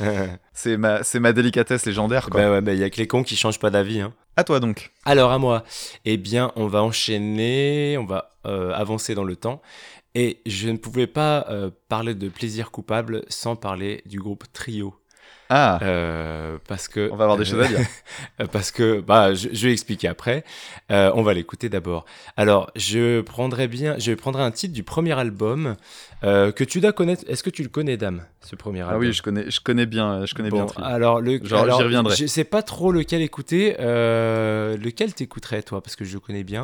C'est 0.54 0.76
ma, 0.76 1.02
c'est 1.02 1.18
ma 1.18 1.32
délicatesse 1.32 1.86
légendaire, 1.86 2.28
quoi. 2.28 2.42
bah 2.42 2.50
ouais, 2.50 2.60
bah, 2.60 2.74
il 2.74 2.78
y 2.78 2.84
a 2.84 2.90
que 2.90 2.98
les 2.98 3.06
cons 3.06 3.22
qui 3.22 3.36
changent 3.36 3.58
pas 3.58 3.70
d'avis. 3.70 4.00
Hein. 4.02 4.12
À 4.36 4.44
toi 4.44 4.60
donc. 4.60 4.92
Alors 5.04 5.30
à 5.30 5.38
moi, 5.38 5.62
eh 6.04 6.16
bien 6.16 6.52
on 6.56 6.66
va 6.66 6.82
enchaîner, 6.82 7.96
on 7.98 8.04
va 8.04 8.30
euh, 8.46 8.72
avancer 8.72 9.14
dans 9.14 9.24
le 9.24 9.36
temps. 9.36 9.62
Et 10.14 10.40
je 10.46 10.68
ne 10.68 10.76
pouvais 10.76 11.06
pas 11.06 11.46
euh, 11.48 11.70
parler 11.88 12.14
de 12.14 12.28
plaisir 12.28 12.70
coupable 12.70 13.22
sans 13.28 13.56
parler 13.56 14.02
du 14.06 14.18
groupe 14.18 14.44
Trio. 14.52 14.94
Ah, 15.54 15.78
Euh, 15.82 16.56
parce 16.66 16.88
que 16.88 17.10
on 17.12 17.16
va 17.16 17.24
avoir 17.24 17.36
des 17.38 17.44
choses 17.50 17.60
à 17.60 17.68
dire. 17.68 17.80
parce 18.52 18.70
que 18.70 19.00
bah 19.00 19.34
je, 19.34 19.48
je 19.52 19.66
vais 19.66 19.72
expliquer 19.72 20.08
après. 20.08 20.44
Euh, 20.90 21.10
on 21.14 21.22
va 21.22 21.34
l'écouter 21.34 21.68
d'abord. 21.68 22.06
Alors 22.38 22.70
je 22.74 23.20
prendrai 23.20 23.68
bien, 23.68 23.96
je 23.98 24.12
prendrai 24.12 24.42
un 24.42 24.50
titre 24.50 24.72
du 24.72 24.82
premier 24.82 25.12
album 25.18 25.76
euh, 26.24 26.52
que 26.52 26.64
tu 26.64 26.80
dois 26.80 26.92
connaître. 26.92 27.24
Est-ce 27.28 27.42
que 27.42 27.50
tu 27.50 27.62
le 27.62 27.68
connais, 27.68 27.96
Dame, 27.98 28.24
ce 28.40 28.56
premier 28.56 28.80
album 28.80 28.94
Ah 28.96 28.98
oui, 28.98 29.12
je 29.12 29.22
connais, 29.22 29.50
je 29.50 29.60
connais 29.60 29.84
bien, 29.86 30.24
je 30.24 30.34
connais 30.34 30.50
bien. 30.50 30.64
Trio. 30.66 30.84
alors 30.84 31.20
le, 31.20 31.38
Genre, 31.44 31.62
alors, 31.62 31.78
j'y 31.78 31.84
reviendrai. 31.84 32.16
Je 32.16 32.26
sais 32.26 32.44
pas 32.44 32.62
trop 32.62 32.90
lequel 32.90 33.20
écouter. 33.22 33.74
Lequel 33.78 35.12
t'écouterais 35.14 35.62
toi? 35.62 35.82
Parce 35.82 35.96
que 35.96 36.04
je 36.04 36.14
le 36.14 36.20
connais 36.20 36.44
bien. 36.44 36.62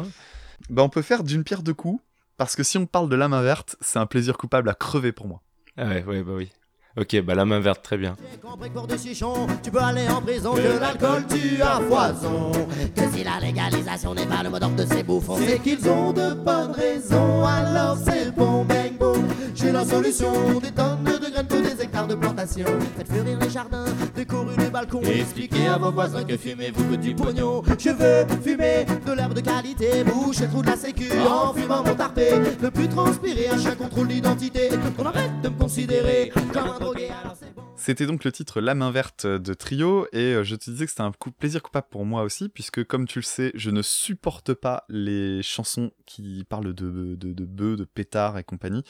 Bah, 0.70 0.82
on 0.82 0.88
peut 0.88 1.02
faire 1.02 1.24
d'une 1.24 1.44
pierre 1.44 1.62
deux 1.62 1.74
coups 1.74 2.02
parce 2.38 2.56
que 2.56 2.62
si 2.62 2.78
on 2.78 2.86
parle 2.86 3.10
de 3.10 3.16
la 3.16 3.28
main 3.28 3.42
verte, 3.42 3.76
c'est 3.82 3.98
un 3.98 4.06
plaisir 4.06 4.38
coupable 4.38 4.70
à 4.70 4.74
crever 4.74 5.12
pour 5.12 5.26
moi. 5.26 5.42
Ah 5.76 5.88
ouais, 5.88 6.04
ouais, 6.04 6.22
bah 6.22 6.32
oui. 6.34 6.50
Ok, 6.96 7.20
bah 7.22 7.34
la 7.34 7.44
main 7.44 7.60
verte, 7.60 7.82
très 7.82 7.96
bien. 7.96 8.16
Compris 8.42 8.70
pour 8.70 8.86
des 8.86 8.98
chichons, 8.98 9.46
tu 9.62 9.70
peux 9.70 9.78
aller 9.78 10.08
en 10.08 10.20
prison, 10.20 10.54
que 10.54 10.80
l'alcool 10.80 11.26
tue 11.28 11.60
à 11.62 11.80
foison. 11.80 12.50
Que 12.96 13.02
si 13.12 13.22
la 13.22 13.38
légalisation 13.38 14.14
n'est 14.14 14.26
pas 14.26 14.42
le 14.42 14.50
mot 14.50 14.58
d'ordre 14.58 14.76
de 14.76 14.86
ces 14.86 15.02
bouffons, 15.02 15.36
c'est 15.36 15.60
qu'ils 15.60 15.88
ont 15.88 16.12
de 16.12 16.34
bonnes 16.34 16.72
raisons. 16.72 17.44
Alors 17.44 17.96
c'est 18.04 18.34
bon, 18.34 18.64
bang, 18.64 18.96
boom. 18.98 19.28
J'ai 19.54 19.70
la 19.70 19.84
solution, 19.84 20.58
des 20.60 20.72
tonnes 20.72 21.04
de 21.04 21.30
graines 21.30 21.46
pour 21.46 21.60
des 21.60 21.77
hectares 21.98 22.06
de 22.06 22.14
plantation. 22.14 22.66
Faites 22.96 23.08
fleurir 23.08 23.38
les 23.40 23.50
jardins, 23.50 23.84
décorez 24.14 24.56
les 24.58 24.70
balcons. 24.70 25.02
Expliquez 25.02 25.66
à 25.68 25.78
vos 25.78 25.90
voisins 25.90 26.24
que 26.24 26.36
fumez-vous 26.36 26.84
que 26.84 26.96
du 26.96 27.14
pognon. 27.14 27.62
Je 27.78 27.90
veux 27.90 28.26
fumer 28.42 28.86
de 29.06 29.12
l'herbe 29.12 29.34
de 29.34 29.40
qualité, 29.40 30.04
boucher 30.04 30.44
le 30.44 30.50
trou 30.50 30.62
de 30.62 30.68
la 30.68 30.76
sécu 30.76 31.08
en 31.28 31.52
fumant 31.52 31.82
mon 31.82 31.94
tarpé. 31.94 32.30
Ne 32.62 32.68
plus 32.68 32.88
transpirer, 32.88 33.48
un 33.48 33.58
chien 33.58 33.74
contrôle 33.74 34.08
l'identité. 34.08 34.70
On 34.98 35.06
arrête 35.06 35.40
de 35.42 35.48
me 35.48 35.58
considérer 35.58 36.32
comme 36.52 36.70
un 36.70 36.78
drogué, 36.78 37.08
alors 37.22 37.36
c'est. 37.38 37.57
C'était 37.78 38.06
donc 38.06 38.24
le 38.24 38.32
titre 38.32 38.60
La 38.60 38.74
main 38.74 38.90
verte 38.90 39.24
de 39.24 39.54
Trio 39.54 40.08
et 40.12 40.34
euh, 40.34 40.44
je 40.44 40.56
te 40.56 40.68
disais 40.68 40.84
que 40.84 40.90
c'était 40.90 41.02
un 41.02 41.12
coup 41.12 41.30
plaisir 41.30 41.62
coupable 41.62 41.86
pour 41.88 42.04
moi 42.04 42.22
aussi 42.22 42.48
puisque 42.48 42.84
comme 42.84 43.06
tu 43.06 43.20
le 43.20 43.24
sais, 43.24 43.52
je 43.54 43.70
ne 43.70 43.82
supporte 43.82 44.52
pas 44.52 44.84
les 44.88 45.42
chansons 45.44 45.92
qui 46.04 46.44
parlent 46.48 46.74
de 46.74 47.14
de, 47.14 47.32
de 47.32 47.44
bœufs, 47.44 47.76
de 47.76 47.84
pétards 47.84 48.36
et 48.36 48.42
compagnie. 48.44 48.82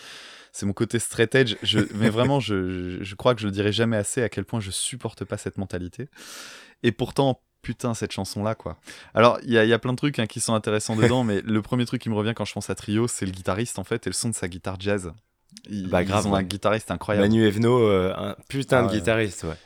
C'est 0.52 0.64
mon 0.64 0.72
côté 0.72 0.98
straight 0.98 1.34
edge. 1.34 1.56
Je, 1.62 1.80
mais 1.94 2.08
vraiment, 2.08 2.40
je, 2.40 2.98
je, 3.02 3.14
crois 3.14 3.34
que 3.34 3.42
je 3.42 3.46
le 3.46 3.52
dirai 3.52 3.72
jamais 3.72 3.96
assez 3.96 4.22
à 4.22 4.30
quel 4.30 4.46
point 4.46 4.60
je 4.60 4.70
supporte 4.70 5.24
pas 5.24 5.36
cette 5.36 5.58
mentalité. 5.58 6.08
Et 6.82 6.90
pourtant, 6.90 7.42
putain, 7.62 7.92
cette 7.92 8.12
chanson-là, 8.12 8.54
quoi. 8.54 8.78
Alors, 9.14 9.38
il 9.42 9.50
y 9.50 9.54
y 9.54 9.72
a 9.72 9.78
plein 9.78 9.92
de 9.92 9.98
trucs 9.98 10.18
hein, 10.18 10.26
qui 10.26 10.40
sont 10.40 10.54
intéressants 10.54 10.96
dedans, 10.96 11.24
mais 11.24 11.42
le 11.42 11.60
premier 11.60 11.84
truc 11.84 12.00
qui 12.00 12.08
me 12.08 12.14
revient 12.14 12.32
quand 12.34 12.44
je 12.46 12.54
pense 12.54 12.70
à 12.70 12.74
Trio, 12.74 13.08
c'est 13.08 13.26
le 13.26 13.32
guitariste 13.32 13.78
en 13.78 13.84
fait 13.84 14.06
et 14.06 14.10
le 14.10 14.14
son 14.14 14.30
de 14.30 14.34
sa 14.34 14.48
guitare 14.48 14.80
jazz. 14.80 15.12
Ils, 15.70 15.88
Bah, 15.88 16.04
grave, 16.04 16.24
ils 16.24 16.28
ont 16.28 16.32
ouais. 16.32 16.40
un 16.40 16.42
guitariste 16.44 16.90
incroyable. 16.90 17.26
Manu 17.28 17.46
Evno, 17.46 17.78
euh, 17.78 18.12
un 18.16 18.36
putain 18.48 18.78
Ah 18.78 18.82
de 18.82 18.88
ouais. 18.88 18.98
guitariste, 18.98 19.44
ouais. 19.44 19.56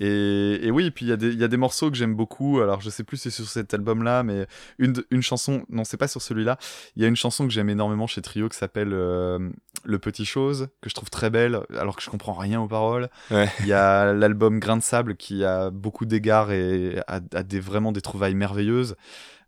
Et, 0.00 0.66
et 0.66 0.70
oui, 0.70 0.86
et 0.86 0.90
puis 0.92 1.06
il 1.06 1.08
y, 1.08 1.12
a 1.12 1.16
des- 1.16 1.32
il 1.32 1.38
y 1.40 1.42
a 1.42 1.48
des 1.48 1.56
morceaux 1.56 1.90
que 1.90 1.96
j'aime 1.96 2.14
beaucoup. 2.14 2.60
Alors 2.60 2.80
je 2.80 2.88
sais 2.88 3.02
plus 3.02 3.16
si 3.16 3.32
c'est 3.32 3.42
sur 3.42 3.48
cet 3.50 3.74
album-là, 3.74 4.22
mais 4.22 4.46
une, 4.78 4.94
chanson, 5.22 5.64
non, 5.70 5.82
c'est 5.82 5.96
pas 5.96 6.06
sur 6.06 6.22
celui-là. 6.22 6.56
Il 6.94 7.02
y 7.02 7.04
a 7.04 7.08
une 7.08 7.16
chanson 7.16 7.48
que 7.48 7.52
j'aime 7.52 7.68
énormément 7.68 8.06
chez 8.06 8.22
Trio 8.22 8.48
qui 8.48 8.56
s'appelle 8.56 8.92
euh, 8.92 9.40
Le 9.84 9.98
Petit 9.98 10.24
Chose, 10.24 10.68
que 10.82 10.88
je 10.88 10.94
trouve 10.94 11.10
très 11.10 11.30
belle, 11.30 11.58
alors 11.76 11.96
que 11.96 12.02
je 12.02 12.10
comprends 12.10 12.34
rien 12.34 12.60
aux 12.60 12.68
paroles. 12.68 13.08
Ouais. 13.32 13.48
Il 13.60 13.66
y 13.66 13.72
a 13.72 14.12
l'album 14.12 14.60
Grain 14.60 14.76
de 14.76 14.82
Sable 14.84 15.16
qui 15.16 15.44
a 15.44 15.70
beaucoup 15.70 16.04
d'égards 16.06 16.52
et 16.52 17.00
a, 17.08 17.18
a 17.34 17.42
des, 17.42 17.58
vraiment 17.58 17.90
des 17.90 18.00
trouvailles 18.00 18.36
merveilleuses. 18.36 18.94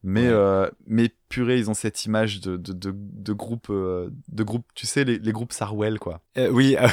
Mais, 0.02 0.22
Ouais. 0.22 0.28
euh, 0.32 0.68
mais 0.86 1.10
purée, 1.30 1.58
ils 1.58 1.70
ont 1.70 1.74
cette 1.74 2.04
image 2.04 2.40
de, 2.40 2.56
de, 2.56 2.74
de, 2.74 3.32
groupe, 3.32 3.68
euh, 3.70 4.10
de 4.28 4.42
groupe, 4.42 4.66
tu 4.74 4.86
sais, 4.86 5.04
les, 5.04 5.18
les 5.18 5.32
groupes 5.32 5.52
Sarwell, 5.52 5.98
quoi. 5.98 6.20
Euh, 6.36 6.50
oui, 6.50 6.76
ah, 6.78 6.90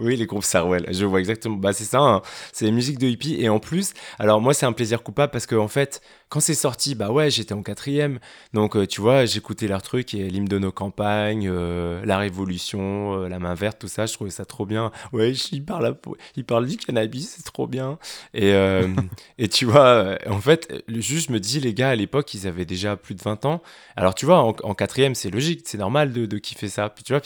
oui, 0.00 0.16
les 0.16 0.26
groupes 0.26 0.44
Sarwell, 0.44 0.86
je 0.90 1.04
vois 1.04 1.18
exactement. 1.18 1.56
Bah, 1.56 1.72
c'est 1.72 1.84
ça, 1.84 1.98
hein. 1.98 2.22
c'est 2.52 2.66
la 2.66 2.70
musique 2.70 2.98
de 2.98 3.08
hippie. 3.08 3.36
Et 3.40 3.48
en 3.48 3.58
plus, 3.58 3.94
alors 4.18 4.40
moi, 4.40 4.54
c'est 4.54 4.66
un 4.66 4.72
plaisir 4.72 5.02
coupable 5.02 5.32
parce 5.32 5.46
que, 5.46 5.56
en 5.56 5.68
fait, 5.68 6.00
quand 6.30 6.38
c'est 6.38 6.54
sorti, 6.54 6.94
bah 6.94 7.10
ouais, 7.10 7.28
j'étais 7.28 7.54
en 7.54 7.62
quatrième. 7.64 8.20
Donc, 8.52 8.76
euh, 8.76 8.86
tu 8.86 9.00
vois, 9.00 9.24
j'écoutais 9.24 9.66
leurs 9.66 9.82
trucs 9.82 10.14
et 10.14 10.30
l'hymne 10.30 10.44
de 10.46 10.60
nos 10.60 10.70
campagnes, 10.70 11.48
euh, 11.52 12.04
la 12.06 12.18
révolution, 12.18 13.24
euh, 13.24 13.28
la 13.28 13.40
main 13.40 13.54
verte, 13.54 13.80
tout 13.80 13.88
ça, 13.88 14.06
je 14.06 14.12
trouvais 14.12 14.30
ça 14.30 14.44
trop 14.44 14.64
bien. 14.64 14.92
Ouais, 15.12 15.32
il 15.52 15.64
parle, 15.64 15.96
il 16.36 16.44
parle 16.44 16.66
du 16.66 16.76
cannabis, 16.76 17.34
c'est 17.36 17.42
trop 17.44 17.66
bien. 17.66 17.98
Et, 18.32 18.52
et 19.38 19.48
tu 19.48 19.64
vois, 19.64 20.18
en 20.28 20.40
fait, 20.40 20.84
le 20.86 21.00
juge 21.00 21.30
me 21.30 21.40
dit, 21.40 21.58
les 21.58 21.74
gars, 21.74 21.90
à 21.90 21.96
l'époque, 21.96 22.32
ils 22.32 22.46
avaient 22.46 22.64
déjà 22.64 22.96
plus 22.96 23.16
de 23.16 23.22
20 23.22 23.44
ans. 23.44 23.60
Alors, 23.96 24.14
tu 24.14 24.24
vois, 24.24 24.38
en, 24.38 24.74
quatrième, 24.74 25.16
c'est 25.16 25.30
logique, 25.30 25.62
c'est 25.64 25.78
normal 25.78 26.12
de, 26.12 26.26
de 26.26 26.38
kiffer 26.38 26.68
ça. 26.68 26.88
Puis, 26.90 27.02
tu 27.02 27.12
vois, 27.12 27.22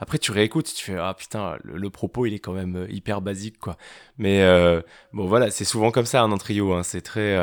après, 0.00 0.18
tu 0.18 0.32
réécoutes, 0.32 0.72
tu 0.74 0.86
fais, 0.86 0.96
ah 0.98 1.12
putain, 1.12 1.58
le, 1.62 1.76
le 1.76 1.90
propos, 1.90 2.24
il 2.24 2.32
est 2.32 2.38
quand 2.38 2.54
même 2.54 2.86
hyper 2.88 3.20
basique, 3.20 3.58
quoi. 3.58 3.76
Mais 4.16 4.42
bon, 5.12 5.26
voilà, 5.26 5.50
c'est 5.50 5.66
souvent 5.66 5.90
comme 5.90 6.06
ça, 6.06 6.22
un 6.22 6.32
en 6.32 6.38
trio. 6.38 6.72
hein. 6.72 6.82
C'est 6.82 7.02
très. 7.02 7.36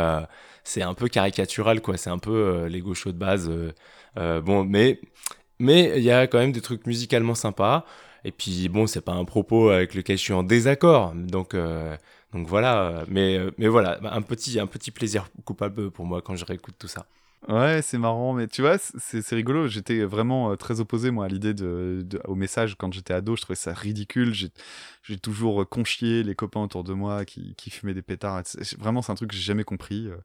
C'est 0.63 0.81
un 0.81 0.93
peu 0.93 1.07
caricatural, 1.09 1.81
quoi. 1.81 1.97
C'est 1.97 2.09
un 2.09 2.19
peu 2.19 2.31
euh, 2.31 2.69
les 2.69 2.81
gauchos 2.81 3.11
de 3.11 3.17
base. 3.17 3.49
euh, 3.49 3.73
euh, 4.17 4.41
bon, 4.41 4.63
mais 4.65 4.99
mais 5.59 5.93
il 5.97 6.03
y 6.03 6.11
a 6.11 6.27
quand 6.27 6.39
même 6.39 6.51
des 6.51 6.61
trucs 6.61 6.85
musicalement 6.87 7.35
sympas. 7.35 7.85
Et 8.25 8.31
puis, 8.31 8.69
bon, 8.69 8.87
c'est 8.87 9.01
pas 9.01 9.13
un 9.13 9.25
propos 9.25 9.69
avec 9.69 9.93
lequel 9.95 10.17
je 10.17 10.23
suis 10.23 10.33
en 10.33 10.43
désaccord. 10.43 11.13
Donc. 11.15 11.55
donc 12.33 12.47
voilà, 12.47 13.05
mais, 13.09 13.39
mais 13.57 13.67
voilà, 13.67 13.99
un 14.03 14.21
petit, 14.23 14.59
un 14.59 14.67
petit 14.67 14.91
plaisir 14.91 15.29
coupable 15.45 15.91
pour 15.91 16.05
moi 16.05 16.21
quand 16.21 16.35
je 16.35 16.45
réécoute 16.45 16.75
tout 16.79 16.87
ça. 16.87 17.05
Ouais, 17.49 17.81
c'est 17.81 17.97
marrant, 17.97 18.31
mais 18.33 18.47
tu 18.47 18.61
vois, 18.61 18.77
c'est 18.77 19.21
c'est 19.21 19.35
rigolo. 19.35 19.67
J'étais 19.67 20.05
vraiment 20.05 20.51
euh, 20.51 20.55
très 20.55 20.79
opposé, 20.79 21.11
moi, 21.11 21.25
à 21.25 21.27
l'idée 21.27 21.53
de, 21.53 22.01
de- 22.05 22.21
au 22.25 22.35
message 22.35 22.75
quand 22.77 22.93
j'étais 22.93 23.13
ado. 23.13 23.35
Je 23.35 23.41
trouvais 23.41 23.55
ça 23.57 23.73
ridicule. 23.73 24.33
J'ai 24.33 24.47
j'ai 25.05 25.17
toujours 25.17 25.61
euh, 25.63 25.65
conchié 25.65 26.23
les 26.23 26.35
copains 26.35 26.61
autour 26.61 26.85
de 26.85 26.93
moi 26.93 27.25
qui, 27.25 27.55
qui 27.57 27.69
fumaient 27.69 27.93
des 27.93 28.01
pétards. 28.01 28.41
Vraiment, 28.79 29.01
c'est 29.01 29.11
un 29.11 29.15
truc 29.15 29.31
que 29.31 29.35
j'ai 29.35 29.41
jamais 29.41 29.65
compris. 29.65 30.07
euh. 30.07 30.15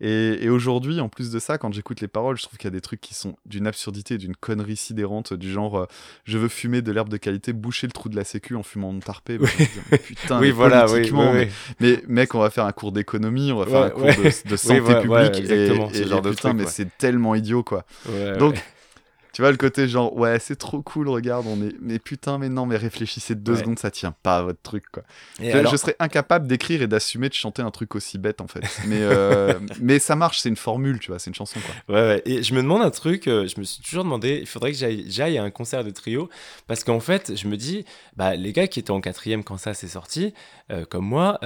Et, 0.00 0.44
et 0.44 0.48
aujourd'hui, 0.48 1.00
en 1.00 1.08
plus 1.08 1.32
de 1.32 1.40
ça, 1.40 1.58
quand 1.58 1.72
j'écoute 1.72 2.00
les 2.00 2.06
paroles, 2.06 2.36
je 2.36 2.44
trouve 2.44 2.56
qu'il 2.56 2.68
y 2.68 2.72
a 2.72 2.76
des 2.76 2.80
trucs 2.80 3.00
qui 3.00 3.14
sont 3.14 3.34
d'une 3.46 3.66
absurdité, 3.66 4.16
d'une 4.18 4.36
connerie 4.36 4.76
sidérante, 4.76 5.32
du 5.34 5.50
genre 5.50 5.76
euh, 5.80 5.86
je 6.24 6.38
veux 6.38 6.46
fumer 6.46 6.82
de 6.82 6.92
l'herbe 6.92 7.08
de 7.08 7.16
qualité, 7.16 7.52
boucher 7.52 7.88
le 7.88 7.92
trou 7.92 8.08
de 8.08 8.14
la 8.14 8.22
sécu 8.22 8.54
en 8.54 8.62
fumant 8.62 8.92
mon 8.92 9.00
tarpé. 9.00 9.38
Mais 9.40 9.48
mais 9.90 9.98
Putain, 9.98 10.36
oui, 10.38 10.46
mais 10.46 10.50
voilà, 10.52 10.86
oui, 10.88 11.10
oui, 11.12 11.26
oui. 11.34 11.48
mais 11.80 12.04
mec, 12.06 12.32
on 12.36 12.38
va 12.38 12.50
faire 12.50 12.66
un 12.66 12.72
cours 12.72 12.92
d'économie, 12.92 13.50
on 13.50 13.56
va 13.58 13.66
faire 13.66 13.80
Ouais, 13.80 13.86
un 13.86 13.90
cours 13.90 14.02
ouais. 14.04 14.14
de, 14.16 14.48
de 14.48 14.56
santé 14.56 14.80
ouais, 14.80 15.02
publique. 15.02 15.40
exactement, 15.40 15.90
et, 15.90 15.94
ce 15.94 16.02
et- 16.02 16.06
genre 16.06 16.18
et 16.20 16.22
de 16.22 16.30
putain, 16.30 16.50
truc, 16.50 16.59
mais 16.60 16.70
c'est 16.70 16.96
tellement 16.98 17.34
idiot, 17.34 17.62
quoi. 17.62 17.84
Ouais, 18.08 18.36
Donc, 18.38 18.54
ouais. 18.54 18.60
Tu 19.40 19.42
vois 19.42 19.52
le 19.52 19.56
côté 19.56 19.88
genre, 19.88 20.14
ouais, 20.18 20.38
c'est 20.38 20.56
trop 20.56 20.82
cool, 20.82 21.08
regarde, 21.08 21.46
on 21.48 21.62
est. 21.66 21.74
Mais 21.80 21.98
putain, 21.98 22.36
mais 22.36 22.50
non, 22.50 22.66
mais 22.66 22.76
réfléchissez 22.76 23.34
deux 23.34 23.54
Ouais. 23.54 23.60
secondes, 23.60 23.78
ça 23.78 23.90
tient 23.90 24.12
pas 24.22 24.36
à 24.36 24.42
votre 24.42 24.60
truc, 24.60 24.84
quoi. 24.92 25.02
Je, 25.40 25.48
alors- 25.50 25.72
je 25.72 25.78
serais 25.78 25.96
incapable 25.98 26.46
d'écrire 26.46 26.82
et 26.82 26.86
d'assumer 26.86 27.30
de 27.30 27.32
chanter 27.34 27.62
un 27.62 27.70
truc 27.70 27.94
aussi 27.94 28.18
bête, 28.18 28.42
en 28.42 28.46
fait. 28.48 28.60
Mais, 28.86 28.98
euh, 29.00 29.54
mais 29.80 29.98
ça 29.98 30.14
marche, 30.14 30.40
c'est 30.40 30.50
une 30.50 30.56
formule, 30.56 30.98
tu 31.00 31.10
vois, 31.10 31.18
c'est 31.18 31.30
une 31.30 31.34
chanson, 31.34 31.58
quoi. 31.86 31.94
Ouais, 31.94 32.06
ouais. 32.06 32.22
Et 32.26 32.42
je 32.42 32.52
me 32.52 32.60
demande 32.60 32.82
un 32.82 32.90
truc, 32.90 33.28
euh, 33.28 33.46
je 33.48 33.58
me 33.58 33.64
suis 33.64 33.82
toujours 33.82 34.04
demandé, 34.04 34.36
il 34.42 34.46
faudrait 34.46 34.72
que 34.72 34.76
j'aille 34.78 35.38
à 35.38 35.42
un 35.42 35.50
concert 35.50 35.84
de 35.84 35.90
trio, 35.90 36.28
parce 36.66 36.84
qu'en 36.84 37.00
fait, 37.00 37.34
je 37.34 37.48
me 37.48 37.56
dis, 37.56 37.86
bah, 38.16 38.36
les 38.36 38.52
gars 38.52 38.66
qui 38.68 38.78
étaient 38.78 38.90
en 38.90 39.00
quatrième 39.00 39.42
quand 39.42 39.56
ça 39.56 39.72
s'est 39.72 39.88
sorti, 39.88 40.34
euh, 40.70 40.84
comme 40.84 41.06
moi, 41.06 41.38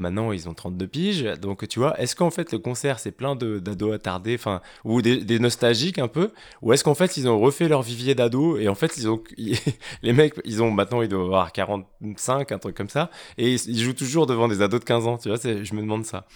maintenant 0.00 0.32
ils 0.32 0.48
ont 0.48 0.54
32 0.54 0.86
piges, 0.86 1.24
donc 1.42 1.68
tu 1.68 1.78
vois, 1.78 2.00
est-ce 2.00 2.16
qu'en 2.16 2.30
fait 2.30 2.52
le 2.52 2.58
concert 2.58 2.98
c'est 2.98 3.10
plein 3.12 3.36
de- 3.36 3.58
d'ados 3.58 3.94
attardés, 3.94 4.34
enfin, 4.34 4.62
ou 4.84 5.02
des, 5.02 5.18
des 5.24 5.38
nostalgiques 5.38 5.98
un 5.98 6.08
peu, 6.08 6.30
ou 6.62 6.72
est-ce 6.72 6.82
qu'en 6.84 6.94
fait 6.94 7.16
ils 7.16 7.28
ont 7.28 7.33
refait 7.38 7.68
leur 7.68 7.82
vivier 7.82 8.14
d'ados, 8.14 8.60
et 8.60 8.68
en 8.68 8.74
fait 8.74 8.96
ils 8.96 9.08
ont, 9.08 9.22
les 10.02 10.12
mecs, 10.12 10.34
ils 10.44 10.62
ont, 10.62 10.70
maintenant 10.70 11.02
ils 11.02 11.08
doivent 11.08 11.26
avoir 11.26 11.52
45, 11.52 12.52
un 12.52 12.58
truc 12.58 12.76
comme 12.76 12.88
ça, 12.88 13.10
et 13.38 13.52
ils, 13.54 13.60
ils 13.68 13.80
jouent 13.82 13.92
toujours 13.94 14.26
devant 14.26 14.48
des 14.48 14.62
ados 14.62 14.80
de 14.80 14.84
15 14.84 15.06
ans, 15.06 15.18
tu 15.18 15.28
vois, 15.28 15.38
je 15.42 15.74
me 15.74 15.80
demande 15.80 16.04
ça. 16.04 16.26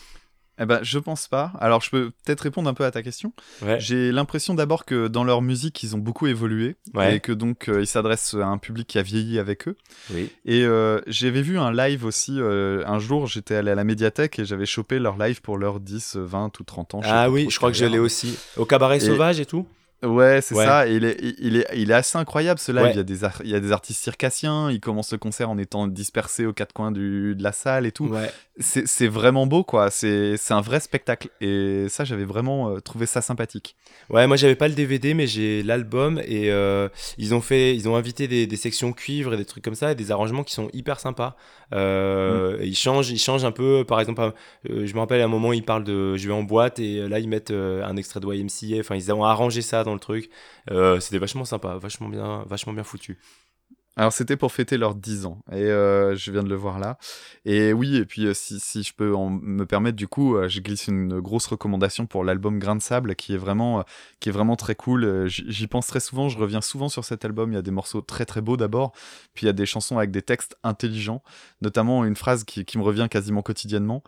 Eh 0.61 0.67
ben, 0.67 0.81
je 0.83 0.99
pense 0.99 1.29
pas. 1.29 1.53
Alors, 1.61 1.83
je 1.83 1.91
peux 1.91 2.11
peut-être 2.25 2.41
répondre 2.41 2.69
un 2.69 2.75
peu 2.75 2.85
à 2.85 2.91
ta 2.91 3.01
question. 3.05 3.33
Ouais. 3.63 3.79
J'ai 3.79 4.11
l'impression 4.11 4.55
d'abord 4.55 4.85
que 4.87 5.07
dans 5.07 5.23
leur 5.23 5.41
musique, 5.41 5.81
ils 5.85 5.95
ont 5.95 6.01
beaucoup 6.01 6.27
évolué. 6.27 6.75
Ouais. 6.95 7.15
Et 7.15 7.21
que 7.21 7.31
donc, 7.31 7.69
euh, 7.69 7.81
ils 7.81 7.87
s'adressent 7.87 8.35
à 8.35 8.47
un 8.47 8.59
public 8.59 8.89
qui 8.89 8.99
a 8.99 9.03
vieilli 9.03 9.39
avec 9.39 9.69
eux. 9.69 9.77
Oui. 10.13 10.33
Et 10.47 10.65
euh, 10.65 11.01
j'avais 11.07 11.43
vu 11.43 11.61
un 11.61 11.71
live 11.73 12.05
aussi. 12.05 12.41
euh, 12.41 12.83
un 12.89 12.99
jour, 12.99 13.29
j'étais 13.29 13.55
allé 13.55 13.71
à 13.71 13.77
la 13.77 13.85
médiathèque 13.85 14.41
et 14.41 14.45
j'avais 14.45 14.67
chopé 14.67 14.99
leur 14.99 15.17
live 15.17 15.43
pour 15.43 15.59
leurs 15.59 15.79
10, 15.79 16.17
20 16.17 16.59
ou 16.59 16.65
30 16.65 16.95
ans. 16.95 17.01
Ah 17.05 17.31
oui, 17.31 17.47
je 17.49 17.57
crois 17.57 17.71
que 17.71 17.85
l'ai 17.85 18.01
aussi. 18.01 18.37
Au 18.57 18.65
cabaret 18.65 18.97
Et- 18.97 19.01
sauvage 19.01 19.39
et 19.39 19.47
tout? 19.47 19.65
Ouais, 20.03 20.41
c'est 20.41 20.55
Ouais. 20.55 20.65
ça. 20.65 20.87
Et 20.89 20.95
il, 20.95 21.05
est, 21.05 21.17
il, 21.41 21.57
est, 21.57 21.67
il 21.75 21.91
est 21.91 21.95
assez 21.95 22.17
incroyable 22.19 22.61
ce 22.61 22.71
live. 22.73 22.83
Ouais. 22.83 22.91
Il, 22.93 22.97
y 22.97 23.01
a 23.01 23.03
des 23.03 23.19
il 23.45 23.51
y 23.51 23.55
a 23.55 23.61
des 23.61 23.73
artistes 23.73 24.01
circassiens. 24.03 24.71
Il 24.71 24.81
commence 24.81 25.11
le 25.13 25.19
concert 25.19 25.51
en 25.51 25.59
étant 25.59 25.89
dispersé 25.89 26.47
aux 26.47 26.53
quatre 26.53 26.73
coins 26.73 26.93
du, 26.93 27.35
de 27.35 27.43
la 27.43 27.53
salle 27.53 27.85
et 27.87 27.93
tout. 27.93 28.07
Ouais. 28.07 28.31
C'est 28.61 29.07
vraiment 29.07 29.47
beau, 29.47 29.63
quoi. 29.63 29.91
C'est 29.91 30.37
un 30.51 30.61
vrai 30.61 30.81
spectacle. 30.81 31.29
Et 31.41 31.87
ça, 31.89 32.05
j'avais 32.05 32.25
vraiment 32.25 32.71
euh, 32.71 32.81
trouvé 32.81 33.07
ça 33.07 33.21
sympathique. 33.23 33.77
Ouais, 34.11 34.27
moi 34.27 34.37
j'avais 34.37 34.57
pas 34.57 34.69
le 34.69 34.75
DVD, 34.75 35.15
mais 35.15 35.27
j'ai 35.27 35.63
l'album 35.63 36.21
et 36.25 36.51
euh, 36.51 36.89
ils 37.19 37.35
ont 37.35 37.41
fait, 37.41 37.75
ils 37.77 37.89
ont 37.89 37.95
invité 37.97 38.27
des, 38.27 38.47
des 38.47 38.57
sections 38.57 38.93
cuivre 38.93 39.35
et 39.35 39.37
des 39.37 39.45
trucs 39.45 39.63
comme 39.65 39.75
ça 39.75 39.93
et 39.93 39.95
des 39.95 40.11
arrangements 40.11 40.43
qui 40.45 40.55
sont 40.55 40.69
hyper 40.73 41.01
sympas. 41.01 41.37
Euh, 41.75 42.59
Mm. 42.59 42.63
Ils 42.63 42.75
changent, 42.77 43.11
ils 43.11 43.19
changent 43.19 43.45
un 43.45 43.53
peu. 43.53 43.85
Par 43.87 44.01
exemple, 44.01 44.33
je 44.69 44.93
me 44.93 44.99
rappelle 44.99 45.21
à 45.21 45.25
un 45.25 45.29
moment 45.29 45.53
ils 45.53 45.65
parlent 45.65 45.85
de, 45.85 46.17
je 46.17 46.27
vais 46.29 46.35
en 46.35 46.43
boîte 46.43 46.79
et 46.79 47.07
là 47.09 47.19
ils 47.19 47.29
mettent 47.29 47.51
un 47.53 47.97
extrait 47.97 48.21
de 48.21 48.27
YMCA. 48.33 48.81
Enfin, 48.81 48.95
ils 48.97 49.13
ont 49.13 49.25
arrangé 49.25 49.63
ça 49.63 49.85
le 49.95 50.01
truc. 50.01 50.31
Euh, 50.71 51.01
C'était 51.01 51.19
vachement 51.19 51.45
sympa, 51.45 51.77
vachement 51.79 52.09
bien, 52.09 52.45
vachement 52.47 52.73
bien 52.73 52.85
foutu. 52.85 53.19
Alors, 53.97 54.13
c'était 54.13 54.37
pour 54.37 54.53
fêter 54.53 54.79
leurs 54.79 54.95
10 54.95 55.27
ans. 55.27 55.43
Et 55.51 55.57
euh, 55.57 56.15
je 56.15 56.31
viens 56.31 56.45
de 56.45 56.49
le 56.49 56.55
voir 56.55 56.79
là. 56.79 56.99
Et 57.45 57.73
oui, 57.73 57.97
et 57.97 58.05
puis 58.05 58.27
euh, 58.27 58.33
si, 58.33 58.61
si 58.61 58.85
je 58.85 58.95
peux 58.95 59.13
en 59.13 59.29
me 59.29 59.67
permettre, 59.67 59.97
du 59.97 60.07
coup, 60.07 60.37
je 60.47 60.61
glisse 60.61 60.87
une 60.87 61.19
grosse 61.19 61.49
recommandation 61.49 62.07
pour 62.07 62.23
l'album 62.23 62.61
Grain 62.61 62.77
de 62.77 62.81
Sable, 62.81 63.17
qui 63.17 63.35
est 63.35 63.37
vraiment, 63.37 63.85
qui 64.21 64.29
est 64.29 64.33
vraiment 64.33 64.55
très 64.55 64.77
cool. 64.77 65.27
J'y 65.27 65.67
pense 65.67 65.89
très 65.89 65.99
souvent, 65.99 66.29
je 66.29 66.39
reviens 66.39 66.61
souvent 66.61 66.89
sur 66.89 67.05
cet 67.05 67.25
album. 67.25 67.51
Il 67.51 67.57
y 67.57 67.59
a 67.59 67.63
des 67.63 67.73
morceaux 67.73 68.01
très 68.01 68.25
très 68.25 68.41
beaux 68.41 68.57
d'abord, 68.57 68.93
puis 69.35 69.45
il 69.45 69.49
y 69.49 69.51
a 69.51 69.53
des 69.53 69.67
chansons 69.67 69.99
avec 69.99 70.13
des 70.13 70.23
textes 70.23 70.57
intelligents, 70.63 71.25
notamment 71.61 72.05
une 72.05 72.15
phrase 72.15 72.45
qui, 72.45 72.65
qui 72.65 72.79
me 72.79 72.85
revient 72.85 73.09
quasiment 73.11 73.43
quotidiennement, 73.43 74.05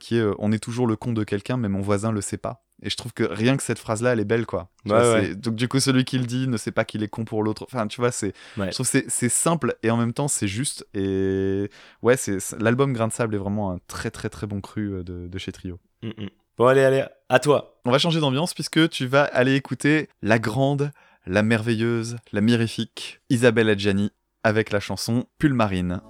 qui 0.00 0.18
est 0.18 0.24
On 0.38 0.52
est 0.52 0.62
toujours 0.62 0.86
le 0.86 0.96
con 0.96 1.14
de 1.14 1.24
quelqu'un, 1.24 1.56
mais 1.56 1.70
mon 1.70 1.80
voisin 1.80 2.12
le 2.12 2.20
sait 2.20 2.36
pas. 2.36 2.62
Et 2.82 2.90
je 2.90 2.96
trouve 2.96 3.12
que 3.12 3.24
rien 3.24 3.56
que 3.56 3.62
cette 3.62 3.78
phrase-là, 3.78 4.12
elle 4.14 4.20
est 4.20 4.24
belle, 4.24 4.46
quoi. 4.46 4.70
Ouais, 4.86 4.92
vois, 4.92 5.12
ouais. 5.14 5.34
Donc 5.34 5.54
du 5.54 5.68
coup, 5.68 5.80
celui 5.80 6.04
qui 6.04 6.16
le 6.18 6.24
dit 6.24 6.48
ne 6.48 6.56
sait 6.56 6.70
pas 6.72 6.84
qu'il 6.84 7.02
est 7.02 7.08
con 7.08 7.24
pour 7.24 7.42
l'autre. 7.42 7.64
Enfin, 7.70 7.86
tu 7.86 8.00
vois, 8.00 8.10
c'est 8.10 8.32
Ouais. 8.56 8.68
je 8.68 8.72
trouve 8.74 8.90
que 8.90 9.02
c'est- 9.08 9.28
simple 9.28 9.76
et 9.82 9.90
en 9.90 9.96
même 9.96 10.12
temps 10.12 10.28
c'est 10.28 10.48
juste. 10.48 10.86
Et 10.94 11.70
ouais, 12.02 12.16
c'est 12.16 12.38
l'album 12.58 12.92
Grain 12.92 13.08
de 13.08 13.12
Sable 13.12 13.34
est 13.34 13.38
vraiment 13.38 13.70
un 13.72 13.78
très 13.86 14.10
très 14.10 14.28
très 14.28 14.46
bon 14.46 14.60
cru 14.60 14.94
euh, 14.94 15.02
de, 15.02 15.28
de 15.28 15.38
chez 15.38 15.52
Trio. 15.52 15.78
Mm, 16.02 16.08
mm. 16.08 16.28
Bon, 16.58 16.66
allez, 16.66 16.82
allez, 16.82 17.04
à 17.28 17.38
toi. 17.38 17.80
On 17.84 17.90
va 17.90 17.98
changer 17.98 18.20
d'ambiance 18.20 18.54
puisque 18.54 18.88
tu 18.90 19.06
vas 19.06 19.22
aller 19.24 19.54
écouter 19.54 20.08
la 20.22 20.38
grande, 20.38 20.90
la 21.26 21.42
merveilleuse, 21.42 22.16
la 22.32 22.40
mirifique 22.40 23.20
Isabelle 23.30 23.68
Adjani 23.70 24.10
avec 24.42 24.70
la 24.70 24.80
chanson 24.80 25.26
Pull 25.38 25.52
Marine. 25.54 26.00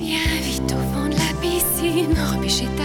Viens 0.00 0.18
vite 0.42 0.62
au 0.72 0.94
fond 0.94 1.08
de 1.08 1.14
la 1.14 1.40
piscine, 1.40 2.14
repêcher 2.34 2.66
ta 2.76 2.83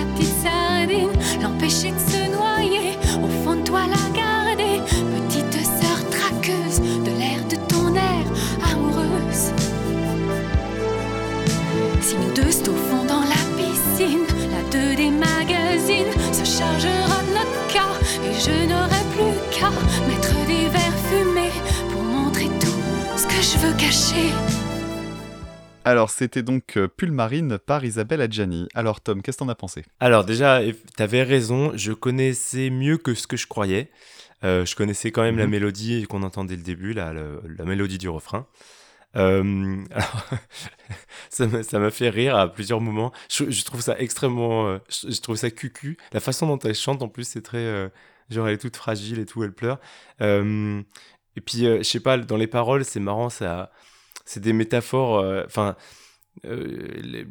plus 19.19 19.59
qu'à 19.59 19.69
mettre 20.07 20.33
des 20.47 20.69
verres 20.69 20.99
fumés 21.09 21.51
pour 21.91 22.01
montrer 22.01 22.45
tout 22.59 23.17
ce 23.17 23.25
que 23.27 23.41
je 23.41 23.57
veux 23.65 23.73
cacher. 23.77 24.33
Alors 25.85 26.09
c'était 26.09 26.43
donc 26.43 26.77
euh, 26.77 26.87
Pull 26.87 27.11
Marine 27.11 27.57
par 27.57 27.83
Isabelle 27.83 28.21
Adjani. 28.21 28.67
Alors 28.75 29.01
Tom, 29.01 29.21
qu'est-ce 29.21 29.37
que 29.37 29.43
t'en 29.43 29.49
as 29.49 29.55
pensé? 29.55 29.83
Alors 29.99 30.23
déjà, 30.23 30.61
t'avais 30.95 31.23
raison, 31.23 31.71
je 31.75 31.91
connaissais 31.93 32.69
mieux 32.69 32.97
que 32.97 33.13
ce 33.13 33.27
que 33.27 33.37
je 33.37 33.47
croyais. 33.47 33.89
Euh, 34.43 34.65
je 34.65 34.75
connaissais 34.75 35.11
quand 35.11 35.23
même 35.23 35.37
la 35.37 35.45
Mhm. 35.45 35.51
mélodie 35.51 36.05
qu'on 36.07 36.23
entendait 36.23 36.55
le 36.55 36.61
début, 36.61 36.93
là, 36.93 37.11
le- 37.11 37.41
la 37.57 37.65
mélodie 37.65 37.97
du 37.97 38.07
refrain. 38.07 38.45
Euh, 39.15 39.83
alors, 39.91 40.25
ça 41.29 41.47
m'a 41.47 41.63
ça 41.63 41.79
m'a 41.79 41.89
fait 41.89 42.09
rire 42.09 42.37
à 42.37 42.47
plusieurs 42.51 42.79
moments. 42.79 43.11
Je, 43.29 43.49
je 43.49 43.65
trouve 43.65 43.81
ça 43.81 43.95
extrêmement... 43.99 44.67
euh, 44.67 44.77
je, 44.89 45.09
je 45.11 45.21
trouve 45.21 45.35
ça 45.35 45.49
cucu. 45.49 45.97
La 46.13 46.19
façon 46.19 46.45
dont 46.47 46.59
elle 46.59 46.75
chante, 46.75 47.01
en 47.01 47.07
plus, 47.09 47.23
c'est 47.27 47.41
très... 47.41 47.57
genre, 48.29 48.47
elle 48.47 48.55
est 48.55 48.57
toute 48.57 48.77
fragile 48.77 49.19
et 49.19 49.25
tout, 49.25 49.43
elle 49.43 49.53
pleure. 49.53 49.79
Euh, 50.21 50.81
et 51.35 51.41
puis, 51.41 51.65
euh, 51.65 51.79
je 51.79 51.83
sais 51.83 51.99
pas, 51.99 52.17
dans 52.17 52.37
les 52.37 52.47
paroles, 52.47 52.85
c'est 52.85 52.99
marrant, 52.99 53.29
ça... 53.29 53.71
C'est 54.25 54.41
des 54.41 54.53
métaphores... 54.53 55.19
euh, 55.19 55.43
Enfin... 55.45 55.75
euh, 56.45 57.23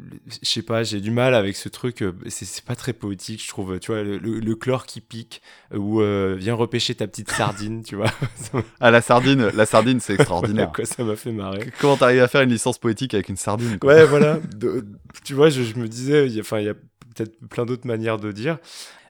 je 0.43 0.49
sais 0.49 0.63
pas, 0.63 0.83
j'ai 0.83 1.01
du 1.01 1.11
mal 1.11 1.35
avec 1.35 1.57
ce 1.57 1.69
truc. 1.69 2.05
C'est 2.29 2.65
pas 2.65 2.77
très 2.77 2.93
poétique, 2.93 3.43
je 3.43 3.49
trouve. 3.49 3.79
Tu 3.79 3.93
vois, 3.93 4.03
le, 4.03 4.19
le- 4.19 4.41
le 4.41 4.55
chlore 4.57 4.87
qui 4.87 5.01
pique, 5.01 5.41
ou 5.75 6.01
viens 6.37 6.55
repêcher 6.55 6.95
ta 6.95 7.07
petite 7.07 7.31
sardine, 7.31 7.83
tu 7.83 7.97
vois. 7.97 8.11
Ah 8.81 8.91
la 8.91 9.01
sardine, 9.01 9.51
la 9.55 9.67
sardine 9.67 10.01
c'est 10.01 10.15
extraordinaire. 10.15 10.71
quoi, 10.75 10.85
ça 10.85 11.05
m'a 11.05 11.17
fait 11.17 11.33
marrer. 11.33 11.71
Comment 11.81 11.97
t'arrives 11.97 12.23
à 12.23 12.29
faire 12.29 12.43
une 12.43 12.51
licence 12.51 12.79
poétique 12.79 13.15
avec 13.15 13.29
une 13.29 13.37
sardine 13.37 13.79
quoi? 13.79 13.93
Ouais, 13.95 14.05
voilà. 14.07 14.41
De- 14.57 14.85
tu 15.25 15.35
vois, 15.35 15.49
je, 15.51 15.63
je 15.63 15.75
me 15.77 15.89
disais, 15.89 16.27
il 16.27 16.33
y 16.35 16.39
a- 16.39 16.41
enfin, 16.43 16.59
il 16.61 16.67
y 16.67 16.69
a 16.69 16.75
peut-être 16.75 17.39
plein 17.49 17.67
d'autres 17.67 17.87
manières 17.87 18.19
de 18.19 18.31
dire. 18.33 18.59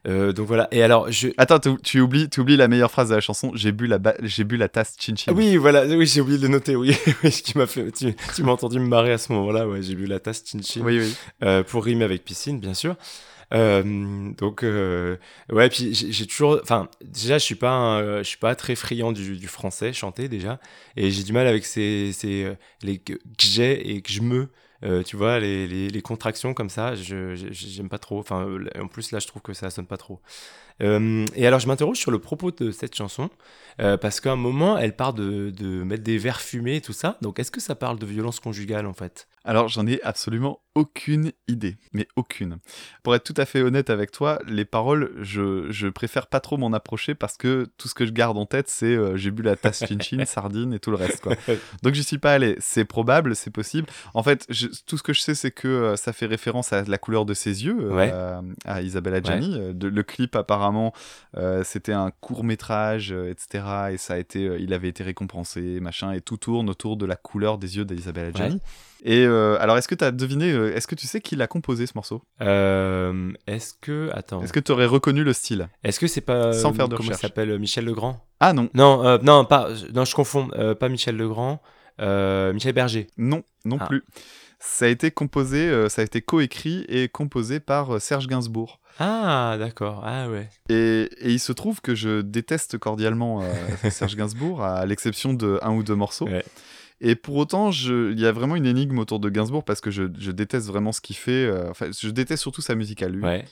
Euh, 0.06 0.32
donc 0.32 0.46
voilà. 0.46 0.68
Et 0.70 0.82
alors, 0.82 1.10
je. 1.10 1.28
Attends, 1.38 1.58
tu, 1.58 1.70
tu 1.82 2.00
oublies, 2.00 2.28
tu 2.28 2.40
oublies 2.40 2.56
la 2.56 2.68
meilleure 2.68 2.90
phrase 2.90 3.08
de 3.10 3.14
la 3.14 3.20
chanson. 3.20 3.50
J'ai 3.54 3.72
bu 3.72 3.86
la, 3.86 3.98
ba- 3.98 4.14
j'ai 4.22 4.44
bu 4.44 4.56
la 4.56 4.68
tasse 4.68 4.94
chin 4.98 5.16
chin. 5.16 5.32
Oui, 5.34 5.56
voilà, 5.56 5.84
oui, 5.86 6.06
j'ai 6.06 6.20
oublié 6.20 6.38
de 6.38 6.42
le 6.42 6.48
noter, 6.48 6.76
oui, 6.76 6.96
oui, 7.24 7.32
ce 7.32 7.42
qui 7.42 7.56
m'a 7.58 7.66
fait, 7.66 7.90
tu, 7.92 8.14
tu 8.34 8.42
m'as 8.42 8.52
entendu 8.52 8.78
me 8.78 8.86
marrer 8.86 9.12
à 9.12 9.18
ce 9.18 9.32
moment-là, 9.32 9.66
ouais, 9.68 9.82
j'ai 9.82 9.94
vu 9.94 10.06
la 10.06 10.20
tasse 10.20 10.44
chin 10.46 10.60
chin. 10.62 10.80
oui, 10.84 11.00
oui. 11.00 11.14
Euh, 11.42 11.62
pour 11.64 11.84
rimer 11.84 12.04
avec 12.04 12.24
piscine, 12.24 12.60
bien 12.60 12.74
sûr. 12.74 12.96
Euh, 13.54 14.30
donc 14.36 14.62
euh, 14.62 15.16
ouais, 15.50 15.70
puis 15.70 15.94
j'ai 15.94 16.26
toujours, 16.26 16.60
enfin 16.62 16.88
déjà 17.02 17.38
je 17.38 17.44
suis 17.44 17.54
pas, 17.54 17.70
un, 17.70 18.18
je 18.18 18.24
suis 18.24 18.36
pas 18.36 18.54
très 18.54 18.74
friand 18.74 19.10
du, 19.10 19.38
du 19.38 19.48
français 19.48 19.94
chanté 19.94 20.28
déjà, 20.28 20.60
et 20.96 21.10
j'ai 21.10 21.22
du 21.22 21.32
mal 21.32 21.46
avec 21.46 21.64
ces, 21.64 22.12
ces 22.12 22.52
les 22.82 22.98
que 22.98 23.14
que 23.14 23.20
j'ai 23.38 23.90
et 23.94 24.02
que 24.02 24.12
je 24.12 24.20
me, 24.20 24.48
euh, 24.84 25.02
tu 25.02 25.16
vois, 25.16 25.40
les, 25.40 25.66
les, 25.66 25.88
les 25.88 26.02
contractions 26.02 26.54
comme 26.54 26.70
ça, 26.70 26.94
je 26.94 27.34
j'aime 27.34 27.88
pas 27.88 27.98
trop. 27.98 28.18
Enfin, 28.20 28.46
euh, 28.46 28.68
en 28.80 28.88
plus 28.88 29.12
là, 29.12 29.18
je 29.18 29.26
trouve 29.26 29.42
que 29.42 29.52
ça 29.52 29.70
sonne 29.70 29.86
pas 29.86 29.96
trop. 29.96 30.20
Euh, 30.82 31.24
et 31.34 31.46
alors, 31.46 31.60
je 31.60 31.66
m'interroge 31.66 31.98
sur 31.98 32.10
le 32.10 32.18
propos 32.20 32.50
de 32.52 32.70
cette 32.70 32.94
chanson, 32.94 33.30
euh, 33.80 33.96
parce 33.96 34.20
qu'à 34.20 34.32
un 34.32 34.36
moment, 34.36 34.78
elle 34.78 34.94
part 34.94 35.14
de, 35.14 35.50
de 35.50 35.82
mettre 35.82 36.04
des 36.04 36.18
verres 36.18 36.40
fumés 36.40 36.76
et 36.76 36.80
tout 36.80 36.92
ça. 36.92 37.18
Donc, 37.22 37.38
est-ce 37.40 37.50
que 37.50 37.60
ça 37.60 37.74
parle 37.74 37.98
de 37.98 38.06
violence 38.06 38.40
conjugale 38.40 38.86
en 38.86 38.94
fait? 38.94 39.28
Alors, 39.48 39.68
j'en 39.68 39.86
ai 39.86 39.98
absolument 40.02 40.60
aucune 40.74 41.32
idée, 41.48 41.76
mais 41.94 42.06
aucune. 42.16 42.58
Pour 43.02 43.14
être 43.14 43.24
tout 43.24 43.34
à 43.40 43.46
fait 43.46 43.62
honnête 43.62 43.88
avec 43.88 44.10
toi, 44.12 44.38
les 44.46 44.66
paroles, 44.66 45.10
je, 45.22 45.66
je 45.70 45.88
préfère 45.88 46.26
pas 46.26 46.38
trop 46.38 46.56
m'en 46.58 46.72
approcher 46.74 47.14
parce 47.14 47.36
que 47.38 47.66
tout 47.78 47.88
ce 47.88 47.94
que 47.94 48.04
je 48.04 48.12
garde 48.12 48.36
en 48.36 48.44
tête, 48.44 48.68
c'est 48.68 48.94
euh, 48.94 49.16
j'ai 49.16 49.30
bu 49.30 49.42
la 49.42 49.56
tasse 49.56 49.84
chin 49.86 49.98
chin, 50.00 50.24
sardine 50.26 50.74
et 50.74 50.78
tout 50.78 50.90
le 50.90 50.96
reste, 50.98 51.22
quoi. 51.22 51.34
Donc, 51.82 51.94
j'y 51.94 52.04
suis 52.04 52.18
pas 52.18 52.34
allé. 52.34 52.56
C'est 52.60 52.84
probable, 52.84 53.34
c'est 53.34 53.50
possible. 53.50 53.88
En 54.12 54.22
fait, 54.22 54.44
je- 54.50 54.68
tout 54.86 54.98
ce 54.98 55.02
que 55.02 55.14
je 55.14 55.20
sais, 55.20 55.34
c'est 55.34 55.50
que 55.50 55.66
euh, 55.66 55.96
ça 55.96 56.12
fait 56.12 56.26
référence 56.26 56.72
à 56.74 56.82
la 56.84 56.98
couleur 56.98 57.24
de 57.24 57.32
ses 57.34 57.64
yeux, 57.64 57.78
euh, 57.80 57.94
Ouais. 57.96 58.12
à, 58.12 58.42
à 58.66 58.82
Isabelle 58.82 59.14
Adjani. 59.14 59.58
Euh, 59.58 59.72
de- 59.72 59.88
le 59.88 60.02
clip, 60.02 60.36
apparemment, 60.36 60.92
c'était 61.64 61.92
un 61.94 62.10
court 62.20 62.44
métrage, 62.44 63.12
etc. 63.12 63.64
Et 63.92 63.96
ça 63.96 64.14
a 64.14 64.18
été, 64.18 64.44
il 64.60 64.74
avait 64.74 64.88
été 64.88 65.02
récompensé, 65.02 65.80
machin, 65.80 66.12
et 66.12 66.20
tout 66.20 66.36
tourne 66.36 66.68
autour 66.68 66.96
de 66.98 67.06
la 67.06 67.16
couleur 67.16 67.56
des 67.58 67.78
yeux 67.78 67.86
d'Isabelle 67.86 68.26
Adjani. 68.28 68.60
Et 69.04 69.24
euh, 69.24 69.56
alors, 69.60 69.78
est-ce 69.78 69.86
que 69.88 69.94
tu 69.94 70.04
as 70.04 70.10
deviné, 70.10 70.50
euh, 70.52 70.74
est-ce 70.74 70.86
que 70.86 70.94
tu 70.94 71.06
sais 71.06 71.20
qui 71.20 71.36
l'a 71.36 71.46
composé 71.46 71.86
ce 71.86 71.92
morceau? 71.94 72.22
Euh, 72.40 73.32
Est-ce 73.46 73.74
que 73.80 74.10
attends, 74.12 74.42
Est-ce 74.42 74.52
que 74.52 74.60
tu 74.60 74.72
aurais 74.72 74.86
reconnu 74.86 75.22
le 75.24 75.32
style? 75.32 75.68
Est-ce 75.84 76.00
que 76.00 76.06
c'est 76.06 76.20
pas 76.20 76.52
Sans 76.52 76.72
faire 76.72 76.88
de 76.88 76.96
comment 76.96 77.08
recherche. 77.08 77.22
s'appelle 77.22 77.58
Michel 77.58 77.84
Legrand? 77.84 78.24
Ah 78.40 78.52
non, 78.52 78.68
Non, 78.74 79.18
non, 79.22 79.44
pas, 79.44 79.68
non, 79.94 80.04
je 80.04 80.14
confonds. 80.14 80.48
pas 80.78 80.88
Michel 80.88 81.16
Legrand, 81.16 81.60
Michel 82.00 82.72
Berger. 82.72 83.06
non, 83.16 83.42
non 83.64 83.78
Ah. 83.80 83.86
plus. 83.86 84.02
Ça 84.60 84.86
a 84.86 84.88
été 84.88 85.12
composé, 85.12 85.88
ça 85.88 86.02
a 86.02 86.04
été 86.04 86.20
coécrit 86.20 86.84
et 86.88 87.08
composé 87.08 87.60
par 87.60 88.00
Serge 88.00 88.26
Gainsbourg. 88.26 88.80
Ah, 88.98 89.54
d'accord. 89.56 90.02
Ah 90.04 90.28
ouais. 90.28 90.48
Et, 90.68 91.08
et 91.20 91.30
il 91.30 91.38
se 91.38 91.52
trouve 91.52 91.80
que 91.80 91.94
je 91.94 92.20
déteste 92.22 92.78
cordialement 92.78 93.42
euh, 93.42 93.46
Serge 93.90 94.16
Gainsbourg, 94.16 94.64
à 94.64 94.84
l'exception 94.86 95.32
de 95.32 95.60
un 95.62 95.70
ou 95.72 95.84
deux 95.84 95.94
morceaux. 95.94 96.26
Ouais. 96.26 96.44
Et 97.00 97.14
pour 97.14 97.36
autant, 97.36 97.70
je- 97.70 98.10
il 98.12 98.18
y 98.18 98.26
a 98.26 98.32
vraiment 98.32 98.56
une 98.56 98.66
énigme 98.66 98.98
autour 98.98 99.20
de 99.20 99.28
Gainsbourg 99.30 99.62
parce 99.64 99.80
que 99.80 99.90
je, 99.90 100.04
je 100.18 100.30
déteste 100.32 100.66
vraiment 100.66 100.90
ce 100.92 101.00
qu'il 101.00 101.14
fait. 101.16 101.46
euh, 101.46 101.70
Enfin, 101.70 101.86
je 101.96 102.08
déteste 102.10 102.42
surtout 102.42 102.60
sa 102.60 102.74
musique 102.74 103.02
à 103.02 103.08
lui. 103.08 103.22
Ouais. 103.22 103.44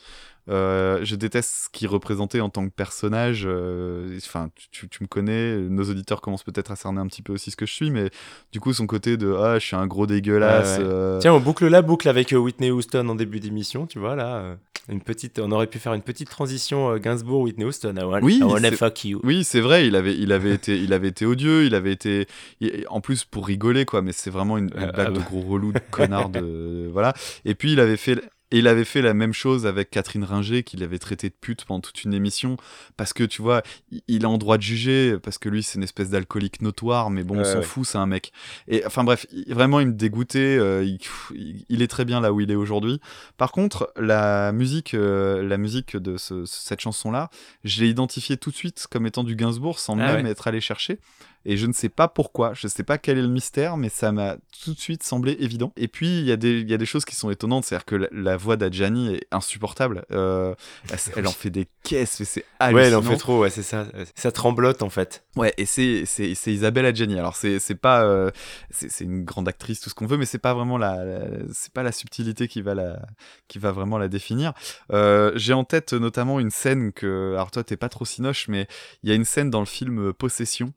Euh, 0.49 0.99
je 1.03 1.15
déteste 1.15 1.65
ce 1.65 1.69
qu'il 1.69 1.87
représentait 1.87 2.39
en 2.39 2.49
tant 2.49 2.65
que 2.67 2.73
personnage. 2.73 3.43
euh, 3.45 4.17
Enfin, 4.25 4.49
tu, 4.55 4.69
tu- 4.71 4.87
tu 4.89 5.03
me 5.03 5.07
connais, 5.07 5.57
nos 5.57 5.83
auditeurs 5.83 6.21
commencent 6.21 6.43
peut-être 6.43 6.71
à 6.71 6.75
cerner 6.75 6.99
un 7.01 7.07
petit 7.07 7.21
peu 7.21 7.33
aussi 7.33 7.51
ce 7.51 7.55
que 7.57 7.65
je 7.65 7.73
suis, 7.73 7.91
mais 7.91 8.09
du 8.51 8.59
coup, 8.59 8.71
son 8.73 8.87
côté 8.87 9.17
de 9.17 9.33
ah, 9.33 9.59
je 9.59 9.65
suis 9.65 9.75
un 9.75 9.87
gros 9.87 10.07
dégueulasse. 10.07 10.77
Ouais, 10.79 10.83
ouais. 10.83 10.89
euh, 10.89 11.19
Tiens, 11.19 11.33
on 11.33 11.39
boucle 11.39 11.67
la 11.67 11.81
boucle 11.81 12.07
avec 12.09 12.31
Whitney 12.31 12.71
Houston 12.71 13.07
en 13.09 13.15
début 13.15 13.39
d'émission, 13.39 13.87
tu 13.87 13.99
vois 13.99 14.15
là. 14.15 14.57
une 14.89 15.01
petite, 15.01 15.39
on 15.39 15.51
aurait 15.51 15.67
pu 15.67 15.79
faire 15.79 15.93
une 15.93 16.01
petite 16.01 16.29
transition 16.29 16.95
Gainsbourg 16.97 17.41
Whitney 17.41 17.65
Houston. 17.65 17.93
I 17.97 18.19
Oui, 18.23 18.39
wanna 18.41 18.69
c'est- 18.69 18.77
fuck 18.77 19.03
you. 19.03 19.19
Oui, 19.25 19.43
c'est 19.43 19.59
vrai, 19.59 19.85
il 19.85 19.97
avait, 19.97 20.15
il 20.17 20.31
avait 20.31 20.53
été, 20.53 20.77
il 20.77 20.93
avait 20.93 21.09
été 21.09 21.25
odieux, 21.25 21.65
il 21.65 21.75
avait 21.75 21.91
été, 21.91 22.25
il- 22.61 22.85
en 22.89 23.01
plus 23.01 23.25
pour 23.25 23.45
rigoler 23.47 23.83
quoi, 23.83 24.01
mais 24.01 24.13
c'est 24.13 24.29
vraiment 24.29 24.57
une, 24.57 24.69
une 24.77 24.91
blague 24.91 25.07
ah 25.07 25.11
de 25.11 25.19
bah. 25.19 25.25
gros 25.29 25.41
relou, 25.41 25.73
de 25.73 25.79
connard 25.91 26.29
de, 26.29 26.87
voilà. 26.93 27.13
Et 27.43 27.53
puis 27.53 27.73
il 27.73 27.81
avait 27.81 27.97
fait 27.97 28.21
Et 28.51 28.59
il 28.59 28.67
avait 28.67 28.85
fait 28.85 29.01
la 29.01 29.13
même 29.13 29.33
chose 29.33 29.65
avec 29.65 29.89
Catherine 29.89 30.23
Ringer, 30.23 30.63
qu'il 30.63 30.81
avait 30.81 30.99
traité 30.99 31.27
de 31.27 31.33
pute 31.39 31.65
pendant 31.65 31.81
toute 31.81 32.03
une 32.05 32.13
émission, 32.13 32.55
parce 32.95 33.11
que 33.11 33.25
tu 33.25 33.41
vois, 33.41 33.61
il- 34.07 34.25
a 34.25 34.29
en 34.29 34.37
droit 34.37 34.57
de 34.57 34.61
juger, 34.63 35.17
parce 35.21 35.37
que 35.37 35.49
lui 35.49 35.63
c'est 35.63 35.75
une 35.77 35.83
espèce 35.83 36.09
d'alcoolique 36.11 36.61
notoire, 36.61 37.09
mais 37.09 37.23
bon, 37.25 37.39
on 37.39 37.43
s'en 37.43 37.57
ouais. 37.57 37.61
fout, 37.63 37.85
c'est 37.85 37.97
un 37.97 38.05
mec. 38.05 38.31
Et 38.69 38.85
enfin 38.85 39.03
bref, 39.03 39.25
vraiment 39.47 39.81
il 39.81 39.87
me 39.87 39.93
dégoûtait, 39.93 40.57
euh, 40.57 40.83
il, 40.85 40.97
il- 41.35 41.65
il 41.67 41.81
est 41.81 41.87
très 41.87 42.05
bien 42.05 42.21
là 42.21 42.31
où 42.31 42.39
il 42.39 42.49
est 42.49 42.55
aujourd'hui. 42.55 43.01
Par 43.35 43.51
contre, 43.51 43.91
la 43.97 44.51
musique, 44.53 44.93
euh, 44.93 45.43
la 45.45 45.57
musique 45.57 45.97
de 45.97 46.15
ce- 46.17 46.45
cette 46.45 46.79
chanson-là, 46.79 47.29
je 47.65 47.81
l'ai 47.81 47.89
identifiée 47.89 48.37
tout 48.37 48.51
de 48.51 48.55
suite 48.55 48.87
comme 48.89 49.05
étant 49.05 49.25
du 49.25 49.35
Gainsbourg, 49.35 49.77
sans 49.79 49.93
Ah 49.99 50.13
même 50.15 50.25
ouais. 50.25 50.31
être 50.31 50.47
allé 50.47 50.61
chercher. 50.61 50.99
Et 51.45 51.55
je 51.57 51.65
ne 51.65 51.73
sais 51.73 51.89
pas 51.89 52.07
pourquoi, 52.09 52.53
je 52.53 52.67
ne 52.67 52.69
sais 52.69 52.83
pas 52.83 52.97
quel 52.97 53.17
est 53.17 53.21
le 53.21 53.27
mystère, 53.29 53.77
mais 53.77 53.87
ça 53.89 54.11
m'a 54.11 54.35
tout 54.63 54.73
de 54.73 54.79
suite 54.79 55.03
semblé 55.03 55.37
évident. 55.39 55.71
Et 55.77 55.87
puis, 55.87 56.19
il 56.19 56.25
y, 56.25 56.31
a 56.31 56.35
des- 56.35 56.59
il 56.59 56.69
y 56.69 56.73
a 56.73 56.77
des 56.77 56.85
choses 56.85 57.05
qui 57.05 57.15
sont 57.15 57.29
étonnantes, 57.31 57.63
c'est-à-dire 57.65 57.85
que 57.85 57.95
la, 57.95 58.07
la 58.11 58.35
voix 58.37 58.57
d'Adjani 58.57 59.15
est 59.15 59.27
insupportable. 59.31 60.05
Euh, 60.11 60.53
elle, 60.91 60.97
elle 61.15 61.27
en 61.27 61.31
fait 61.31 61.49
des 61.49 61.67
caisses, 61.83 62.19
mais 62.19 62.25
c'est 62.25 62.43
hallucinant. 62.59 62.81
Ouais, 62.81 62.87
elle 62.87 62.95
en 62.95 63.01
fait 63.01 63.17
trop, 63.17 63.39
ouais, 63.39 63.49
c'est 63.49 63.63
ça. 63.63 63.87
Ça 64.15 64.31
tremblote 64.31 64.81
en 64.81 64.89
fait. 64.89 65.23
Ouais, 65.37 65.53
et 65.57 65.65
c'est 65.65 66.03
Isabelle 66.47 66.85
Adjani. 66.85 67.17
Alors 67.17 67.35
c'est 67.35 67.59
pas 67.75 68.03
euh, 68.03 68.31
c'est 68.69 68.89
c'est 68.91 69.03
une 69.05 69.23
grande 69.23 69.47
actrice 69.47 69.79
tout 69.79 69.89
ce 69.89 69.95
qu'on 69.95 70.07
veut, 70.07 70.17
mais 70.17 70.25
c'est 70.25 70.37
pas 70.39 70.53
vraiment 70.53 70.77
la, 70.77 71.05
la- 71.05 71.27
c'est 71.53 71.71
pas 71.71 71.83
la 71.83 71.91
subtilité 71.91 72.47
qui 72.47 72.61
va 72.61 72.73
la 72.75 72.99
qui 73.47 73.59
va 73.59 73.71
vraiment 73.71 73.97
la 73.97 74.07
définir. 74.09 74.53
Euh, 74.91 75.31
J'ai 75.35 75.53
en 75.53 75.63
tête 75.63 75.93
notamment 75.93 76.39
une 76.39 76.49
scène 76.51 76.91
que 76.91 77.33
alors 77.35 77.51
toi 77.51 77.63
t'es 77.63 77.77
pas 77.77 77.89
trop 77.89 78.03
sinoche, 78.05 78.47
mais 78.47 78.67
il 79.03 79.09
y 79.09 79.11
a 79.13 79.15
une 79.15 79.25
scène 79.25 79.49
dans 79.49 79.59
le 79.61 79.65
film 79.65 80.11
Possession. 80.13 80.73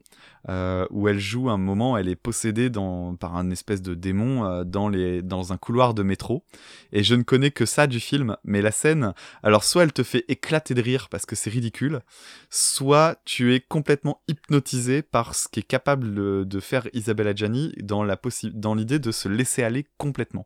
Euh, 0.49 0.87
où 0.89 1.07
elle 1.07 1.19
joue 1.19 1.49
un 1.49 1.57
moment, 1.57 1.97
elle 1.97 2.07
est 2.07 2.15
possédée 2.15 2.69
dans, 2.69 3.15
par 3.15 3.35
un 3.35 3.49
espèce 3.51 3.81
de 3.81 3.93
démon 3.93 4.45
euh, 4.45 4.63
dans, 4.63 4.89
les, 4.89 5.21
dans 5.21 5.53
un 5.53 5.57
couloir 5.57 5.93
de 5.93 6.03
métro. 6.03 6.43
Et 6.91 7.03
je 7.03 7.15
ne 7.15 7.23
connais 7.23 7.51
que 7.51 7.65
ça 7.65 7.87
du 7.87 7.99
film, 7.99 8.35
mais 8.43 8.61
la 8.61 8.71
scène, 8.71 9.13
alors 9.43 9.63
soit 9.63 9.83
elle 9.83 9.93
te 9.93 10.03
fait 10.03 10.25
éclater 10.27 10.73
de 10.73 10.81
rire 10.81 11.09
parce 11.09 11.25
que 11.25 11.35
c'est 11.35 11.49
ridicule, 11.49 12.01
soit 12.49 13.17
tu 13.25 13.53
es 13.53 13.59
complètement 13.59 14.21
hypnotisé 14.27 15.01
par 15.01 15.35
ce 15.35 15.47
qu'est 15.47 15.61
capable 15.61 16.13
de, 16.13 16.43
de 16.45 16.59
faire 16.59 16.87
Isabelle 16.93 17.27
Adjani 17.27 17.73
dans 17.81 18.03
la 18.03 18.15
possi- 18.15 18.51
dans 18.51 18.75
l'idée 18.75 18.99
de 18.99 19.11
se 19.11 19.29
laisser 19.29 19.63
aller 19.63 19.85
complètement. 19.97 20.45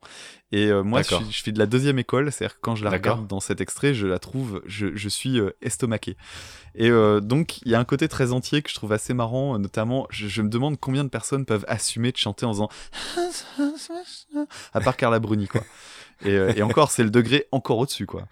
Et 0.51 0.67
euh, 0.67 0.83
moi, 0.83 1.01
je 1.01 1.31
je 1.31 1.37
suis 1.37 1.51
de 1.53 1.59
la 1.59 1.65
deuxième 1.65 1.99
école, 1.99 2.31
c'est-à-dire 2.31 2.59
quand 2.61 2.75
je 2.75 2.83
la 2.83 2.89
regarde 2.97 3.27
dans 3.27 3.39
cet 3.39 3.61
extrait, 3.61 3.93
je 3.93 4.07
la 4.07 4.19
trouve, 4.19 4.61
je, 4.65 4.95
je 4.95 5.09
suis 5.09 5.39
euh, 5.39 5.51
estomaqué. 5.61 6.15
Et 6.77 6.89
euh, 6.89 7.21
donc, 7.21 7.61
il 7.61 7.71
y 7.71 7.75
a 7.75 7.79
un 7.79 7.85
côté 7.85 8.07
très 8.07 8.31
entier 8.33 8.61
que 8.61 8.69
je 8.69 8.75
trouve 8.75 8.91
assez 8.91 9.13
marrant, 9.13 9.55
euh, 9.55 9.57
notamment, 9.57 10.07
je, 10.09 10.27
je 10.27 10.41
me 10.41 10.49
demande 10.49 10.77
combien 10.79 11.03
de 11.03 11.09
personnes 11.09 11.45
peuvent 11.45 11.65
assumer 11.67 12.11
de 12.11 12.17
chanter 12.17 12.45
en 12.45 12.51
faisant 12.53 12.69
à 14.73 14.81
part 14.81 14.97
Carla 14.97 15.19
Bruni, 15.19 15.47
quoi. 15.47 15.61
Et, 16.23 16.29
euh, 16.31 16.53
et 16.55 16.61
encore, 16.63 16.91
c'est 16.91 17.03
le 17.03 17.09
degré 17.09 17.47
encore 17.51 17.77
au-dessus, 17.77 18.05
quoi. 18.05 18.27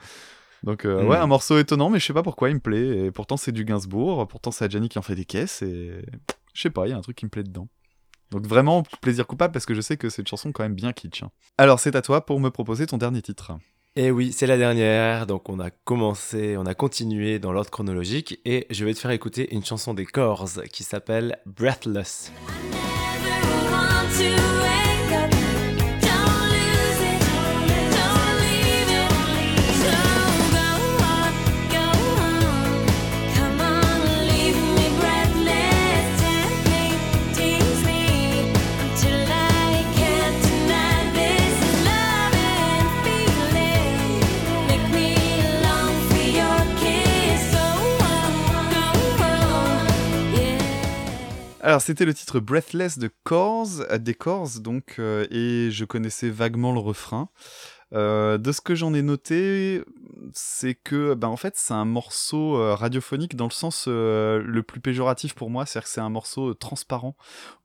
Donc, 0.63 0.85
euh, 0.85 1.03
Mm. 1.03 1.07
ouais, 1.07 1.17
un 1.17 1.27
morceau 1.27 1.57
étonnant, 1.57 1.89
mais 1.89 1.99
je 1.99 2.05
sais 2.05 2.13
pas 2.13 2.23
pourquoi 2.23 2.49
il 2.49 2.55
me 2.55 2.59
plaît. 2.59 3.05
Et 3.05 3.11
pourtant, 3.11 3.37
c'est 3.37 3.51
du 3.51 3.65
Gainsbourg, 3.65 4.27
pourtant, 4.27 4.51
c'est 4.51 4.65
Adjani 4.65 4.89
qui 4.89 4.99
en 4.99 5.01
fait 5.01 5.15
des 5.15 5.25
caisses, 5.25 5.61
et 5.61 5.91
je 6.53 6.61
sais 6.61 6.69
pas, 6.69 6.87
il 6.87 6.91
y 6.91 6.93
a 6.93 6.97
un 6.97 7.01
truc 7.01 7.17
qui 7.17 7.25
me 7.25 7.29
plaît 7.29 7.43
dedans. 7.43 7.67
Donc, 8.31 8.47
vraiment, 8.47 8.83
plaisir 9.01 9.27
coupable, 9.27 9.51
parce 9.53 9.65
que 9.65 9.73
je 9.75 9.81
sais 9.81 9.95
que 9.97 10.09
c'est 10.09 10.21
une 10.21 10.27
chanson 10.27 10.51
quand 10.51 10.63
même 10.63 10.73
bien 10.73 10.91
kitsch. 10.93 11.23
hein. 11.23 11.31
Alors, 11.57 11.79
c'est 11.79 11.95
à 11.95 12.01
toi 12.01 12.25
pour 12.25 12.39
me 12.39 12.49
proposer 12.49 12.87
ton 12.87 12.97
dernier 12.97 13.21
titre. 13.21 13.51
Et 13.95 14.09
oui, 14.09 14.33
c'est 14.33 14.47
la 14.47 14.57
dernière, 14.57 15.27
donc 15.27 15.49
on 15.49 15.59
a 15.59 15.69
commencé, 15.69 16.57
on 16.57 16.65
a 16.65 16.73
continué 16.73 17.37
dans 17.37 17.51
l'ordre 17.51 17.69
chronologique, 17.69 18.39
et 18.43 18.65
je 18.71 18.85
vais 18.85 18.93
te 18.95 18.99
faire 18.99 19.11
écouter 19.11 19.53
une 19.53 19.63
chanson 19.63 19.93
des 19.93 20.07
Corrs 20.07 20.49
qui 20.71 20.83
s'appelle 20.83 21.37
Breathless. 21.45 22.31
Alors, 51.73 51.81
c'était 51.81 52.05
le 52.05 52.13
titre 52.13 52.39
Breathless 52.39 52.99
de 52.99 53.09
Corrs, 53.23 53.81
euh, 53.89 53.97
des 53.97 54.13
Corrs, 54.13 54.59
donc, 54.59 54.97
euh, 54.99 55.25
et 55.31 55.71
je 55.71 55.85
connaissais 55.85 56.29
vaguement 56.29 56.71
le 56.71 56.79
refrain. 56.79 57.29
Euh, 57.93 58.37
de 58.37 58.51
ce 58.51 58.61
que 58.61 58.75
j'en 58.75 58.93
ai 58.93 59.01
noté, 59.01 59.81
c'est 60.33 60.75
que, 60.75 61.15
ben, 61.15 61.29
en 61.29 61.35
fait, 61.35 61.55
c'est 61.57 61.73
un 61.73 61.85
morceau 61.85 62.75
radiophonique 62.75 63.35
dans 63.35 63.47
le 63.47 63.51
sens 63.51 63.87
le 63.87 64.61
plus 64.61 64.81
péjoratif 64.81 65.33
pour 65.33 65.49
moi, 65.49 65.65
c'est-à-dire 65.65 65.87
que 65.87 65.93
c'est 65.95 66.01
un 66.01 66.11
morceau 66.11 66.53
transparent 66.53 67.17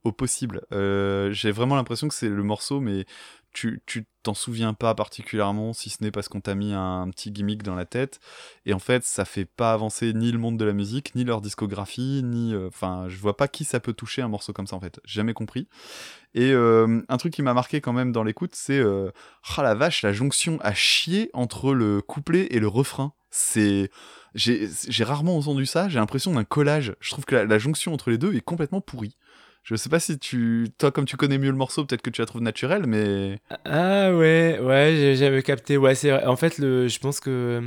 au 0.03 0.11
possible. 0.11 0.61
J'ai 0.71 1.51
vraiment 1.51 1.75
l'impression 1.75 2.07
que 2.07 2.15
c'est 2.15 2.29
le 2.29 2.41
morceau, 2.41 2.79
mais 2.79 3.05
tu 3.53 3.83
tu 3.85 4.07
t'en 4.23 4.33
souviens 4.33 4.73
pas 4.73 4.95
particulièrement, 4.95 5.73
si 5.73 5.89
ce 5.89 6.03
n'est 6.03 6.11
parce 6.11 6.27
qu'on 6.27 6.41
t'a 6.41 6.55
mis 6.55 6.73
un, 6.73 7.09
petit 7.09 7.31
gimmick 7.31 7.63
dans 7.63 7.75
la 7.75 7.85
tête. 7.85 8.19
Et 8.65 8.73
en 8.73 8.79
fait, 8.79 9.03
ça 9.03 9.25
fait 9.25 9.45
pas 9.45 9.73
avancer 9.73 10.13
ni 10.13 10.31
le 10.31 10.37
monde 10.37 10.57
de 10.57 10.65
la 10.65 10.73
musique, 10.73 11.15
ni 11.15 11.23
leur 11.23 11.41
discographie, 11.41 12.21
ni. 12.23 12.53
euh, 12.53 12.67
Enfin, 12.67 13.05
je 13.07 13.17
vois 13.17 13.37
pas 13.37 13.47
qui 13.47 13.63
ça 13.63 13.79
peut 13.79 13.93
toucher 13.93 14.21
un 14.21 14.27
morceau 14.27 14.53
comme 14.53 14.67
ça 14.67 14.75
en 14.75 14.79
fait. 14.79 14.99
Jamais 15.05 15.33
compris. 15.33 15.67
Et 16.33 16.51
euh, 16.51 17.01
un 17.09 17.17
truc 17.17 17.33
qui 17.33 17.41
m'a 17.41 17.53
marqué 17.53 17.81
quand 17.81 17.93
même 17.93 18.11
dans 18.11 18.23
l'écoute, 18.23 18.55
c'est. 18.55 18.79
euh, 18.79 19.11
Ah 19.57 19.63
la 19.63 19.75
vache, 19.75 20.01
la 20.03 20.13
jonction 20.13 20.59
à 20.61 20.73
chier 20.73 21.29
entre 21.33 21.73
le 21.73 22.01
couplet 22.01 22.47
et 22.51 22.59
le 22.59 22.67
refrain. 22.67 23.13
C'est. 23.31 23.89
J'ai 24.35 25.03
rarement 25.03 25.37
entendu 25.37 25.65
ça, 25.65 25.89
j'ai 25.89 25.99
l'impression 25.99 26.33
d'un 26.33 26.43
collage. 26.43 26.95
Je 26.99 27.11
trouve 27.11 27.25
que 27.25 27.35
la 27.35 27.57
jonction 27.59 27.93
entre 27.93 28.11
les 28.11 28.17
deux 28.17 28.33
est 28.35 28.41
complètement 28.41 28.81
pourrie. 28.81 29.17
Je 29.69 29.75
sais 29.75 29.89
pas 29.89 29.99
si 29.99 30.17
tu. 30.17 30.67
Toi, 30.79 30.91
comme 30.91 31.05
tu 31.05 31.15
connais 31.15 31.37
mieux 31.37 31.51
le 31.51 31.55
morceau, 31.55 31.85
peut-être 31.85 32.01
que 32.01 32.09
tu 32.09 32.21
la 32.21 32.25
trouves 32.25 32.41
naturelle, 32.41 32.87
mais. 32.87 33.37
Ah 33.65 34.11
ouais, 34.15 34.57
ouais, 34.59 35.13
j'avais 35.15 35.43
capté. 35.43 35.77
Ouais, 35.77 35.93
c'est 35.93 36.09
vrai. 36.09 36.25
En 36.25 36.35
fait, 36.35 36.57
le, 36.57 36.87
je 36.87 36.97
pense 36.97 37.19
que 37.19 37.61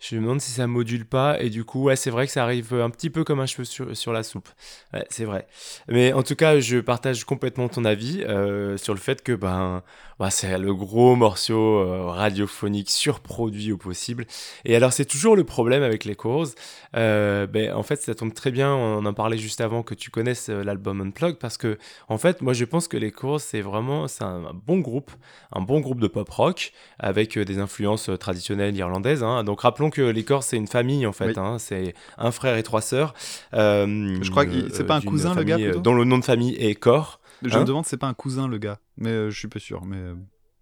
je 0.00 0.16
me 0.16 0.22
demande 0.22 0.40
si 0.40 0.50
ça 0.50 0.66
module 0.66 1.04
pas. 1.06 1.40
Et 1.40 1.50
du 1.50 1.64
coup, 1.64 1.84
ouais, 1.84 1.94
c'est 1.94 2.10
vrai 2.10 2.26
que 2.26 2.32
ça 2.32 2.42
arrive 2.42 2.74
un 2.74 2.90
petit 2.90 3.08
peu 3.08 3.22
comme 3.22 3.38
un 3.38 3.46
cheveu 3.46 3.62
sur, 3.64 3.96
sur 3.96 4.12
la 4.12 4.24
soupe. 4.24 4.48
Ouais, 4.92 5.06
c'est 5.10 5.24
vrai. 5.24 5.46
Mais 5.86 6.12
en 6.12 6.24
tout 6.24 6.34
cas, 6.34 6.58
je 6.58 6.78
partage 6.78 7.22
complètement 7.22 7.68
ton 7.68 7.84
avis 7.84 8.24
euh, 8.24 8.76
sur 8.76 8.92
le 8.92 8.98
fait 8.98 9.22
que 9.22 9.32
ben, 9.32 9.84
ouais, 10.20 10.30
c'est 10.30 10.58
le 10.58 10.74
gros 10.74 11.16
morceau 11.16 11.78
euh, 11.78 12.06
radiophonique 12.06 12.90
surproduit 12.90 13.72
au 13.72 13.76
possible. 13.76 14.26
Et 14.64 14.76
alors, 14.76 14.92
c'est 14.92 15.04
toujours 15.04 15.36
le 15.36 15.44
problème 15.44 15.82
avec 15.82 16.04
les 16.04 16.14
causes. 16.14 16.54
Euh, 16.96 17.46
ben, 17.46 17.72
en 17.72 17.82
fait, 17.82 18.00
ça 18.02 18.14
tombe 18.14 18.32
très 18.32 18.50
bien. 18.50 18.72
On 18.74 19.04
en 19.04 19.12
parlait 19.14 19.38
juste 19.38 19.60
avant 19.60 19.82
que 19.82 19.94
tu 19.94 20.10
connaisses 20.10 20.48
euh, 20.48 20.62
l'album 20.62 21.00
Unplugged 21.00 21.38
parce 21.38 21.56
que, 21.56 21.78
en 22.08 22.18
fait, 22.18 22.42
moi, 22.42 22.52
je 22.52 22.64
pense 22.64 22.88
que 22.88 22.96
les 22.96 23.10
causes, 23.10 23.42
c'est 23.42 23.60
vraiment, 23.60 24.08
c'est 24.08 24.24
un, 24.24 24.44
un 24.46 24.54
bon 24.54 24.78
groupe, 24.78 25.10
un 25.52 25.60
bon 25.60 25.80
groupe 25.80 26.00
de 26.00 26.08
pop 26.08 26.28
rock 26.30 26.72
avec 26.98 27.38
des 27.38 27.58
influences 27.58 28.10
traditionnelles 28.18 28.76
irlandaises. 28.76 29.22
hein. 29.22 29.44
Donc, 29.44 29.62
rappelons 29.62 29.90
que 29.90 30.02
les 30.02 30.24
Corses, 30.24 30.46
c'est 30.48 30.56
une 30.56 30.68
famille 30.68 31.06
en 31.06 31.12
fait. 31.12 31.26
Oui. 31.26 31.34
hein. 31.36 31.58
C'est 31.58 31.94
un 32.18 32.30
frère 32.30 32.56
et 32.56 32.62
trois 32.62 32.80
sœurs. 32.80 33.14
Je 33.52 34.30
crois 34.30 34.46
que 34.46 34.72
c'est 34.72 34.84
pas 34.84 34.96
un 34.96 35.00
cousin, 35.00 35.34
le 35.34 35.42
gars, 35.42 35.58
plutôt? 35.58 35.80
Dont 35.80 35.94
le 35.94 36.04
nom 36.04 36.18
de 36.18 36.24
famille 36.24 36.54
est 36.56 36.74
Cor. 36.74 37.20
Je 37.42 37.56
Hein 37.56 37.60
me 37.60 37.64
demande, 37.64 37.86
c'est 37.86 37.96
pas 37.96 38.06
un 38.08 38.14
cousin, 38.14 38.48
le 38.48 38.58
gars. 38.58 38.78
Mais 38.96 39.10
euh, 39.10 39.30
je 39.30 39.38
suis 39.38 39.48
pas 39.48 39.58
sûr. 39.60 39.84
Mais. 39.84 39.96
euh, 39.98 40.14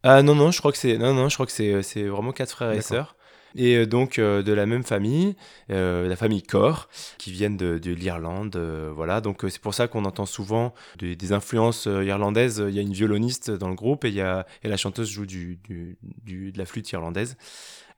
Ah 0.02 0.22
non, 0.22 0.34
non, 0.34 0.50
je 0.50 0.58
crois 0.58 0.72
que 0.72 0.78
c'est 0.78 0.98
non, 0.98 1.14
non, 1.14 1.28
je 1.28 1.34
crois 1.34 1.46
que 1.46 1.52
c'est 1.52 1.82
c'est 1.82 2.04
vraiment 2.08 2.32
quatre 2.32 2.50
frères 2.50 2.72
et 2.72 2.80
sœurs. 2.80 3.16
Et 3.54 3.76
euh, 3.76 3.86
donc 3.86 4.18
euh, 4.18 4.42
de 4.42 4.52
la 4.52 4.64
même 4.66 4.82
famille, 4.82 5.36
euh, 5.70 6.08
la 6.08 6.16
famille 6.16 6.42
Cor, 6.42 6.88
qui 7.18 7.30
viennent 7.30 7.56
de, 7.58 7.78
de 7.78 7.92
l'Irlande, 7.92 8.56
euh, 8.56 8.90
voilà. 8.94 9.20
Donc 9.20 9.44
euh, 9.44 9.48
c'est 9.50 9.60
pour 9.60 9.74
ça 9.74 9.86
qu'on 9.88 10.04
entend 10.06 10.26
souvent 10.26 10.72
des, 10.98 11.14
des 11.16 11.32
influences 11.32 11.86
euh, 11.86 12.02
irlandaises. 12.04 12.64
Il 12.66 12.74
y 12.74 12.78
a 12.78 12.82
une 12.82 12.92
violoniste 12.94 13.50
dans 13.50 13.68
le 13.68 13.74
groupe 13.76 14.04
et 14.04 14.08
il 14.08 14.14
y 14.14 14.22
a 14.22 14.46
et 14.64 14.68
la 14.68 14.76
chanteuse 14.78 15.08
joue 15.10 15.26
du, 15.26 15.60
du, 15.68 15.98
du- 16.24 16.50
de 16.50 16.58
la 16.58 16.64
flûte 16.66 16.90
irlandaise. 16.90 17.36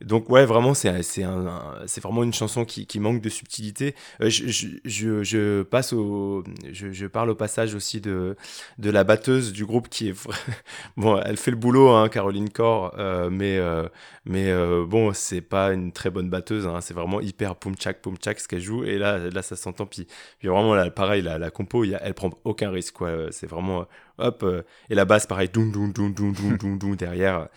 Donc 0.01 0.29
ouais, 0.31 0.45
vraiment, 0.45 0.75
c'est 0.75 0.89
un, 1.23 1.85
vraiment 2.03 2.23
une 2.23 2.33
chanson 2.35 2.65
qui, 2.65 2.87
qui 2.87 3.01
manque 3.01 3.21
de 3.21 3.29
subtilité. 3.29 3.95
Euh, 4.21 4.29
je, 4.31 4.49
je, 4.85 5.23
je, 5.23 5.63
passe 5.63 5.93
au, 5.93 6.43
je, 6.73 7.07
parle 7.07 7.31
au 7.31 7.35
passage 7.35 7.75
aussi 7.75 8.01
de 8.01 8.37
de 8.79 8.91
la 8.91 9.05
batteuse 9.05 9.53
du 9.53 9.65
groupe 9.67 9.89
qui 9.89 10.09
est 10.09 10.15
bon, 10.97 11.19
elle 11.25 11.37
fait 11.37 11.51
le 11.51 11.57
boulot, 11.57 11.91
hein, 11.91 12.09
Caroline 12.09 12.51
Corr, 12.51 12.95
euh, 12.99 13.31
mais 13.31 13.59
euh, 13.59 13.89
mais 14.25 14.51
euh, 14.51 14.85
bon, 14.87 15.13
c'est 15.13 15.41
pas 15.41 15.73
une 15.73 15.93
très 15.93 16.11
bonne 16.11 16.31
batteuse. 16.31 16.67
Hein, 16.67 16.81
c'est 16.81 16.95
vraiment 16.95 17.21
hyper 17.21 17.57
poum 17.57 17.75
tchak 17.75 18.01
poum 18.03 18.17
tchak 18.17 18.41
ce 18.41 18.49
qu'elle 18.49 18.61
joue. 18.61 18.85
Et 18.85 18.99
là, 18.99 19.19
là, 19.19 19.43
ça 19.43 19.57
s'entend. 19.57 19.87
Puis, 19.87 20.07
puis 20.39 20.49
vraiment, 20.49 20.75
là, 20.75 20.91
pareil, 20.91 21.23
la, 21.23 21.39
la 21.39 21.51
compo, 21.51 21.85
y 21.85 21.95
a- 21.95 22.01
elle 22.03 22.15
prend 22.15 22.31
aucun 22.45 22.71
risque. 22.71 22.95
C'est 23.31 23.47
vraiment 23.49 23.87
hop. 24.19 24.45
et 24.91 24.95
la 24.95 25.05
basse, 25.05 25.27
pareil, 25.27 25.49
doum 25.49 25.71
doum 25.73 25.93
doum 25.93 26.13
doum 26.13 26.57
doum 26.57 26.79
doum 26.79 26.97
derrière. 26.97 27.49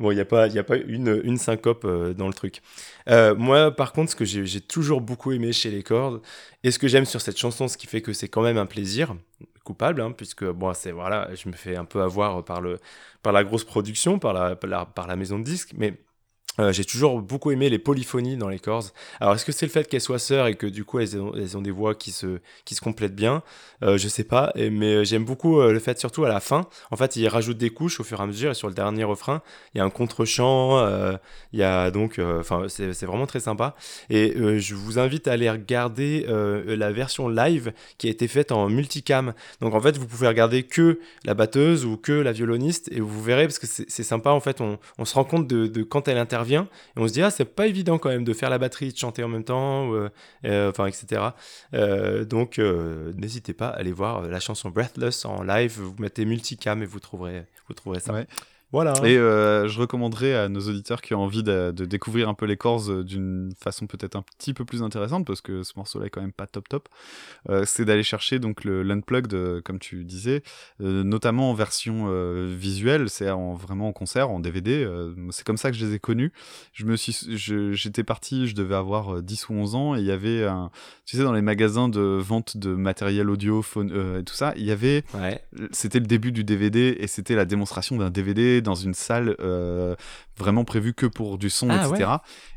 Bon, 0.00 0.10
il 0.10 0.14
n'y 0.14 0.20
a 0.22 0.24
pas, 0.24 0.48
y 0.48 0.58
a 0.58 0.64
pas 0.64 0.78
une, 0.78 1.20
une 1.24 1.36
syncope 1.36 1.84
euh, 1.84 2.14
dans 2.14 2.26
le 2.26 2.32
truc. 2.32 2.62
Euh, 3.08 3.34
moi, 3.36 3.70
par 3.70 3.92
contre, 3.92 4.10
ce 4.10 4.16
que 4.16 4.24
j'ai 4.24 4.60
toujours 4.62 5.02
beaucoup 5.02 5.30
aimé 5.32 5.52
chez 5.52 5.70
les 5.70 5.82
cordes, 5.82 6.22
et 6.64 6.70
ce 6.70 6.78
que 6.78 6.88
j'aime 6.88 7.04
sur 7.04 7.20
cette 7.20 7.36
chanson, 7.36 7.68
ce 7.68 7.76
qui 7.76 7.86
fait 7.86 8.00
que 8.00 8.14
c'est 8.14 8.28
quand 8.28 8.42
même 8.42 8.56
un 8.56 8.66
plaisir 8.66 9.14
coupable, 9.62 10.00
hein, 10.00 10.12
puisque 10.12 10.44
bon, 10.46 10.72
c'est 10.74 10.92
voilà, 10.92 11.28
je 11.34 11.48
me 11.50 11.54
fais 11.54 11.76
un 11.76 11.84
peu 11.84 12.00
avoir 12.02 12.42
par 12.44 12.62
le, 12.62 12.78
par 13.22 13.34
la 13.34 13.44
grosse 13.44 13.64
production, 13.64 14.18
par 14.18 14.32
la, 14.32 14.56
par 14.56 14.70
la, 14.70 14.86
par 14.86 15.06
la 15.06 15.16
maison 15.16 15.38
de 15.38 15.44
disques, 15.44 15.72
mais 15.76 15.94
Euh, 16.60 16.72
j'ai 16.72 16.84
toujours 16.84 17.20
beaucoup 17.22 17.50
aimé 17.50 17.70
les 17.70 17.78
polyphonies 17.78 18.36
dans 18.36 18.48
les 18.48 18.58
cordes. 18.58 18.86
Alors, 19.18 19.34
est-ce 19.34 19.44
que 19.44 19.52
c'est 19.52 19.66
le 19.66 19.72
fait 19.72 19.88
qu'elles 19.88 20.00
soient 20.00 20.18
sœurs 20.18 20.46
et 20.46 20.54
que 20.54 20.66
du 20.66 20.84
coup 20.84 20.98
elles 20.98 21.18
ont, 21.18 21.62
des 21.62 21.70
voix 21.70 21.94
qui 21.94 22.12
se, 22.12 22.40
qui 22.64 22.74
se 22.74 22.80
complètent 22.80 23.14
bien? 23.14 23.42
Euh, 23.82 23.96
Je 23.96 24.08
sais 24.08 24.24
pas, 24.24 24.52
mais 24.56 24.94
euh, 24.94 25.04
j'aime 25.04 25.24
beaucoup 25.24 25.60
euh, 25.60 25.72
le 25.72 25.78
fait, 25.78 25.98
surtout 25.98 26.24
à 26.24 26.28
la 26.28 26.40
fin. 26.40 26.66
En 26.90 26.96
fait, 26.96 27.16
ils 27.16 27.28
rajoutent 27.28 27.58
des 27.58 27.70
couches 27.70 27.98
au 28.00 28.04
fur 28.04 28.20
et 28.20 28.22
à 28.22 28.26
mesure, 28.26 28.50
et 28.50 28.54
sur 28.54 28.68
le 28.68 28.74
dernier 28.74 29.04
refrain, 29.04 29.42
il 29.74 29.78
y 29.78 29.80
a 29.80 29.84
un 29.84 29.90
contre-champ, 29.90 30.86
y 31.52 31.62
a 31.62 31.90
donc. 31.90 32.18
Enfin, 32.18 32.66
c'est 32.68 33.04
vraiment 33.04 33.26
très 33.26 33.40
sympa. 33.40 33.74
Et 34.10 34.34
je 34.58 34.74
vous 34.74 34.98
invite 34.98 35.28
à 35.28 35.32
aller 35.32 35.50
regarder 35.50 36.26
la 36.66 36.92
version 36.92 37.28
live 37.28 37.72
qui 37.98 38.08
a 38.08 38.10
été 38.10 38.28
faite 38.28 38.52
en 38.52 38.68
multicam. 38.68 39.32
Donc, 39.60 39.74
en 39.74 39.80
fait, 39.80 39.96
vous 39.96 40.06
pouvez 40.06 40.28
regarder 40.28 40.64
que 40.64 41.00
la 41.24 41.34
batteuse 41.34 41.84
ou 41.86 41.96
que 41.96 42.12
la 42.12 42.32
violoniste, 42.32 42.90
et 42.92 43.00
vous 43.00 43.22
verrez, 43.22 43.46
parce 43.46 43.58
que 43.58 43.66
c'est 43.66 44.02
sympa, 44.02 44.30
en 44.30 44.40
fait, 44.40 44.60
on, 44.60 44.78
se 45.04 45.14
rend 45.14 45.24
compte 45.24 45.46
de 45.46 45.82
quand 45.82 46.08
elle 46.08 46.18
intervient 46.18 46.49
et 46.58 47.00
on 47.00 47.08
se 47.08 47.12
dit 47.12 47.22
ah 47.22 47.30
c'est 47.30 47.44
pas 47.44 47.66
évident 47.66 47.98
quand 47.98 48.08
même 48.08 48.24
de 48.24 48.32
faire 48.32 48.50
la 48.50 48.58
batterie 48.58 48.92
de 48.92 48.96
chanter 48.96 49.22
en 49.24 49.28
même 49.28 49.44
temps 49.44 49.92
euh, 50.44 50.70
enfin 50.70 50.86
etc 50.86 51.30
Euh, 51.74 52.24
donc 52.24 52.58
euh, 52.58 53.12
n'hésitez 53.16 53.52
pas 53.52 53.68
à 53.68 53.76
aller 53.76 53.92
voir 53.92 54.22
la 54.22 54.40
chanson 54.40 54.70
Breathless 54.70 55.24
en 55.24 55.42
live. 55.42 55.78
Vous 55.80 55.94
mettez 55.98 56.24
multicam 56.24 56.82
et 56.82 56.86
vous 56.86 57.00
trouverez 57.00 57.44
vous 57.68 57.74
trouverez 57.74 58.00
ça. 58.00 58.12
Ouais. 58.12 58.26
Voilà 58.72 58.94
Et 59.04 59.16
euh, 59.16 59.66
je 59.68 59.80
recommanderais 59.80 60.34
à 60.34 60.48
nos 60.48 60.60
auditeurs 60.60 61.00
qui 61.02 61.14
ont 61.14 61.20
envie 61.22 61.42
de, 61.42 61.72
de 61.72 61.84
découvrir 61.84 62.28
un 62.28 62.34
peu 62.34 62.46
les 62.46 62.56
corses 62.56 62.88
euh, 62.88 63.02
d'une 63.02 63.52
façon 63.58 63.86
peut-être 63.86 64.16
un 64.16 64.22
petit 64.38 64.54
peu 64.54 64.64
plus 64.64 64.82
intéressante, 64.82 65.26
parce 65.26 65.40
que 65.40 65.62
ce 65.62 65.72
morceau-là 65.76 66.06
est 66.06 66.10
quand 66.10 66.20
même 66.20 66.32
pas 66.32 66.46
top 66.46 66.68
top, 66.68 66.88
euh, 67.48 67.64
c'est 67.66 67.84
d'aller 67.84 68.02
chercher 68.02 68.38
donc 68.38 68.64
le 68.64 68.82
l'unplugged, 68.82 69.60
comme 69.62 69.78
tu 69.78 70.04
disais, 70.04 70.42
euh, 70.80 71.02
notamment 71.02 71.50
en 71.50 71.54
version 71.54 72.06
euh, 72.08 72.46
visuelle, 72.56 73.08
c'est 73.10 73.28
en, 73.30 73.54
vraiment 73.54 73.88
en 73.88 73.92
concert, 73.92 74.30
en 74.30 74.40
DVD. 74.40 74.84
euh, 74.84 75.14
c'est 75.30 75.44
comme 75.44 75.56
ça 75.56 75.70
que 75.70 75.76
je 75.76 75.84
les 75.86 75.94
ai 75.94 75.98
connus. 75.98 76.32
Je 76.72 76.84
me 76.84 76.96
suis, 76.96 77.16
je- 77.36 77.72
j'étais 77.72 78.04
parti, 78.04 78.46
je 78.46 78.54
devais 78.54 78.74
avoir 78.76 79.16
euh, 79.16 79.22
10 79.22 79.48
ou 79.48 79.54
11 79.54 79.74
ans, 79.74 79.96
et 79.96 80.00
il 80.00 80.06
y 80.06 80.10
avait 80.12 80.44
un, 80.44 80.70
tu 81.06 81.16
sais, 81.16 81.22
dans 81.24 81.32
les 81.32 81.42
magasins 81.42 81.88
de 81.88 82.00
vente 82.00 82.56
de 82.56 82.74
matériel 82.74 83.30
audio, 83.30 83.62
phone, 83.62 83.90
euh, 83.92 84.20
et 84.20 84.24
tout 84.24 84.34
ça, 84.34 84.52
il 84.56 84.64
y 84.64 84.70
avait 84.70 85.02
ouais 85.14 85.40
c'était 85.72 85.98
le 85.98 86.06
début 86.06 86.32
du 86.32 86.44
DVD 86.44 86.96
et 87.00 87.06
c'était 87.06 87.34
la 87.34 87.44
démonstration 87.44 87.96
d'un 87.96 88.10
DVD 88.10 88.59
dans 88.62 88.74
une 88.74 88.94
salle 88.94 89.36
euh, 89.40 89.94
vraiment 90.36 90.64
prévue 90.64 90.94
que 90.94 91.06
pour 91.06 91.38
du 91.38 91.50
son, 91.50 91.68
Ah, 91.70 91.86
etc. 91.86 92.10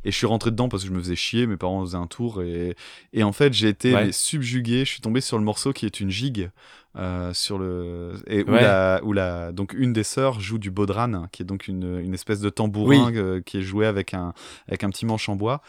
Et 0.06 0.12
je 0.12 0.18
suis 0.18 0.28
rentré 0.28 0.52
dedans 0.52 0.70
parce 0.70 0.84
que 0.84 0.90
je 0.90 0.94
me 0.94 1.00
faisais 1.00 1.16
chier, 1.16 1.48
mes 1.48 1.58
parents 1.58 1.84
faisaient 1.86 1.98
un 1.98 2.08
tour 2.08 2.42
et, 2.42 2.76
et 3.14 3.24
en 3.24 3.32
fait 3.32 3.54
j'ai 3.54 3.70
été 3.70 3.94
Ouais. 3.94 4.12
subjugué. 4.12 4.80
Je 4.86 4.92
suis 4.92 5.02
tombé 5.02 5.22
sur 5.22 5.38
le 5.38 5.44
morceau 5.44 5.74
qui 5.74 5.86
est 5.86 6.00
une 6.00 6.10
gigue. 6.10 6.50
euh, 6.96 7.34
sur 7.34 7.58
le 7.58 8.14
et 8.28 8.44
où, 8.44 8.52
Ouais. 8.52 8.62
la, 8.62 9.02
où 9.04 9.14
la 9.14 9.52
donc 9.52 9.74
une 9.76 9.94
des 9.94 10.04
sœurs 10.04 10.40
joue 10.40 10.60
du 10.60 10.70
bodran 10.70 11.26
qui 11.32 11.42
est 11.42 11.46
donc 11.46 11.68
une, 11.68 11.98
une 12.00 12.14
espèce 12.14 12.40
de 12.40 12.52
tambourin 12.52 13.08
Oui. 13.10 13.18
euh, 13.18 13.42
qui 13.42 13.58
est 13.58 13.62
joué 13.64 13.88
avec 13.88 14.14
un 14.14 14.32
avec 14.68 14.84
un 14.84 14.92
petit 14.92 15.08
manche 15.08 15.28
en 15.28 15.36
bois 15.36 15.64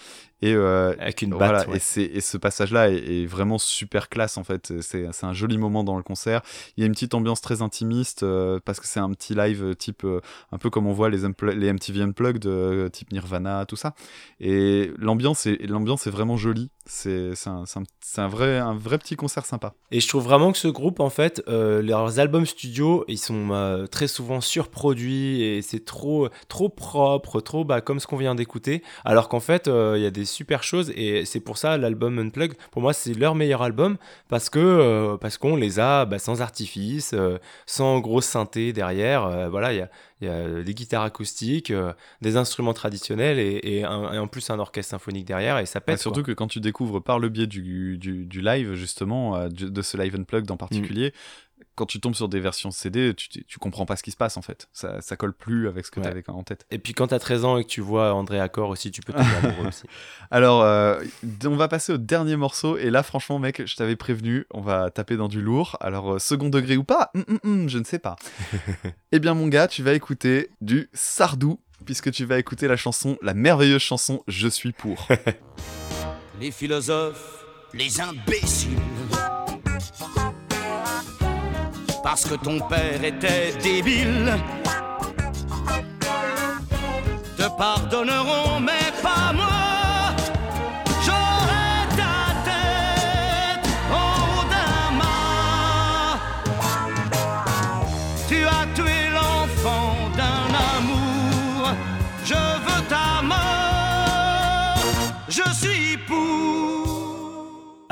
et 0.45 0.53
euh, 0.55 0.95
avec 0.99 1.23
une 1.23 1.33
voilà, 1.33 1.61
batte 1.61 1.69
ouais. 1.69 1.77
et, 1.77 1.81
c'est, 1.81 2.03
et 2.03 2.21
ce 2.21 2.37
passage-là 2.37 2.91
est, 2.91 2.97
est 2.97 3.25
vraiment 3.25 3.57
super 3.57 4.11
classe 4.11 4.37
en 4.37 4.45
fait. 4.45 4.75
C'est, 4.83 5.09
c'est 5.11 5.25
un 5.25 5.33
joli 5.33 5.57
moment 5.57 5.85
dans 5.85 5.97
le 5.97 6.03
concert. 6.03 6.43
Il 6.77 6.83
y 6.83 6.85
a 6.85 6.87
une 6.87 6.93
petite 6.93 7.15
ambiance 7.15 7.41
très 7.41 7.63
intimiste 7.63 8.25
euh, 8.25 8.61
parce 8.63 8.79
que 8.79 8.87
c'est 8.87 9.01
un 9.01 9.11
petit 9.13 9.35
live 9.35 9.65
euh, 9.65 9.75
type 9.75 10.05
euh, 10.05 10.21
un 10.53 10.59
peu 10.59 10.69
comme 10.69 10.87
on 10.87 10.93
voit 10.93 11.09
les, 11.09 11.21
les 11.55 11.73
MTV 11.73 12.03
Unplugged, 12.03 12.45
euh, 12.45 12.91
type 12.91 13.11
Nirvana, 13.11 13.65
tout 13.65 13.77
ça. 13.77 13.95
Et 14.39 14.93
l'ambiance 14.99 15.47
est, 15.47 15.67
l'ambiance 15.67 16.07
est 16.07 16.11
vraiment 16.11 16.37
jolie. 16.37 16.71
C'est, 16.87 17.35
c'est, 17.35 17.49
un, 17.49 17.65
c'est, 17.65 17.79
un, 17.79 17.85
c'est 18.01 18.21
un 18.21 18.29
vrai, 18.29 18.59
un 18.59 18.75
vrai 18.75 18.99
petit 18.99 19.17
concert 19.17 19.47
sympa. 19.47 19.73
Et 19.91 20.01
je 20.01 20.09
trouve 20.09 20.25
vraiment 20.25 20.53
que 20.53 20.59
ce 20.59 20.69
groupe, 20.69 21.01
en 21.01 21.09
fait, 21.09 21.43
euh, 21.49 21.81
leurs 21.81 22.19
albums 22.19 22.45
studio, 22.45 23.07
ils 23.09 23.19
sont 23.19 23.53
euh, 23.53 23.87
très 23.87 24.07
souvent 24.07 24.43
surproduits 24.43 25.43
et 25.43 25.63
c'est 25.63 25.87
trop, 25.87 26.29
trop 26.49 26.69
propre, 26.69 27.41
trop 27.41 27.65
bah, 27.65 27.81
comme 27.81 28.01
ce 28.01 28.07
qu'on 28.07 28.19
vient 28.19 28.35
d'écouter. 28.35 28.83
Alors 29.07 29.31
qu'en 29.31 29.41
fait, 29.41 29.67
euh, 29.67 29.95
il 29.97 30.03
y 30.03 30.07
a 30.07 30.11
des 30.11 30.27
super 30.35 30.63
choses 30.63 30.91
et 30.97 31.25
c'est 31.25 31.41
pour 31.41 31.57
ça 31.59 31.79
l'album 31.79 32.19
Unplugged, 32.19 32.57
pour 32.71 32.83
moi, 32.83 32.93
c'est 32.93 33.15
leur 33.15 33.35
meilleur 33.35 33.63
album 33.63 33.97
parce 34.29 34.51
que 34.51 34.59
euh, 34.59 35.17
parce 35.17 35.39
qu'on 35.39 35.57
les 35.57 35.79
a 35.81 36.05
bah, 36.05 36.19
sans 36.19 36.43
artifice, 36.43 37.13
euh, 37.15 37.39
sans 37.67 38.01
grosse 38.01 38.27
synthé 38.27 38.73
derrière. 38.73 39.25
euh, 39.25 39.49
voilà, 39.49 39.73
il 39.73 39.77
y 39.79 39.81
a, 39.83 39.89
y 40.21 40.29
a 40.29 40.63
des 40.63 40.75
guitares 40.75 41.03
acoustiques, 41.03 41.73
des 42.23 42.37
instruments 42.37 42.75
traditionnels 42.75 43.39
et, 43.39 43.61
et 43.63 43.85
un- 43.85 44.13
et 44.13 44.19
en 44.19 44.27
plus 44.27 44.49
un 44.51 44.59
orchestre 44.59 44.91
symphonique 44.91 45.25
derrière 45.27 45.59
et 45.59 45.67
ça 45.67 45.81
Bah, 45.81 45.87
pète. 45.87 46.01
surtout 46.01 46.23
quoi. 46.23 46.33
que 46.35 46.37
quand 46.39 46.49
tu 46.49 46.61
découvres 46.61 47.03
par 47.03 47.19
le 47.19 47.29
biais 47.29 47.47
du, 47.47 47.97
du, 47.99 48.27
du 48.27 48.41
live, 48.41 48.75
justement, 48.75 49.49
de 49.49 49.83
ce 49.83 49.97
live 49.97 50.15
unplugged 50.17 50.51
en 50.51 50.57
particulier, 50.57 51.13
quand 51.75 51.87
tu 51.87 52.01
tombes 52.01 52.15
sur 52.15 52.29
des 52.29 52.41
versions 52.41 52.71
CD, 52.71 53.15
tu, 53.15 53.29
tu 53.29 53.59
comprends 53.59 53.87
pas 53.87 53.97
ce 53.97 54.03
qui 54.03 54.11
se 54.11 54.17
passe 54.17 54.37
en 54.37 54.43
fait. 54.43 54.69
Ça, 54.73 55.01
ça 55.01 55.17
colle 55.17 55.33
plus 55.33 55.69
avec 55.69 55.85
ce 55.87 55.91
que 55.91 56.01
Ouais. 56.01 56.07
tu 56.07 56.11
avais 56.13 56.25
en 56.29 56.43
tête. 56.43 56.67
Et 56.71 56.79
puis 56.79 56.93
quand 56.93 57.09
t'as 57.09 57.19
13 57.19 57.45
ans 57.45 57.57
et 57.59 57.65
que 57.65 57.69
tu 57.69 57.81
vois 57.81 58.13
André 58.15 58.39
Accor 58.41 58.69
aussi, 58.69 58.91
tu 58.91 59.01
peux 59.01 59.13
tomber 59.13 59.25
amoureux 59.43 59.69
aussi. 59.69 59.85
Alors, 60.31 60.63
euh, 60.63 61.01
on 61.45 61.57
va 61.57 61.69
passer 61.69 61.93
au 61.93 61.99
dernier 61.99 62.37
morceau. 62.37 62.77
Et 62.79 62.91
là, 62.91 63.03
franchement, 63.03 63.39
mec, 63.39 63.63
je 63.67 63.77
t'avais 63.77 63.97
prévenu, 63.97 64.47
on 64.53 64.61
va 64.61 64.91
taper 64.91 65.17
dans 65.17 65.29
du 65.29 65.41
lourd. 65.41 65.77
Alors, 65.81 66.15
euh, 66.15 66.19
second 66.19 66.49
degré 66.49 66.77
ou 66.77 66.85
pas? 66.85 67.11
Hum, 67.15 67.25
hum, 67.29 67.39
hum, 67.45 67.69
Je 67.69 67.79
ne 67.79 67.85
sais 67.85 67.99
pas. 67.99 68.17
eh 69.13 69.19
bien, 69.19 69.35
mon 69.35 69.49
gars, 69.49 69.69
tu 69.69 69.83
vas 69.83 69.93
écouter 69.95 70.51
du 70.61 70.89
Sardou, 70.93 71.61
puisque 71.85 72.11
tu 72.13 72.25
vas 72.25 72.39
écouter 72.39 72.69
la 72.69 72.77
chanson, 72.77 73.17
la 73.23 73.35
merveilleuse 73.35 73.83
chanson 73.83 74.23
Je 74.29 74.49
suis 74.49 74.73
pour. 74.73 75.09
Les 76.41 76.51
philosophes, 76.51 77.45
Les 77.73 78.01
imbéciles. 78.01 78.79
Parce 82.05 82.27
que 82.27 82.35
ton 82.35 82.61
père 82.61 83.03
était 83.03 83.55
débile, 83.63 84.35
te 87.39 87.49
pardonneront, 87.57 88.61
mais 88.61 88.93
pas 89.03 89.33
moi. 89.33 89.64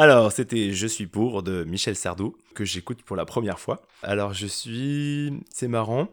Alors, 0.02 0.32
c'était 0.32 0.72
Je 0.72 0.88
suis 0.88 1.06
pour 1.06 1.44
de 1.44 1.62
Michel 1.62 1.94
Sardou, 1.94 2.36
que 2.56 2.64
j'écoute 2.64 3.04
pour 3.04 3.14
la 3.14 3.24
première 3.24 3.60
fois. 3.60 3.82
Alors, 4.02 4.34
je 4.34 4.48
suis. 4.48 5.32
C'est 5.54 5.68
marrant. 5.68 6.08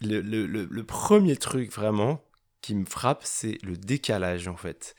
Le, 0.00 0.82
premier 0.82 1.36
truc 1.36 1.72
vraiment 1.72 2.20
qui 2.60 2.74
me 2.74 2.84
frappe, 2.84 3.20
c'est 3.22 3.58
le 3.62 3.76
décalage 3.76 4.48
en 4.48 4.56
fait. 4.56 4.96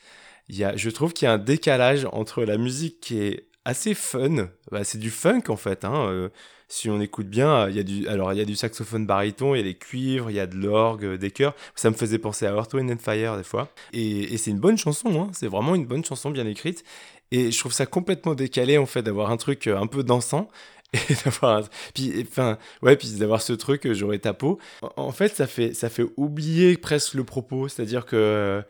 Il 0.48 0.56
y 0.56 0.64
a, 0.64 0.74
je 0.76 0.88
trouve 0.88 1.12
qu'il 1.12 1.26
y 1.26 1.28
a 1.28 1.34
un 1.34 1.38
décalage 1.38 2.06
entre 2.12 2.42
la 2.44 2.56
musique 2.56 3.02
qui 3.02 3.20
est 3.20 3.48
assez 3.66 3.92
fun, 3.92 4.48
bah, 4.70 4.82
c'est 4.82 4.96
du 4.96 5.10
funk 5.10 5.42
en 5.48 5.56
fait. 5.56 5.84
hein, 5.84 6.08
euh, 6.08 6.30
si 6.68 6.88
on 6.88 7.00
écoute 7.00 7.26
bien, 7.26 7.68
il 7.68 7.76
y 7.76 7.80
a 7.80 7.82
du, 7.82 8.08
alors 8.08 8.32
il 8.32 8.38
y 8.38 8.42
a 8.42 8.44
du 8.44 8.56
saxophone 8.56 9.04
baryton, 9.04 9.54
il 9.54 9.58
y 9.58 9.60
a 9.60 9.64
des 9.64 9.74
cuivres, 9.74 10.30
il 10.30 10.36
y 10.36 10.40
a 10.40 10.46
de 10.46 10.56
l'orgue, 10.56 11.04
euh, 11.04 11.18
des 11.18 11.32
chœurs. 11.32 11.54
Ça 11.74 11.90
me 11.90 11.94
faisait 11.94 12.18
penser 12.18 12.46
à 12.46 12.52
Earth, 12.52 12.72
Wind 12.72 12.90
and 12.90 12.98
Fire 12.98 13.36
des 13.36 13.42
fois. 13.42 13.68
Et, 13.92 14.32
et 14.32 14.38
c'est 14.38 14.50
une 14.50 14.60
bonne 14.60 14.78
chanson, 14.78 15.20
hein, 15.20 15.30
c'est 15.32 15.48
vraiment 15.48 15.74
une 15.74 15.84
bonne 15.84 16.04
chanson 16.04 16.30
bien 16.30 16.46
écrite. 16.46 16.84
Et 17.32 17.50
je 17.52 17.58
trouve 17.58 17.72
ça 17.72 17.86
complètement 17.86 18.34
décalé 18.34 18.78
en 18.78 18.86
fait 18.86 19.02
d'avoir 19.02 19.30
un 19.30 19.36
truc 19.36 19.66
euh, 19.66 19.78
un 19.78 19.86
peu 19.86 20.02
dansant 20.02 20.48
et 20.92 21.14
d'avoir 21.24 21.62
puis 21.94 22.26
enfin 22.28 22.58
ouais 22.82 22.96
puis 22.96 23.10
d'avoir 23.12 23.40
ce 23.42 23.52
truc 23.52 23.86
euh, 23.86 23.94
j'aurais 23.94 24.18
ta 24.18 24.32
peau. 24.34 24.58
En- 24.96 25.12
fait 25.12 25.34
ça 25.36 25.46
fait 25.46 25.72
ça 25.74 25.88
fait 25.88 26.04
oublier 26.16 26.76
presque 26.76 27.14
le 27.14 27.22
propos, 27.24 27.68
c'est-à-dire 27.68 28.04
que 28.06 28.16
euh, 28.16 28.62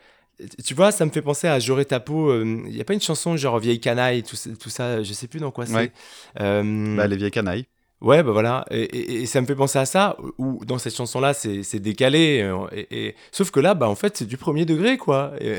tu 0.65 0.73
vois, 0.73 0.91
ça 0.91 1.05
me 1.05 1.11
fait 1.11 1.21
penser 1.21 1.49
à 1.49 1.59
J'aurais 1.59 1.85
ta 1.85 2.01
peau. 2.01 2.35
Il 2.43 2.65
n'y 2.73 2.81
a 2.81 2.85
pas 2.85 2.95
une 2.95 3.01
chanson 3.03 3.37
genre 3.37 3.59
Vieille 3.59 3.79
canaille, 3.81 4.23
tout, 4.23 4.37
ça- 4.37 4.49
tout 4.59 4.71
ça, 4.71 5.03
je 5.03 5.13
sais 5.13 5.27
plus 5.29 5.39
dans 5.39 5.51
quoi 5.51 5.67
c'est. 5.67 5.75
Ouais. 5.75 5.93
Euh, 6.41 6.97
bah, 6.97 7.07
les 7.07 7.17
vieilles 7.17 7.31
canailles. 7.31 7.67
Ouais, 8.01 8.23
bah 8.23 8.33
voilà. 8.33 8.65
Et, 8.71 9.23
et- 9.23 9.27
ça 9.27 9.43
me 9.43 9.47
fait 9.47 9.55
penser 9.55 9.79
à 9.79 9.85
ça, 9.85 10.17
où 10.39 10.65
dans 10.65 10.79
cette 10.79 10.95
chanson-là, 10.97 11.35
c'est 11.35 11.79
décalé. 11.81 12.41
euh, 12.43 12.67
Et, 12.91 13.15
Sauf 13.31 13.51
que 13.51 13.61
là, 13.61 13.75
bah, 13.75 13.89
en 13.91 13.95
fait, 13.95 14.17
c'est 14.17 14.25
du 14.27 14.39
premier 14.39 14.65
degré, 14.65 14.97
quoi. 14.97 15.33
Et, 15.41 15.59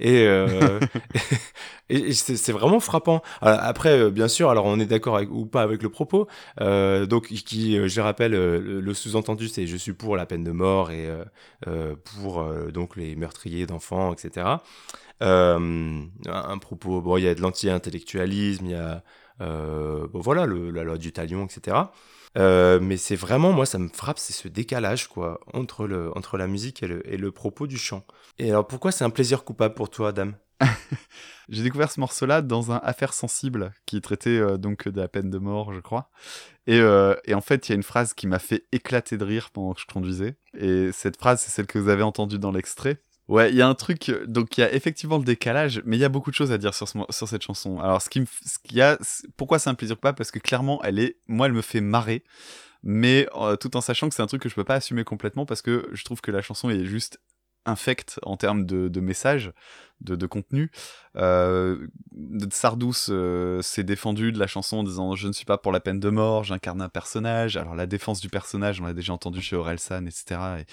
euh, 0.26 0.80
c'est 2.12 2.52
vraiment 2.52 2.80
frappant. 2.80 3.22
Alors, 3.42 3.60
après, 3.62 3.98
euh, 3.98 4.10
bien 4.10 4.28
sûr, 4.28 4.48
alors 4.50 4.64
on 4.64 4.80
est 4.80 4.86
d'accord 4.86 5.20
ou 5.30 5.44
pas 5.46 5.60
avec 5.62 5.82
le 5.82 5.90
propos. 5.90 6.26
euh, 6.62 7.04
donc, 7.06 7.26
qui, 7.28 7.88
je 7.88 8.00
rappelle, 8.00 8.32
le, 8.32 8.94
sous-entendu, 8.94 9.48
c'est 9.48 9.66
je 9.66 9.76
suis 9.76 9.92
pour 9.92 10.16
la 10.16 10.24
peine 10.26 10.44
de 10.44 10.52
mort 10.52 10.90
et 10.90 11.08
pour 12.16 12.42
donc 12.72 12.96
les 12.96 13.16
meurtriers 13.16 13.66
d'enfants, 13.66 14.14
etc. 14.14 14.62
Un, 15.20 16.58
propos, 16.60 17.00
bon, 17.00 17.16
il 17.18 17.24
y 17.24 17.28
a 17.28 17.34
de 17.34 17.40
l'anti-intellectualisme, 17.40 18.66
il 18.66 18.72
y 18.72 18.74
a 18.74 19.02
bon, 19.40 20.20
voilà, 20.20 20.46
la 20.46 20.84
loi 20.84 20.98
du 20.98 21.12
talion, 21.12 21.46
etc. 21.46 21.76
Euh, 22.36 22.78
mais 22.80 22.96
c'est 22.96 23.16
vraiment, 23.16 23.52
moi, 23.52 23.66
ça 23.66 23.78
me 23.78 23.88
frappe, 23.88 24.18
c'est 24.18 24.32
ce 24.32 24.48
décalage, 24.48 25.08
quoi, 25.08 25.40
entre, 25.54 25.86
le, 25.86 26.16
entre 26.16 26.36
la 26.36 26.46
musique 26.46 26.82
et 26.82 27.16
le, 27.16 27.32
propos 27.32 27.66
du 27.66 27.78
chant. 27.78 28.04
Et 28.38 28.50
alors, 28.50 28.66
pourquoi 28.66 28.92
c'est 28.92 29.04
un 29.04 29.10
plaisir 29.10 29.44
coupable 29.44 29.74
pour 29.74 29.90
toi, 29.90 30.08
Adam? 30.08 30.32
J'ai 31.48 31.62
découvert 31.62 31.90
ce 31.90 32.00
morceau-là 32.00 32.42
dans 32.42 32.72
un 32.72 32.80
Affaire 32.82 33.12
sensible 33.12 33.72
qui 33.84 34.00
traitait 34.00 34.38
euh, 34.38 34.56
donc 34.56 34.88
de 34.88 35.00
la 35.00 35.08
peine 35.08 35.30
de 35.30 35.38
mort, 35.38 35.72
je 35.72 35.80
crois. 35.80 36.10
Euh, 36.68 37.14
et 37.24 37.34
en 37.34 37.40
fait, 37.40 37.68
il 37.68 37.72
y 37.72 37.74
a 37.74 37.76
une 37.76 37.82
phrase 37.82 38.14
qui 38.14 38.26
m'a 38.26 38.38
fait 38.38 38.64
éclater 38.72 39.16
de 39.16 39.24
rire 39.24 39.50
pendant 39.52 39.74
que 39.74 39.80
je 39.80 39.86
conduisais. 39.86 40.36
Et 40.58 40.90
cette 40.92 41.16
phrase, 41.16 41.40
c'est 41.40 41.50
celle 41.50 41.66
que 41.66 41.78
vous 41.78 41.88
avez 41.88 42.02
entendue 42.02 42.38
dans 42.38 42.52
l'extrait. 42.52 43.00
Ouais, 43.28 43.50
il 43.50 43.56
y 43.56 43.62
a 43.62 43.66
un 43.66 43.74
truc, 43.74 44.08
euh, 44.08 44.24
donc 44.26 44.56
il 44.56 44.60
y 44.60 44.64
a 44.64 44.72
effectivement 44.72 45.18
le 45.18 45.24
décalage, 45.24 45.82
mais 45.84 45.96
il 45.96 46.00
y 46.00 46.04
a 46.04 46.08
beaucoup 46.08 46.30
de 46.30 46.36
choses 46.36 46.52
à 46.52 46.58
dire 46.58 46.72
sur, 46.74 46.88
ce 46.88 46.96
sur 47.10 47.28
cette 47.28 47.42
chanson. 47.42 47.80
Alors, 47.80 48.00
ce 48.00 48.08
qui 48.08 48.20
me, 48.20 48.26
ce 48.26 48.58
qu'il 48.60 48.76
y 48.76 48.82
a, 48.82 48.98
pourquoi 49.36 49.58
c'est 49.58 49.68
un 49.68 49.74
plaisir 49.74 49.96
pas 49.98 50.12
Parce 50.12 50.30
que 50.30 50.38
clairement, 50.38 50.80
elle 50.84 51.00
est, 51.00 51.16
moi, 51.26 51.46
elle 51.46 51.52
me 51.52 51.62
fait 51.62 51.80
marrer, 51.80 52.22
mais 52.84 53.28
euh, 53.34 53.56
tout 53.56 53.76
en 53.76 53.80
sachant 53.80 54.08
que 54.08 54.14
c'est 54.14 54.22
un 54.22 54.28
truc 54.28 54.42
que 54.42 54.48
je 54.48 54.54
peux 54.54 54.64
pas 54.64 54.76
assumer 54.76 55.02
complètement 55.02 55.44
parce 55.44 55.60
que 55.60 55.88
je 55.92 56.04
trouve 56.04 56.20
que 56.20 56.30
la 56.30 56.40
chanson 56.40 56.70
est 56.70 56.84
juste 56.84 57.20
infecte 57.64 58.20
en 58.22 58.36
termes 58.36 58.64
de, 58.64 58.86
de 58.86 59.00
message, 59.00 59.52
de, 60.00 60.16
de 60.16 60.26
contenu. 60.26 60.70
Euh, 61.16 61.86
Sardou 62.50 62.92
euh, 63.08 63.62
s'est 63.62 63.84
défendu 63.84 64.32
de 64.32 64.38
la 64.38 64.46
chanson 64.46 64.78
en 64.78 64.82
disant 64.82 65.14
je 65.14 65.28
ne 65.28 65.32
suis 65.32 65.46
pas 65.46 65.56
pour 65.56 65.72
la 65.72 65.80
peine 65.80 65.98
de 65.98 66.10
mort, 66.10 66.44
j'incarne 66.44 66.82
un 66.82 66.88
personnage. 66.88 67.56
Alors 67.56 67.74
la 67.74 67.86
défense 67.86 68.20
du 68.20 68.28
personnage, 68.28 68.80
on 68.80 68.84
l'a 68.84 68.92
déjà 68.92 69.12
entendu 69.12 69.40
chez 69.40 69.56
Orelsan, 69.56 70.06
etc. 70.06 70.40
Et 70.60 70.66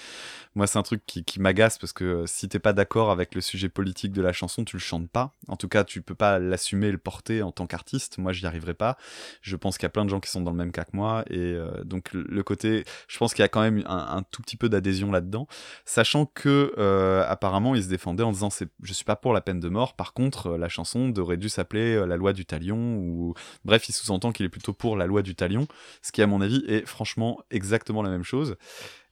moi, 0.54 0.66
c'est 0.66 0.78
un 0.78 0.82
truc 0.82 1.02
qui, 1.06 1.24
qui 1.24 1.40
m'agace 1.40 1.78
parce 1.78 1.92
que 1.92 2.04
euh, 2.04 2.26
si 2.26 2.48
t'es 2.48 2.58
pas 2.58 2.72
d'accord 2.72 3.10
avec 3.10 3.34
le 3.34 3.40
sujet 3.40 3.68
politique 3.68 4.12
de 4.12 4.22
la 4.22 4.32
chanson, 4.32 4.64
tu 4.64 4.76
le 4.76 4.80
chantes 4.80 5.08
pas. 5.08 5.32
En 5.48 5.56
tout 5.56 5.68
cas, 5.68 5.84
tu 5.84 6.02
peux 6.02 6.14
pas 6.14 6.38
l'assumer 6.38 6.90
le 6.90 6.98
porter 6.98 7.42
en 7.42 7.52
tant 7.52 7.66
qu'artiste. 7.66 8.18
Moi, 8.18 8.32
j'y 8.32 8.46
arriverai 8.46 8.74
pas. 8.74 8.96
Je 9.40 9.56
pense 9.56 9.78
qu'il 9.78 9.84
y 9.84 9.86
a 9.86 9.90
plein 9.90 10.04
de 10.04 10.10
gens 10.10 10.20
qui 10.20 10.30
sont 10.30 10.40
dans 10.40 10.50
le 10.50 10.56
même 10.56 10.72
cas 10.72 10.84
que 10.84 10.94
moi. 10.96 11.24
Et 11.28 11.38
euh, 11.38 11.82
donc, 11.84 12.12
le, 12.12 12.42
côté, 12.42 12.84
je 13.08 13.18
pense 13.18 13.34
qu'il 13.34 13.42
y 13.42 13.44
a 13.44 13.48
quand 13.48 13.62
même 13.62 13.82
un, 13.86 14.22
tout 14.30 14.42
petit 14.42 14.56
peu 14.56 14.68
d'adhésion 14.68 15.10
là-dedans. 15.10 15.46
Sachant 15.84 16.26
que, 16.26 16.74
euh, 16.78 17.24
apparemment, 17.28 17.74
il 17.74 17.82
se 17.82 17.88
défendait 17.88 18.22
en 18.22 18.32
disant 18.32 18.50
je 18.82 18.92
suis 18.92 19.04
pas 19.04 19.13
pour 19.16 19.32
la 19.32 19.40
peine 19.40 19.60
de 19.60 19.68
mort. 19.68 19.94
Par 19.94 20.12
contre, 20.12 20.48
euh, 20.48 20.58
la 20.58 20.68
chanson 20.68 21.12
aurait 21.18 21.36
dû 21.36 21.48
s'appeler 21.48 21.94
euh, 21.94 22.06
La 22.06 22.16
loi 22.16 22.32
du 22.32 22.46
talion. 22.46 22.96
Ou... 22.96 23.34
Bref, 23.64 23.88
il 23.88 23.92
sous-entend 23.92 24.32
qu'il 24.32 24.46
est 24.46 24.50
plutôt 24.50 24.72
pour 24.72 24.96
la 24.96 25.06
loi 25.06 25.22
du 25.22 25.34
talion. 25.34 25.66
Ce 26.02 26.12
qui, 26.12 26.22
à 26.22 26.26
mon 26.26 26.40
avis, 26.40 26.64
est 26.68 26.86
franchement 26.86 27.40
exactement 27.50 28.02
la 28.02 28.10
même 28.10 28.24
chose. 28.24 28.56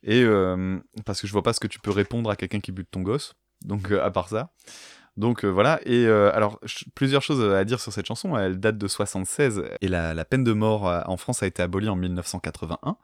Et 0.02 0.22
euh, 0.22 0.78
parce 1.04 1.20
que 1.20 1.26
je 1.26 1.32
vois 1.32 1.42
pas 1.42 1.52
ce 1.52 1.60
que 1.60 1.68
tu 1.68 1.78
peux 1.78 1.90
répondre 1.90 2.30
à 2.30 2.36
quelqu'un 2.36 2.60
qui 2.60 2.72
bute 2.72 2.90
ton 2.90 3.02
gosse. 3.02 3.34
Donc, 3.64 3.90
à 3.92 4.10
part 4.10 4.28
ça. 4.28 4.52
Donc 5.18 5.44
euh, 5.44 5.48
voilà, 5.48 5.78
et 5.84 6.06
euh, 6.06 6.34
alors 6.34 6.58
plusieurs 6.94 7.20
choses 7.20 7.44
à 7.52 7.64
dire 7.66 7.80
sur 7.80 7.92
cette 7.92 8.06
chanson, 8.06 8.34
elle 8.38 8.58
date 8.58 8.78
de 8.78 8.88
76 8.88 9.62
et 9.82 9.88
la, 9.88 10.24
peine 10.24 10.42
de 10.42 10.54
mort 10.54 10.88
euh, 10.88 11.02
en 11.04 11.18
France 11.18 11.42
a 11.42 11.46
été 11.46 11.62
abolie 11.62 11.90
en 11.90 11.96
1981. 11.96 12.96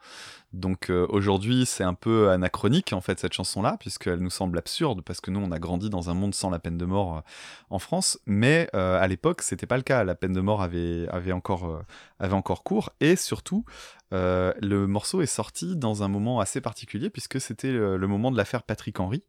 Donc 0.51 0.91
aujourd'hui 1.09 1.67
c'est 1.67 1.83
un 1.83 1.93
peu 1.93 2.31
anachronique 2.31 2.93
en 2.93 3.01
fait 3.01 3.19
cette 3.19 3.33
chanson-là, 3.33 3.77
puisqu'elle 3.79 4.17
nous 4.17 4.31
semble 4.31 4.57
absurde, 4.57 5.03
parce 5.05 5.21
que 5.21 5.29
nous 5.29 5.39
on 5.39 5.51
a 5.51 5.59
grandi 5.59 5.91
dans 5.91 6.09
un 6.09 6.15
monde 6.15 6.33
sans 6.33 6.49
la 6.49 6.57
peine 6.57 6.79
de 6.79 6.85
mort 6.85 7.21
en 7.69 7.77
France, 7.77 8.17
mais 8.25 8.67
à 8.73 9.07
l'époque 9.07 9.43
c'était 9.43 9.67
pas 9.67 9.77
le 9.77 9.83
cas, 9.83 10.03
la 10.03 10.15
peine 10.15 10.33
de 10.33 10.41
mort 10.41 10.63
avait, 10.63 11.31
encore, 11.31 11.83
avait 12.17 12.33
encore 12.33 12.63
cours, 12.63 12.89
et 12.99 13.15
surtout 13.15 13.63
le 14.11 14.85
morceau 14.87 15.21
est 15.21 15.27
sorti 15.27 15.75
dans 15.75 16.01
un 16.01 16.07
moment 16.07 16.39
assez 16.39 16.61
particulier, 16.61 17.11
puisque 17.11 17.39
c'était 17.39 17.71
le 17.71 18.07
moment 18.07 18.31
de 18.31 18.37
l'affaire 18.37 18.63
Patrick 18.63 18.99
Henry. 18.99 19.21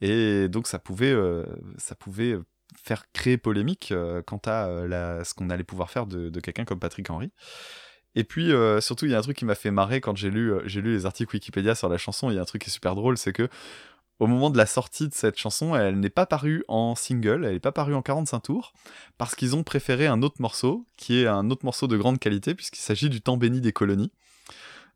Et 0.00 0.48
donc 0.48 0.66
ça 0.66 0.78
pouvait, 0.78 1.12
euh, 1.12 1.44
ça 1.78 1.94
pouvait 1.94 2.36
faire 2.76 3.10
créer 3.12 3.38
polémique 3.38 3.92
euh, 3.92 4.22
quant 4.22 4.40
à 4.46 4.66
euh, 4.66 5.24
ce 5.24 5.34
qu'on 5.34 5.50
allait 5.50 5.64
pouvoir 5.64 5.90
faire 5.90 6.06
de, 6.06 6.40
quelqu'un 6.40 6.64
comme 6.64 6.80
Patrick 6.80 7.08
Henry. 7.10 7.30
Et 8.14 8.24
puis 8.24 8.50
surtout, 8.80 9.04
il 9.04 9.10
y 9.10 9.14
a 9.14 9.18
un 9.18 9.22
truc 9.22 9.36
qui 9.36 9.44
m'a 9.44 9.54
fait 9.54 9.70
marrer 9.70 10.00
quand 10.00 10.16
j'ai 10.16 10.30
lu, 10.30 10.54
j'ai 10.64 10.80
lu 10.80 10.94
les 10.94 11.04
articles 11.04 11.36
Wikipédia 11.36 11.74
sur 11.74 11.90
la 11.90 11.98
chanson. 11.98 12.30
Il 12.30 12.36
y 12.36 12.38
a 12.38 12.42
un 12.42 12.46
truc 12.46 12.62
qui 12.62 12.70
est 12.70 12.72
super 12.72 12.94
drôle, 12.94 13.18
c'est 13.18 13.34
que 13.34 13.46
au 14.18 14.26
moment 14.26 14.48
de 14.48 14.56
la 14.56 14.64
sortie 14.64 15.08
de 15.08 15.14
cette 15.14 15.36
chanson, 15.38 15.76
elle 15.76 16.00
n'est 16.00 16.08
pas 16.08 16.24
parue 16.24 16.64
en 16.68 16.94
single, 16.94 17.44
elle 17.44 17.52
n'est 17.52 17.60
pas 17.60 17.72
parue 17.72 17.94
en 17.94 18.00
45 18.00 18.40
tours, 18.40 18.72
parce 19.18 19.34
qu'ils 19.34 19.54
ont 19.54 19.62
préféré 19.62 20.06
un 20.06 20.22
autre 20.22 20.40
morceau, 20.40 20.86
qui 20.96 21.20
est 21.20 21.26
un 21.26 21.50
autre 21.50 21.66
morceau 21.66 21.86
de 21.86 21.96
grande 21.98 22.18
qualité, 22.18 22.54
puisqu'il 22.54 22.80
s'agit 22.80 23.10
du 23.10 23.20
temps 23.20 23.36
béni 23.36 23.60
des 23.60 23.72
colonies. 23.72 24.12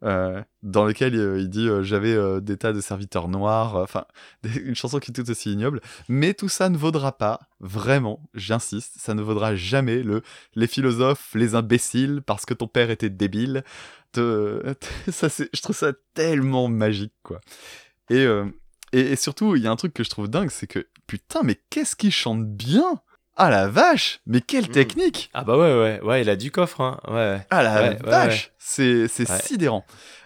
Euh, 0.03 0.43
dans 0.63 0.85
lequel 0.85 1.15
euh, 1.15 1.39
il 1.39 1.51
dit 1.51 1.69
euh, 1.69 1.83
j'avais 1.83 2.41
des 2.41 2.57
tas 2.57 2.73
de 2.73 2.81
serviteurs 2.81 3.29
noirs, 3.29 3.77
enfin 3.77 4.05
une 4.65 4.75
chanson 4.75 4.99
qui 4.99 5.11
est 5.11 5.15
tout 5.15 5.31
aussi 5.31 5.53
ignoble, 5.53 5.81
mais 6.09 6.35
tout 6.35 6.49
ça 6.49 6.69
ne 6.69 6.79
vaudra 6.79 7.17
pas, 7.17 7.41
vraiment, 7.61 8.29
j'insiste, 8.35 8.95
ça 8.99 9.15
ne 9.15 9.23
vaudra 9.23 9.55
jamais 9.55 10.03
le 10.03 10.23
les 10.55 10.67
philosophes, 10.67 11.31
les 11.35 11.55
imbéciles, 11.55 12.23
parce 12.25 12.47
que 12.47 12.55
ton 12.55 12.67
père 12.69 12.91
était 12.91 13.11
débile. 13.11 13.65
Te- 14.13 14.75
ça, 15.11 15.29
c'est, 15.29 15.49
je 15.55 15.61
trouve 15.63 15.77
ça 15.77 15.93
tellement 16.15 16.69
magique, 16.69 17.15
quoi. 17.23 17.41
Et, 18.09 18.27
et, 18.93 18.99
et 19.01 19.17
surtout, 19.17 19.55
il 19.55 19.63
y 19.63 19.67
a 19.69 19.71
un 19.71 19.77
truc 19.77 19.95
que 19.95 20.03
je 20.03 20.11
trouve 20.11 20.29
dingue, 20.29 20.51
c'est 20.51 20.67
que 20.67 20.89
putain, 21.07 21.43
mais 21.45 21.61
qu'est-ce 21.71 21.95
qu'il 21.95 22.11
chante 22.13 22.47
bien 22.49 23.01
Ah 23.43 23.49
la 23.49 23.69
vache 23.69 24.21
Mais 24.27 24.43
quelle 24.43 24.65
Mm. 24.69 24.73
technique 24.73 25.31
Ah 25.33 25.45
bah 25.45 25.57
ouais, 25.57 25.73
ouais, 25.75 26.01
ouais, 26.03 26.21
il 26.21 26.29
a 26.29 26.37
du 26.37 26.51
coffre, 26.51 26.83
hein. 26.83 27.01
Ouais. 27.09 27.39
Ah 27.49 27.63
la 27.63 27.75
Ouais, 27.83 27.89
ouais, 27.89 27.97
vache 28.03 28.53
C'est, 28.59 29.09
c'est 29.09 29.29
Ouais. 29.31 29.39
sidérant. 29.43 29.85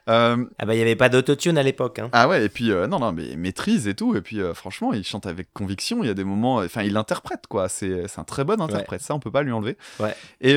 Euh, 0.08 0.44
Ah 0.58 0.66
bah 0.66 0.74
il 0.74 0.78
y 0.78 0.82
avait 0.82 0.96
pas 0.96 1.08
d'autotune 1.08 1.56
à 1.58 1.62
l'époque, 1.62 1.98
hein. 1.98 2.10
Ah 2.12 2.28
ouais, 2.28 2.44
et 2.44 2.48
puis 2.48 2.70
euh, 2.70 2.86
non, 2.86 2.98
non, 2.98 3.12
mais 3.12 3.36
maîtrise 3.36 3.88
et 3.88 3.94
tout, 3.94 4.14
et 4.16 4.20
puis 4.20 4.40
euh, 4.40 4.52
franchement, 4.54 4.92
il 4.92 5.04
chante 5.04 5.26
avec 5.26 5.48
conviction. 5.54 6.02
Il 6.02 6.06
y 6.06 6.10
a 6.10 6.14
des 6.14 6.24
moments, 6.24 6.56
enfin, 6.56 6.82
il 6.82 6.96
interprète 6.96 7.46
quoi. 7.48 7.68
C'est 7.68 8.04
un 8.18 8.24
très 8.24 8.44
bon 8.44 8.60
interprète, 8.60 9.00
ça 9.00 9.14
on 9.14 9.18
peut 9.20 9.30
pas 9.30 9.42
lui 9.42 9.52
enlever. 9.52 9.76
Ouais. 10.00 10.14
Et 10.40 10.54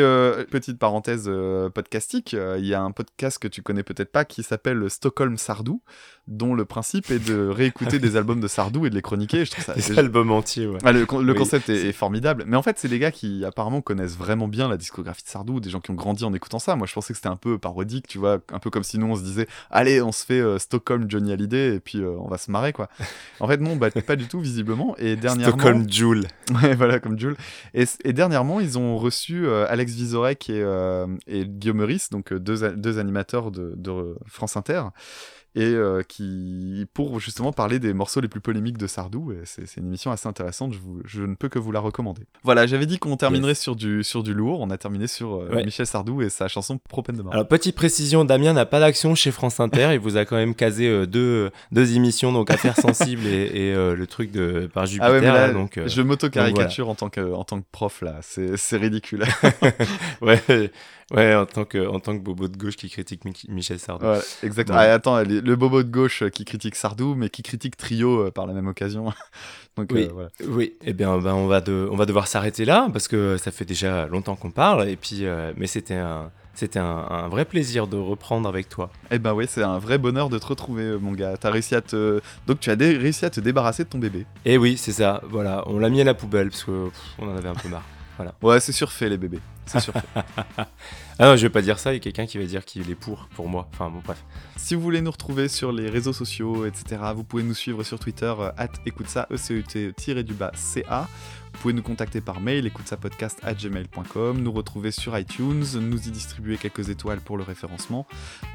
petite 0.52 0.78
parenthèse 0.80 1.30
podcastique, 1.74 2.34
il 2.34 2.66
y 2.66 2.74
a 2.74 2.82
un 2.82 2.92
podcast 2.92 3.40
que 3.40 3.48
tu 3.48 3.62
connais 3.62 3.84
peut-être 3.84 4.12
pas 4.12 4.26
qui 4.26 4.44
s'appelle 4.44 4.90
Stockholm 4.90 5.38
Sardou, 5.38 5.82
dont 6.28 6.54
le 6.54 6.66
principe 6.66 7.10
est 7.12 7.20
de 7.26 7.48
réécouter 7.48 8.00
des 8.00 8.16
albums 8.18 8.40
de 8.42 8.48
Sardou 8.48 8.86
et 8.86 8.90
de 8.90 8.96
les 8.96 9.02
chroniquer. 9.02 9.46
Je 9.46 9.52
trouve 9.52 9.64
ça. 9.64 9.74
Des 9.74 9.98
albums 9.98 10.32
entiers, 10.32 10.68
ouais. 10.68 10.80
Ah, 10.84 10.92
le, 10.92 11.06
con- 11.06 11.20
le 11.20 11.32
Oui. 11.32 11.38
concept 11.38 11.70
est, 11.70 11.88
est 11.88 11.92
formidable, 11.94 12.44
mais 12.48 12.58
en 12.58 12.62
fait, 12.62 12.78
c'est 12.80 12.88
des 12.90 13.00
gars 13.00 13.12
qui 13.12 13.46
apparemment 13.46 13.82
connaissent 13.82 14.18
vraiment 14.18 14.48
bien 14.48 14.68
la 14.68 14.78
discographie 14.78 15.24
de 15.24 15.30
Sardou, 15.30 15.60
des 15.60 15.70
gens 15.70 15.80
qui 15.80 15.92
ont 15.92 15.96
grandi 15.96 16.24
en 16.26 16.34
écoutant 16.34 16.60
ça. 16.60 16.76
Moi, 16.76 16.88
je 16.88 16.94
pensais 16.94 17.14
que 17.14 17.18
c'était 17.18 17.30
un 17.30 17.36
peu 17.38 17.58
parodique, 17.58 18.08
tu 18.08 18.18
vois, 18.18 18.40
un 18.52 18.60
peu 18.60 18.70
comme 18.70 18.84
si 18.84 18.98
nous 18.98 19.08
on 19.08 19.16
se 19.16 19.22
disait, 19.24 19.37
allez, 19.70 20.02
on 20.02 20.12
se 20.12 20.26
fait 20.26 20.40
euh, 20.40 20.58
Stockholm 20.58 21.06
Johnny 21.10 21.32
Hallyday 21.32 21.76
et 21.76 21.80
puis 21.80 22.00
euh, 22.00 22.16
on 22.20 22.28
va 22.28 22.38
se 22.38 22.50
marrer, 22.52 22.74
quoi. 22.74 22.90
En 23.40 23.48
fait, 23.48 23.58
non, 23.58 23.76
bah, 23.76 23.90
pas 23.92 24.16
du 24.16 24.28
tout, 24.28 24.40
visiblement. 24.40 24.96
Et 24.98 25.16
dernièrement. 25.16 25.58
Stockholm 25.58 25.90
Joule. 25.92 26.28
Ouais, 26.62 26.76
voilà, 26.76 27.00
comme 27.00 27.20
Jules. 27.20 27.36
Et, 27.74 27.84
et 28.04 28.14
dernièrement, 28.14 28.60
ils 28.60 28.78
ont 28.80 28.98
reçu 28.98 29.46
euh, 29.46 29.66
Alex 29.70 29.94
Vizorek 29.94 30.50
et, 30.50 30.66
et 31.28 31.46
Guillaume 31.46 31.78
Meurice, 31.78 32.10
donc 32.10 32.34
deux, 32.34 32.74
deux 32.76 33.00
animateurs 33.00 33.52
de, 33.52 33.74
de 33.76 34.16
France 34.26 34.56
Inter, 34.58 34.84
et 35.58 35.74
euh, 35.74 36.02
qui 36.08 36.86
pour 36.94 37.20
justement 37.20 37.52
parler 37.52 37.80
des 37.80 37.94
morceaux 37.94 38.22
les 38.22 38.28
plus 38.28 38.40
polémiques 38.42 38.78
de 38.78 38.88
Sardou. 38.88 39.34
C'est 39.46 39.78
une 39.78 39.88
émission 39.88 40.12
assez 40.12 40.28
intéressante. 40.28 40.74
Je, 40.74 40.80
vous- 40.80 41.02
je 41.06 41.24
ne 41.24 41.36
peux 41.36 41.50
que 41.50 41.60
vous 41.60 41.72
la 41.72 41.80
recommander. 41.80 42.22
Voilà, 42.44 42.68
j'avais 42.68 42.86
dit 42.86 43.00
qu'on 43.00 43.18
terminerait 43.18 43.56
sur 43.56 43.76
du 43.76 44.04
sur 44.04 44.24
du 44.24 44.34
lourd. 44.34 44.62
On 44.62 44.70
a 44.70 44.78
terminé 44.78 45.08
sur 45.08 45.36
euh, 45.36 45.50
Ouais. 45.52 45.64
Michel 45.66 45.88
Sardou 45.88 46.22
et 46.22 46.30
sa 46.30 46.48
chanson 46.48 46.78
Pro 46.90 47.02
peine 47.02 47.16
de 47.18 47.22
mort. 47.24 47.34
Alors, 47.34 47.48
petite 47.48 47.76
précision, 47.76 48.24
Damien 48.26 48.54
n'a 48.54 48.66
pas 48.66 48.80
d'action 48.80 49.16
chez 49.16 49.32
France 49.32 49.60
Inter. 49.60 49.90
Il 49.94 50.00
vous 50.00 50.18
a 50.18 50.26
quand 50.26 50.36
même 50.36 50.54
casé 50.56 50.88
euh, 50.88 51.06
deux, 51.06 51.50
deux 51.72 51.96
émissions, 51.96 52.32
donc 52.32 52.52
Affaires 52.52 52.76
sensibles 52.80 53.26
et, 53.26 53.70
et, 53.70 53.74
le 53.76 54.06
truc 54.08 54.32
de 54.32 54.70
par 54.74 54.86
Jupiter. 54.86 55.08
ah 55.08 55.12
ouais, 55.12 55.22
mais 55.22 55.28
là, 55.28 55.48
là, 55.48 55.54
donc, 55.54 55.80
je 55.86 56.02
m'auto-caricature 56.02 56.90
en 56.90 56.96
tant 56.96 57.10
que 57.10 57.34
en 57.34 57.44
tant 57.44 57.60
que 57.60 57.66
prof 57.72 58.02
là. 58.02 58.18
C'est 58.22 58.58
c'est 58.58 58.78
ridicule. 58.78 59.24
ouais, 60.22 60.72
ouais, 61.14 61.36
en 61.36 61.46
tant 61.46 61.66
que 61.66 61.88
en 61.88 62.00
tant 62.00 62.18
que 62.18 62.22
bobo 62.24 62.48
de 62.48 62.58
gauche 62.58 62.76
qui 62.76 62.90
critique 62.90 63.26
Mi- 63.26 63.34
Michel 63.50 63.80
Sardou. 63.80 64.06
Ouais, 64.06 64.20
exactement. 64.44 64.78
Ah, 64.80 64.94
attends, 64.94 65.24
le 65.48 65.56
bobo 65.56 65.82
de 65.84 65.90
gauche 65.90 66.22
euh, 66.24 66.30
qui 66.30 66.46
critique 66.46 66.76
Sardou, 66.76 67.16
mais 67.16 67.30
qui 67.30 67.42
critique 67.42 67.76
Trio 67.78 68.26
euh, 68.28 68.32
par 68.32 68.46
la 68.46 68.54
même 68.54 68.68
occasion. 68.68 69.12
Donc 69.78 69.90
Oui. 69.92 70.04
euh, 70.04 70.10
voilà. 70.14 70.30
Oui, 70.48 70.74
eh 70.84 70.94
bien, 70.94 71.18
ben, 71.18 71.34
on 71.34 71.48
va 71.48 71.62
de, 71.62 71.88
on 71.92 71.96
va 71.96 72.06
devoir 72.06 72.28
s'arrêter 72.28 72.66
là 72.66 72.88
parce 72.92 73.08
que 73.08 73.38
ça 73.38 73.52
fait 73.52 73.66
déjà 73.66 74.08
longtemps 74.08 74.36
qu'on 74.36 74.52
parle 74.52 74.88
et 74.90 74.96
puis, 74.96 75.26
euh, 75.26 75.54
mais 75.58 75.68
c'était 75.68 75.96
un, 75.96 76.32
c'était 76.54 76.80
un, 76.80 76.86
un 77.10 77.28
vrai 77.30 77.46
plaisir 77.46 77.88
de 77.88 77.98
reprendre 77.98 78.48
avec 78.50 78.70
toi. 78.70 78.90
Eh 79.12 79.20
ben 79.20 79.34
oui, 79.34 79.46
c'est 79.48 79.64
un 79.64 79.78
vrai 79.80 79.98
bonheur 79.98 80.30
de 80.30 80.38
te 80.40 80.46
retrouver, 80.48 80.98
mon 81.00 81.12
gars. 81.14 81.38
T'as 81.38 81.52
réussi 81.52 81.76
à 81.76 81.82
te, 81.82 82.22
donc 82.48 82.60
tu 82.60 82.70
as 82.72 82.76
réussi 82.76 83.26
à 83.26 83.30
te 83.30 83.40
débarrasser 83.40 83.84
de 83.84 83.90
ton 83.90 84.00
bébé. 84.00 84.26
Et 84.46 84.58
oui, 84.58 84.78
c'est 84.78 84.92
ça. 84.92 85.22
Voilà, 85.30 85.64
on 85.68 85.78
l'a 85.80 85.90
mis 85.90 86.02
à 86.02 86.04
la 86.04 86.14
poubelle 86.14 86.50
parce 86.50 86.64
que 86.64 86.86
pff, 86.90 87.02
on 87.20 87.30
en 87.30 87.38
avait 87.38 87.50
un 87.50 87.56
peu 87.56 87.70
marre. 87.70 87.86
Ouais, 88.42 88.60
c'est 88.60 88.72
surfait 88.72 89.10
les 89.10 89.18
bébés. 89.18 89.40
C'est 89.68 89.80
surfait. 89.80 90.02
Ah 91.20 91.26
non, 91.26 91.36
je 91.36 91.42
vais 91.42 91.50
pas 91.50 91.64
dire 91.64 91.80
ça. 91.80 91.94
Il 91.94 91.96
y 91.96 91.98
a 91.98 92.00
quelqu'un 92.00 92.28
qui 92.28 92.38
va 92.38 92.44
dire 92.44 92.64
qu'il 92.64 92.92
est 92.92 92.96
pour, 92.96 93.28
pour 93.34 93.50
moi. 93.50 93.68
Enfin 93.74 93.90
bon, 93.90 94.02
bref. 94.06 94.24
si 94.56 94.76
vous 94.76 94.82
voulez 94.82 95.02
nous 95.02 95.10
retrouver 95.10 95.48
sur 95.48 95.72
les 95.72 95.90
réseaux 95.90 96.14
sociaux, 96.14 96.68
etc., 96.68 97.02
vous 97.16 97.24
pouvez 97.24 97.42
nous 97.42 97.56
suivre 97.56 97.82
sur 97.82 97.98
Twitter, 98.00 98.32
euh, 98.38 98.52
at 98.56 98.70
écoute 98.86 99.10
ça, 99.10 99.28
e 99.32 99.38
c 99.38 99.56
e 99.56 99.64
t 99.64 99.94
tiré 99.94 100.24
du 100.24 100.36
bas 100.36 100.52
ca. 100.54 101.08
Vous 101.54 101.62
pouvez 101.62 101.74
nous 101.74 101.82
contacter 101.82 102.22
par 102.22 102.40
mail, 102.40 102.68
écoute 102.68 102.88
ça 102.88 102.98
podcast 102.98 103.40
at 103.42 103.56
gmail.com, 103.56 104.40
nous 104.40 104.52
retrouver 104.52 104.92
sur 104.92 105.18
iTunes, 105.18 105.66
nous 105.82 106.08
y 106.08 106.12
distribuer 106.12 106.58
quelques 106.58 106.90
étoiles 106.90 107.20
pour 107.20 107.36
le 107.36 107.42
référencement. 107.42 108.06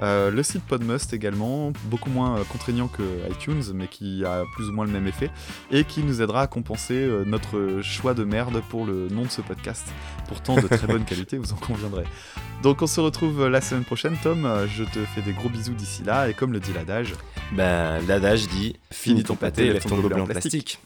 Euh, 0.02 0.30
le 0.30 0.42
site 0.44 0.62
Podmust 0.62 1.12
également, 1.12 1.72
beaucoup 1.86 2.10
moins 2.10 2.38
euh, 2.38 2.44
contraignant 2.44 2.86
que 2.86 3.02
iTunes, 3.28 3.64
mais 3.74 3.88
qui 3.88 4.24
a 4.24 4.44
plus 4.54 4.68
ou 4.68 4.72
moins 4.72 4.84
le 4.84 4.92
même 4.92 5.08
effet, 5.08 5.32
et 5.72 5.82
qui 5.82 6.04
nous 6.04 6.22
aidera 6.22 6.42
à 6.42 6.46
compenser 6.46 7.08
notre 7.26 7.80
choix 7.82 8.14
de 8.14 8.22
merde 8.22 8.62
pour 8.68 8.86
le 8.86 9.08
nom 9.08 9.22
de 9.22 9.30
ce 9.30 9.40
podcast. 9.40 9.88
Pourtant 10.28 10.54
de 10.54 10.68
très 10.68 10.86
bonne 10.86 11.01
qualité, 11.04 11.38
vous 11.38 11.52
en 11.52 11.56
conviendrez. 11.56 12.04
Donc 12.62 12.82
on 12.82 12.86
se 12.86 13.00
retrouve 13.00 13.42
euh, 13.42 13.48
la 13.50 13.60
semaine 13.60 13.84
prochaine, 13.84 14.16
Tom. 14.22 14.44
Euh, 14.44 14.66
Je 14.68 14.84
te 14.84 14.98
fais 15.14 15.22
des 15.22 15.32
gros 15.32 15.48
bisous 15.48 15.74
d'ici 15.74 16.02
là, 16.04 16.28
et 16.28 16.34
comme 16.34 16.52
le 16.52 16.60
dit 16.60 16.72
l'adage, 16.72 17.14
Ben, 17.52 18.00
l'adage 18.06 18.48
dit 18.48 18.76
finis 18.92 19.24
ton 19.24 19.34
pâté, 19.36 19.72
lève 19.72 19.84
ton 19.84 19.96
gobelet 19.96 20.20
en 20.20 20.26
plastique. 20.26 20.78